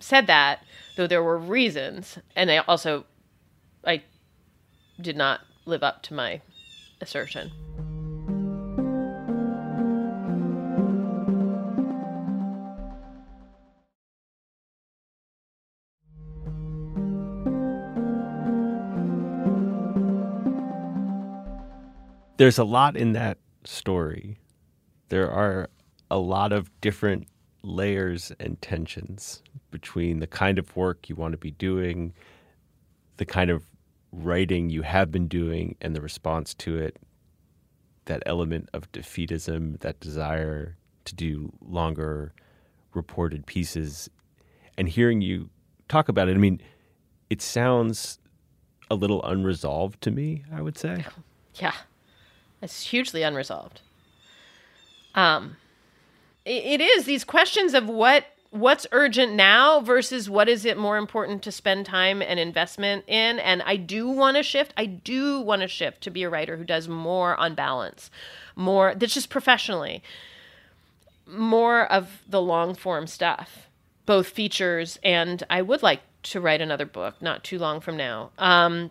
said 0.01 0.27
that, 0.27 0.63
though 0.97 1.07
there 1.07 1.23
were 1.23 1.39
reasons, 1.39 2.19
and 2.37 2.51
I 2.51 2.59
also 2.59 3.05
I 3.85 4.03
did 5.01 5.17
not 5.17 5.41
live 5.65 5.83
up 5.83 6.03
to 6.05 6.15
my 6.15 6.41
assertion. 7.01 7.51
There's 22.39 22.57
a 22.57 22.63
lot 22.63 22.97
in 22.97 23.15
that 23.15 23.39
story. 23.65 24.39
There 25.09 25.29
are 25.29 25.71
a 26.11 26.19
lot 26.19 26.53
of 26.53 26.71
different 26.81 27.27
layers 27.63 28.33
and 28.41 28.61
tensions 28.63 29.43
between 29.71 30.21
the 30.21 30.27
kind 30.27 30.59
of 30.59 30.75
work 30.77 31.09
you 31.09 31.15
want 31.15 31.33
to 31.33 31.39
be 31.39 31.51
doing, 31.51 32.15
the 33.17 33.27
kind 33.27 33.51
of 33.51 33.65
writing 34.13 34.71
you 34.71 34.83
have 34.83 35.11
been 35.11 35.29
doing, 35.29 35.77
and 35.81 35.95
the 35.95 36.01
response 36.01 36.55
to 36.55 36.79
it. 36.79 36.97
That 38.07 38.23
element 38.25 38.71
of 38.73 38.91
defeatism, 38.93 39.81
that 39.81 40.01
desire 40.01 40.77
to 41.05 41.15
do 41.15 41.53
longer 41.61 42.33
reported 42.95 43.45
pieces, 43.47 44.09
and 44.79 44.89
hearing 44.89 45.21
you 45.21 45.51
talk 45.89 46.09
about 46.09 46.29
it, 46.29 46.35
I 46.35 46.39
mean, 46.39 46.61
it 47.29 47.43
sounds 47.43 48.19
a 48.91 48.95
little 48.95 49.23
unresolved 49.25 50.01
to 50.03 50.11
me, 50.11 50.45
I 50.53 50.63
would 50.63 50.79
say. 50.79 51.05
Yeah, 51.55 51.75
it's 52.63 52.83
hugely 52.83 53.25
unresolved. 53.25 53.81
Um, 55.17 55.57
it, 56.45 56.81
is 56.81 57.05
these 57.05 57.25
questions 57.25 57.75
of 57.75 57.89
what 57.89 58.25
what's 58.51 58.87
urgent 58.93 59.35
now 59.35 59.79
versus 59.81 60.31
what 60.31 60.49
is 60.49 60.65
it 60.65 60.79
more 60.79 60.97
important 60.97 61.43
to 61.43 61.53
spend 61.53 61.85
time 61.85 62.23
and 62.23 62.41
investment 62.41 63.05
in. 63.07 63.39
And 63.39 63.63
i 63.63 63.77
do 63.77 64.09
want 64.09 64.37
to 64.39 64.43
shift 64.43 64.73
i 64.77 64.87
do 64.87 65.41
want 65.41 65.63
to 65.63 65.69
shift 65.69 66.01
to 66.03 66.11
be 66.11 66.23
a 66.23 66.31
writer 66.31 66.57
who 66.57 66.65
does 66.65 66.89
more 66.89 67.37
on 67.37 67.55
balance 67.55 68.11
more 68.57 68.95
that's 68.95 69.15
just 69.15 69.29
professionally 69.29 70.03
more 71.27 71.85
of 71.93 72.23
the 72.27 72.41
long 72.41 72.75
form 72.75 73.07
stuff 73.07 73.69
both 74.07 74.29
features. 74.29 74.99
And 75.05 75.43
i 75.51 75.61
would 75.61 75.83
like 75.83 76.01
to 76.25 76.41
write 76.41 76.61
another 76.61 76.87
book 76.87 77.21
not 77.21 77.45
too 77.45 77.59
long 77.59 77.81
from 77.81 77.97
now. 77.97 78.31
Um, 78.39 78.91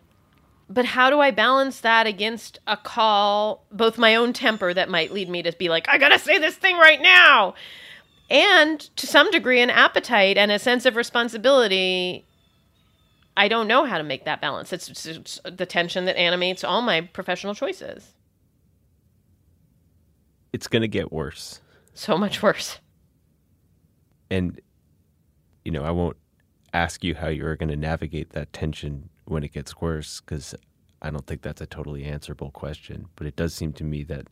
but 0.69 0.85
how 0.85 1.09
do 1.09 1.19
I 1.19 1.31
balance 1.31 1.81
that 1.81 2.07
against 2.07 2.59
a 2.67 2.77
call, 2.77 3.65
both 3.71 3.97
my 3.97 4.15
own 4.15 4.33
temper 4.33 4.73
that 4.73 4.89
might 4.89 5.11
lead 5.11 5.29
me 5.29 5.43
to 5.43 5.51
be 5.53 5.69
like, 5.69 5.87
I 5.89 5.97
gotta 5.97 6.19
say 6.19 6.37
this 6.37 6.55
thing 6.55 6.77
right 6.77 7.01
now, 7.01 7.55
and 8.29 8.79
to 8.97 9.07
some 9.07 9.31
degree, 9.31 9.61
an 9.61 9.69
appetite 9.69 10.37
and 10.37 10.51
a 10.51 10.59
sense 10.59 10.85
of 10.85 10.95
responsibility. 10.95 12.25
I 13.37 13.47
don't 13.47 13.67
know 13.67 13.85
how 13.85 13.97
to 13.99 14.03
make 14.03 14.25
that 14.25 14.41
balance. 14.41 14.73
It's, 14.73 14.89
it's, 14.89 15.05
it's 15.05 15.39
the 15.45 15.65
tension 15.65 16.05
that 16.05 16.17
animates 16.17 16.63
all 16.63 16.81
my 16.81 17.01
professional 17.01 17.53
choices. 17.53 18.13
It's 20.51 20.67
going 20.67 20.81
to 20.81 20.87
get 20.87 21.11
worse. 21.11 21.61
So 21.93 22.17
much 22.17 22.41
worse. 22.41 22.79
And, 24.31 24.59
you 25.63 25.71
know, 25.71 25.83
I 25.83 25.91
won't 25.91 26.17
ask 26.73 27.03
you 27.03 27.13
how 27.15 27.27
you're 27.27 27.55
going 27.55 27.69
to 27.69 27.77
navigate 27.77 28.31
that 28.31 28.51
tension 28.53 29.09
when 29.27 29.43
it 29.43 29.53
gets 29.53 29.79
worse 29.79 30.21
because 30.21 30.55
I 31.01 31.09
don't 31.09 31.25
think 31.25 31.41
that's 31.41 31.61
a 31.61 31.65
totally 31.65 32.05
answerable 32.05 32.51
question. 32.51 33.07
But 33.15 33.27
it 33.27 33.35
does 33.35 33.53
seem 33.53 33.73
to 33.73 33.83
me 33.83 34.03
that 34.03 34.27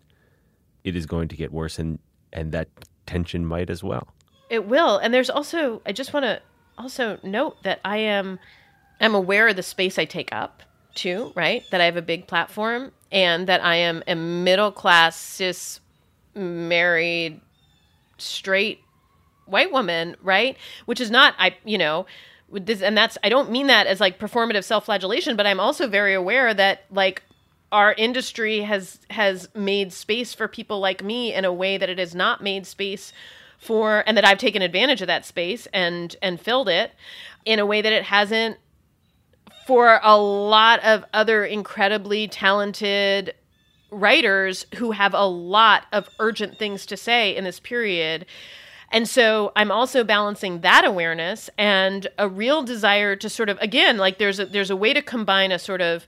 it 0.84 0.96
is 0.96 1.06
going 1.06 1.28
to 1.30 1.36
get 1.36 1.52
worse, 1.52 1.80
and 1.80 2.00
and 2.34 2.52
that 2.52 2.70
tension 3.06 3.46
might 3.46 3.70
as 3.70 3.84
well. 3.84 4.08
It 4.50 4.68
will, 4.68 4.98
and 4.98 5.14
there's 5.14 5.30
also 5.30 5.82
I 5.86 5.92
just 5.92 6.14
want 6.14 6.26
to 6.26 6.42
also 6.78 7.20
note 7.24 7.62
that 7.64 7.80
I 7.84 7.98
am 7.98 8.40
I'm 9.00 9.16
aware 9.16 9.48
of 9.48 9.56
the 9.56 9.64
space 9.64 9.98
I 10.00 10.06
take 10.06 10.34
up 10.34 10.64
too, 10.94 11.32
right? 11.36 11.64
That 11.72 11.82
I 11.82 11.86
have 11.86 11.98
a 11.98 12.02
big 12.02 12.28
platform 12.28 12.92
and 13.12 13.48
that 13.48 13.64
I 13.64 13.76
am 13.76 14.04
a 14.08 14.16
middle 14.16 14.72
class 14.72 15.18
cis 15.18 15.80
married 16.34 17.42
straight 18.18 18.82
white 19.46 19.72
woman, 19.72 20.16
right? 20.22 20.58
Which 20.86 21.02
is 21.02 21.12
not 21.12 21.36
I 21.38 21.58
you 21.64 21.78
know 21.78 22.06
this 22.52 22.82
and 22.82 22.98
that's 22.98 23.18
I 23.24 23.30
don't 23.30 23.52
mean 23.52 23.68
that 23.68 23.88
as 23.88 24.00
like 24.00 24.20
performative 24.20 24.64
self-flagellation, 24.64 25.36
but 25.36 25.48
I'm 25.48 25.60
also 25.60 25.88
very 25.88 26.14
aware 26.14 26.54
that 26.54 26.84
like 26.92 27.24
our 27.72 27.94
industry 27.94 28.62
has 28.62 29.00
has 29.10 29.50
made 29.56 29.92
space 29.92 30.34
for 30.34 30.48
people 30.48 30.80
like 30.80 31.04
me 31.04 31.34
in 31.34 31.46
a 31.46 31.54
way 31.54 31.78
that 31.78 31.90
it 31.90 32.00
has 32.00 32.16
not 32.16 32.42
made 32.42 32.66
space 32.66 33.12
for 33.58 34.04
and 34.06 34.16
that 34.18 34.26
I've 34.26 34.38
taken 34.38 34.62
advantage 34.62 35.02
of 35.02 35.08
that 35.08 35.26
space 35.26 35.68
and 35.74 36.16
and 36.22 36.40
filled 36.40 36.70
it 36.70 36.92
in 37.46 37.60
a 37.60 37.66
way 37.66 37.82
that 37.82 37.94
it 37.94 38.04
hasn't 38.04 38.58
for 39.66 40.00
a 40.04 40.18
lot 40.18 40.84
of 40.84 41.04
other 41.14 41.44
incredibly 41.44 42.28
talented 42.28 43.34
writers 43.90 44.66
who 44.76 44.92
have 44.92 45.14
a 45.14 45.26
lot 45.26 45.86
of 45.92 46.08
urgent 46.20 46.58
things 46.58 46.86
to 46.86 46.98
say 46.98 47.36
in 47.36 47.44
this 47.44 47.60
period 47.60 48.26
and 48.92 49.08
so 49.08 49.52
I'm 49.56 49.72
also 49.72 50.04
balancing 50.04 50.62
that 50.62 50.86
awareness 50.86 51.50
and 51.58 52.08
a 52.18 52.28
real 52.28 52.64
desire 52.64 53.16
to 53.16 53.30
sort 53.30 53.50
of 53.50 53.58
again 53.60 53.98
like 53.98 54.18
there's 54.18 54.40
a 54.40 54.46
there's 54.46 54.70
a 54.70 54.76
way 54.76 54.94
to 54.94 55.02
combine 55.02 55.52
a 55.52 55.60
sort 55.60 55.82
of 55.82 56.06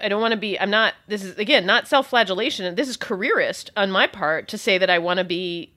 I 0.00 0.08
don't 0.08 0.20
want 0.20 0.32
to 0.32 0.38
be 0.38 0.58
I'm 0.58 0.70
not 0.70 0.94
this 1.08 1.22
is 1.24 1.36
again 1.38 1.66
not 1.66 1.88
self-flagellation 1.88 2.74
this 2.74 2.88
is 2.88 2.96
careerist 2.96 3.70
on 3.76 3.90
my 3.90 4.06
part 4.06 4.48
to 4.48 4.58
say 4.58 4.78
that 4.78 4.90
I 4.90 4.98
want 4.98 5.18
to 5.18 5.24
be 5.24 5.72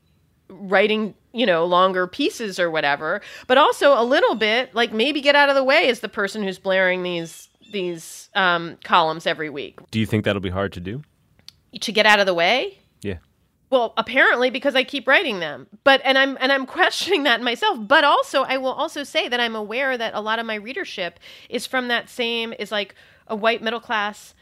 writing 0.49 1.15
you 1.33 1.45
know 1.45 1.65
longer 1.65 2.07
pieces 2.07 2.59
or 2.59 2.69
whatever 2.69 3.21
but 3.47 3.57
also 3.57 3.99
a 3.99 4.03
little 4.03 4.35
bit 4.35 4.73
like 4.75 4.93
maybe 4.93 5.21
get 5.21 5.35
out 5.35 5.49
of 5.49 5.55
the 5.55 5.63
way 5.63 5.89
as 5.89 6.01
the 6.01 6.09
person 6.09 6.43
who's 6.43 6.59
blaring 6.59 7.03
these 7.03 7.49
these 7.71 8.29
um, 8.35 8.77
columns 8.83 9.25
every 9.25 9.49
week 9.49 9.79
Do 9.89 9.99
you 9.99 10.05
think 10.05 10.23
that'll 10.23 10.41
be 10.41 10.49
hard 10.49 10.71
to 10.73 10.79
do? 10.79 11.01
to 11.81 11.91
get 11.91 12.05
out 12.05 12.19
of 12.19 12.25
the 12.25 12.33
way. 12.33 12.79
Well 13.69 13.93
apparently 13.97 14.49
because 14.49 14.75
i 14.75 14.83
keep 14.83 15.07
writing 15.07 15.39
them 15.39 15.67
but 15.83 16.01
and 16.03 16.17
i'm 16.17 16.37
and 16.39 16.51
i'm 16.51 16.65
questioning 16.77 17.23
that 17.23 17.41
myself 17.41 17.77
but 17.81 18.03
also 18.03 18.43
i 18.43 18.57
will 18.57 18.71
also 18.71 19.03
say 19.03 19.27
that 19.27 19.39
i'm 19.39 19.55
aware 19.55 19.97
that 19.97 20.13
a 20.13 20.21
lot 20.21 20.39
of 20.39 20.45
my 20.45 20.55
readership 20.55 21.19
is 21.49 21.65
from 21.65 21.87
that 21.87 22.09
same 22.09 22.53
is 22.57 22.71
like 22.71 22.95
a 23.27 23.35
white 23.35 23.61
middle 23.61 23.79
class 23.79 24.33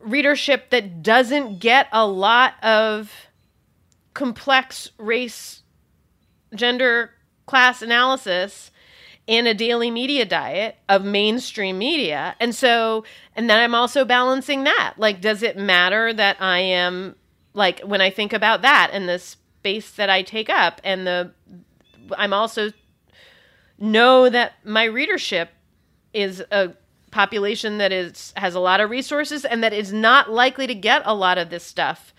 readership 0.00 0.70
that 0.70 1.02
doesn't 1.02 1.58
get 1.58 1.88
a 1.92 2.06
lot 2.06 2.54
of 2.62 3.12
complex 4.14 4.90
race 4.98 5.62
gender 6.54 7.10
class 7.46 7.82
analysis 7.82 8.70
in 9.26 9.46
a 9.46 9.54
daily 9.54 9.90
media 9.90 10.24
diet 10.24 10.76
of 10.88 11.04
mainstream 11.04 11.78
media. 11.78 12.36
And 12.38 12.54
so, 12.54 13.04
and 13.34 13.50
then 13.50 13.58
I'm 13.58 13.74
also 13.74 14.04
balancing 14.04 14.64
that. 14.64 14.94
Like, 14.96 15.20
does 15.20 15.42
it 15.42 15.56
matter 15.56 16.12
that 16.12 16.40
I 16.40 16.60
am, 16.60 17.16
like, 17.56 17.80
when 17.80 18.00
I 18.00 18.10
think 18.10 18.32
about 18.32 18.62
that 18.62 18.90
and 18.92 19.08
the 19.08 19.18
space 19.18 19.90
that 19.92 20.10
I 20.10 20.22
take 20.22 20.50
up, 20.50 20.80
and 20.84 21.06
the, 21.06 21.32
I'm 22.16 22.32
also 22.32 22.70
know 23.78 24.28
that 24.28 24.52
my 24.64 24.84
readership 24.84 25.50
is 26.12 26.42
a 26.50 26.74
population 27.10 27.78
that 27.78 27.92
is 27.92 28.34
has 28.36 28.54
a 28.54 28.60
lot 28.60 28.80
of 28.80 28.90
resources 28.90 29.44
and 29.44 29.62
that 29.64 29.72
is 29.72 29.92
not 29.92 30.30
likely 30.30 30.66
to 30.66 30.74
get 30.74 31.00
a 31.04 31.14
lot 31.14 31.38
of 31.38 31.48
this 31.50 31.64
stuff. 31.64 32.12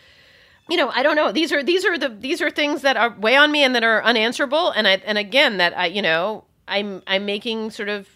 You 0.70 0.78
know 0.78 0.90
i 0.90 1.04
don't 1.04 1.16
know. 1.16 1.32
These 1.32 1.52
are 1.52 1.64
these 1.64 1.86
are 1.86 1.98
the 1.98 2.10
these 2.10 2.42
are 2.42 2.50
things 2.50 2.82
that 2.82 2.98
are 2.98 3.16
weigh 3.20 3.36
on 3.36 3.52
me 3.52 3.64
and 3.64 3.76
that 3.76 3.84
are 3.84 4.04
unanswerable. 4.04 4.72
And 4.72 4.88
i 4.88 4.94
and 5.06 5.18
again 5.18 5.58
that 5.58 5.78
i 5.78 5.86
you 5.86 6.02
know 6.02 6.46
i'm 6.68 7.04
i'm 7.06 7.26
making 7.26 7.72
sort 7.72 7.90
of 7.90 8.08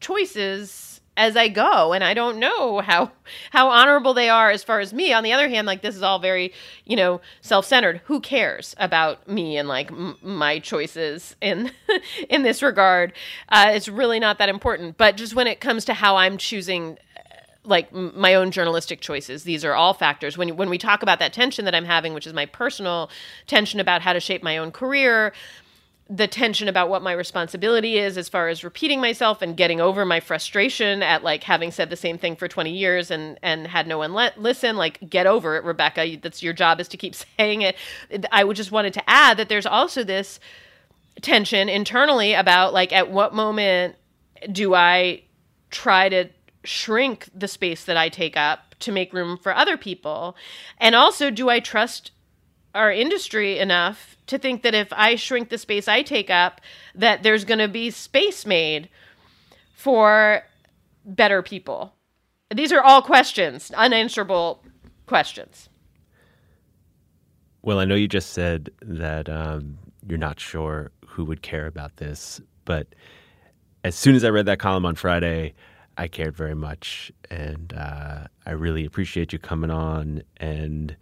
choices 0.00 0.85
as 1.16 1.36
i 1.36 1.48
go 1.48 1.92
and 1.92 2.04
i 2.04 2.14
don't 2.14 2.38
know 2.38 2.80
how 2.80 3.10
how 3.50 3.68
honorable 3.68 4.14
they 4.14 4.28
are 4.28 4.50
as 4.50 4.62
far 4.62 4.80
as 4.80 4.92
me 4.92 5.12
on 5.12 5.22
the 5.24 5.32
other 5.32 5.48
hand 5.48 5.66
like 5.66 5.82
this 5.82 5.96
is 5.96 6.02
all 6.02 6.18
very 6.18 6.52
you 6.84 6.96
know 6.96 7.20
self-centered 7.40 8.00
who 8.04 8.20
cares 8.20 8.74
about 8.78 9.26
me 9.28 9.56
and 9.56 9.68
like 9.68 9.90
m- 9.90 10.16
my 10.22 10.58
choices 10.58 11.36
in 11.40 11.70
in 12.28 12.42
this 12.42 12.62
regard 12.62 13.12
uh, 13.48 13.70
it's 13.70 13.88
really 13.88 14.20
not 14.20 14.38
that 14.38 14.48
important 14.48 14.96
but 14.96 15.16
just 15.16 15.34
when 15.34 15.46
it 15.46 15.60
comes 15.60 15.84
to 15.84 15.94
how 15.94 16.16
i'm 16.16 16.36
choosing 16.36 16.98
like 17.66 17.92
my 17.92 18.34
own 18.34 18.50
journalistic 18.50 19.00
choices. 19.00 19.42
These 19.44 19.64
are 19.64 19.74
all 19.74 19.92
factors. 19.92 20.38
When 20.38 20.56
when 20.56 20.70
we 20.70 20.78
talk 20.78 21.02
about 21.02 21.18
that 21.18 21.32
tension 21.32 21.64
that 21.64 21.74
I'm 21.74 21.84
having, 21.84 22.14
which 22.14 22.26
is 22.26 22.32
my 22.32 22.46
personal 22.46 23.10
tension 23.46 23.80
about 23.80 24.02
how 24.02 24.12
to 24.12 24.20
shape 24.20 24.42
my 24.42 24.56
own 24.56 24.70
career, 24.70 25.32
the 26.08 26.28
tension 26.28 26.68
about 26.68 26.88
what 26.88 27.02
my 27.02 27.12
responsibility 27.12 27.98
is 27.98 28.16
as 28.16 28.28
far 28.28 28.48
as 28.48 28.62
repeating 28.62 29.00
myself 29.00 29.42
and 29.42 29.56
getting 29.56 29.80
over 29.80 30.04
my 30.04 30.20
frustration 30.20 31.02
at 31.02 31.24
like 31.24 31.42
having 31.42 31.72
said 31.72 31.90
the 31.90 31.96
same 31.96 32.16
thing 32.16 32.36
for 32.36 32.46
20 32.46 32.70
years 32.70 33.10
and 33.10 33.38
and 33.42 33.66
had 33.66 33.88
no 33.88 33.98
one 33.98 34.12
let 34.12 34.40
listen 34.40 34.76
like 34.76 35.00
get 35.10 35.26
over 35.26 35.56
it 35.56 35.64
rebecca. 35.64 36.16
That's 36.22 36.44
your 36.44 36.52
job 36.52 36.80
is 36.80 36.88
to 36.88 36.96
keep 36.96 37.14
saying 37.38 37.62
it. 37.62 37.76
I 38.30 38.44
would 38.44 38.56
just 38.56 38.70
wanted 38.70 38.94
to 38.94 39.10
add 39.10 39.36
that 39.38 39.48
there's 39.48 39.66
also 39.66 40.04
this 40.04 40.38
tension 41.22 41.68
internally 41.68 42.34
about 42.34 42.72
like 42.72 42.92
at 42.92 43.10
what 43.10 43.34
moment 43.34 43.96
do 44.52 44.74
i 44.74 45.22
try 45.70 46.08
to 46.08 46.28
shrink 46.62 47.28
the 47.34 47.48
space 47.48 47.84
that 47.84 47.96
i 47.96 48.08
take 48.08 48.36
up 48.36 48.74
to 48.78 48.92
make 48.92 49.12
room 49.12 49.36
for 49.36 49.52
other 49.52 49.76
people? 49.76 50.36
And 50.78 50.94
also 50.94 51.30
do 51.30 51.48
i 51.48 51.58
trust 51.58 52.12
our 52.76 52.92
industry 52.92 53.58
enough 53.58 54.16
to 54.26 54.38
think 54.38 54.62
that 54.62 54.74
if 54.74 54.92
I 54.92 55.16
shrink 55.16 55.48
the 55.48 55.58
space 55.58 55.88
I 55.88 56.02
take 56.02 56.30
up, 56.30 56.60
that 56.94 57.22
there's 57.22 57.44
going 57.44 57.58
to 57.58 57.68
be 57.68 57.90
space 57.90 58.44
made 58.46 58.88
for 59.74 60.42
better 61.04 61.42
people. 61.42 61.94
These 62.54 62.72
are 62.72 62.82
all 62.82 63.02
questions, 63.02 63.70
unanswerable 63.72 64.62
questions. 65.06 65.68
Well, 67.62 67.80
I 67.80 67.84
know 67.84 67.96
you 67.96 68.06
just 68.06 68.30
said 68.30 68.70
that 68.82 69.28
um, 69.28 69.78
you're 70.06 70.18
not 70.18 70.38
sure 70.38 70.92
who 71.06 71.24
would 71.24 71.42
care 71.42 71.66
about 71.66 71.96
this, 71.96 72.40
but 72.64 72.94
as 73.82 73.94
soon 73.94 74.14
as 74.14 74.24
I 74.24 74.30
read 74.30 74.46
that 74.46 74.58
column 74.58 74.86
on 74.86 74.94
Friday, 74.94 75.54
I 75.98 76.08
cared 76.08 76.36
very 76.36 76.54
much, 76.54 77.10
and 77.30 77.72
uh, 77.72 78.26
I 78.44 78.50
really 78.50 78.84
appreciate 78.84 79.32
you 79.32 79.38
coming 79.38 79.70
on 79.70 80.22
and 80.36 80.94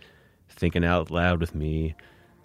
thinking 0.55 0.85
out 0.85 1.11
loud 1.11 1.41
with 1.41 1.55
me 1.55 1.95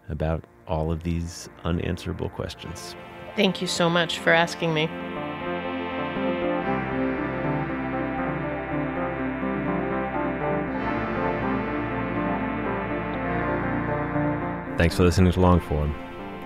about 0.09 0.43
all 0.67 0.91
of 0.91 1.03
these 1.03 1.49
unanswerable 1.63 2.29
questions. 2.29 2.95
Thank 3.35 3.61
you 3.61 3.67
so 3.67 3.89
much 3.89 4.19
for 4.19 4.33
asking 4.33 4.73
me. 4.73 4.87
Thanks 14.77 14.95
for 14.95 15.03
listening 15.03 15.31
to 15.33 15.39
Longform. 15.39 15.93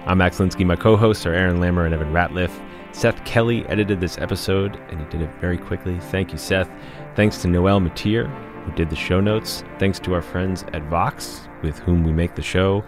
I'm 0.07 0.18
Max 0.18 0.39
Linsky. 0.39 0.66
My 0.66 0.76
co 0.76 0.97
hosts 0.97 1.26
are 1.26 1.34
Aaron 1.34 1.57
Lammer 1.57 1.86
and 1.86 1.93
Evan 1.93 2.11
Ratliff. 2.11 2.51
Seth 2.91 3.24
Kelly 3.26 3.66
edited 3.68 3.99
this 3.99 4.18
episode, 4.18 4.76
and 4.89 4.99
he 4.99 5.05
did 5.07 5.22
it 5.22 5.34
very 5.39 5.57
quickly. 5.57 5.99
Thank 5.99 6.32
you, 6.32 6.38
Seth. 6.38 6.70
Thanks 7.16 7.41
to 7.43 7.47
Noel 7.47 7.80
Matier, 7.80 8.28
who 8.66 8.72
did 8.74 8.89
the 8.89 8.95
show 8.95 9.20
notes. 9.20 9.64
Thanks 9.80 9.99
to 9.99 10.14
our 10.14 10.22
friends 10.22 10.64
at 10.74 10.84
Vox, 10.84 11.47
with 11.61 11.80
whom 11.80 12.03
we 12.03 12.11
make 12.11 12.36
the 12.36 12.41
show. 12.41 12.84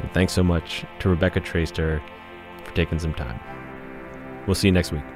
And 0.00 0.12
thanks 0.12 0.32
so 0.32 0.42
much 0.42 0.84
to 1.00 1.08
Rebecca 1.08 1.40
Traister 1.40 2.02
for 2.64 2.74
taking 2.74 2.98
some 2.98 3.14
time. 3.14 3.40
We'll 4.46 4.54
see 4.54 4.68
you 4.68 4.72
next 4.72 4.92
week. 4.92 5.15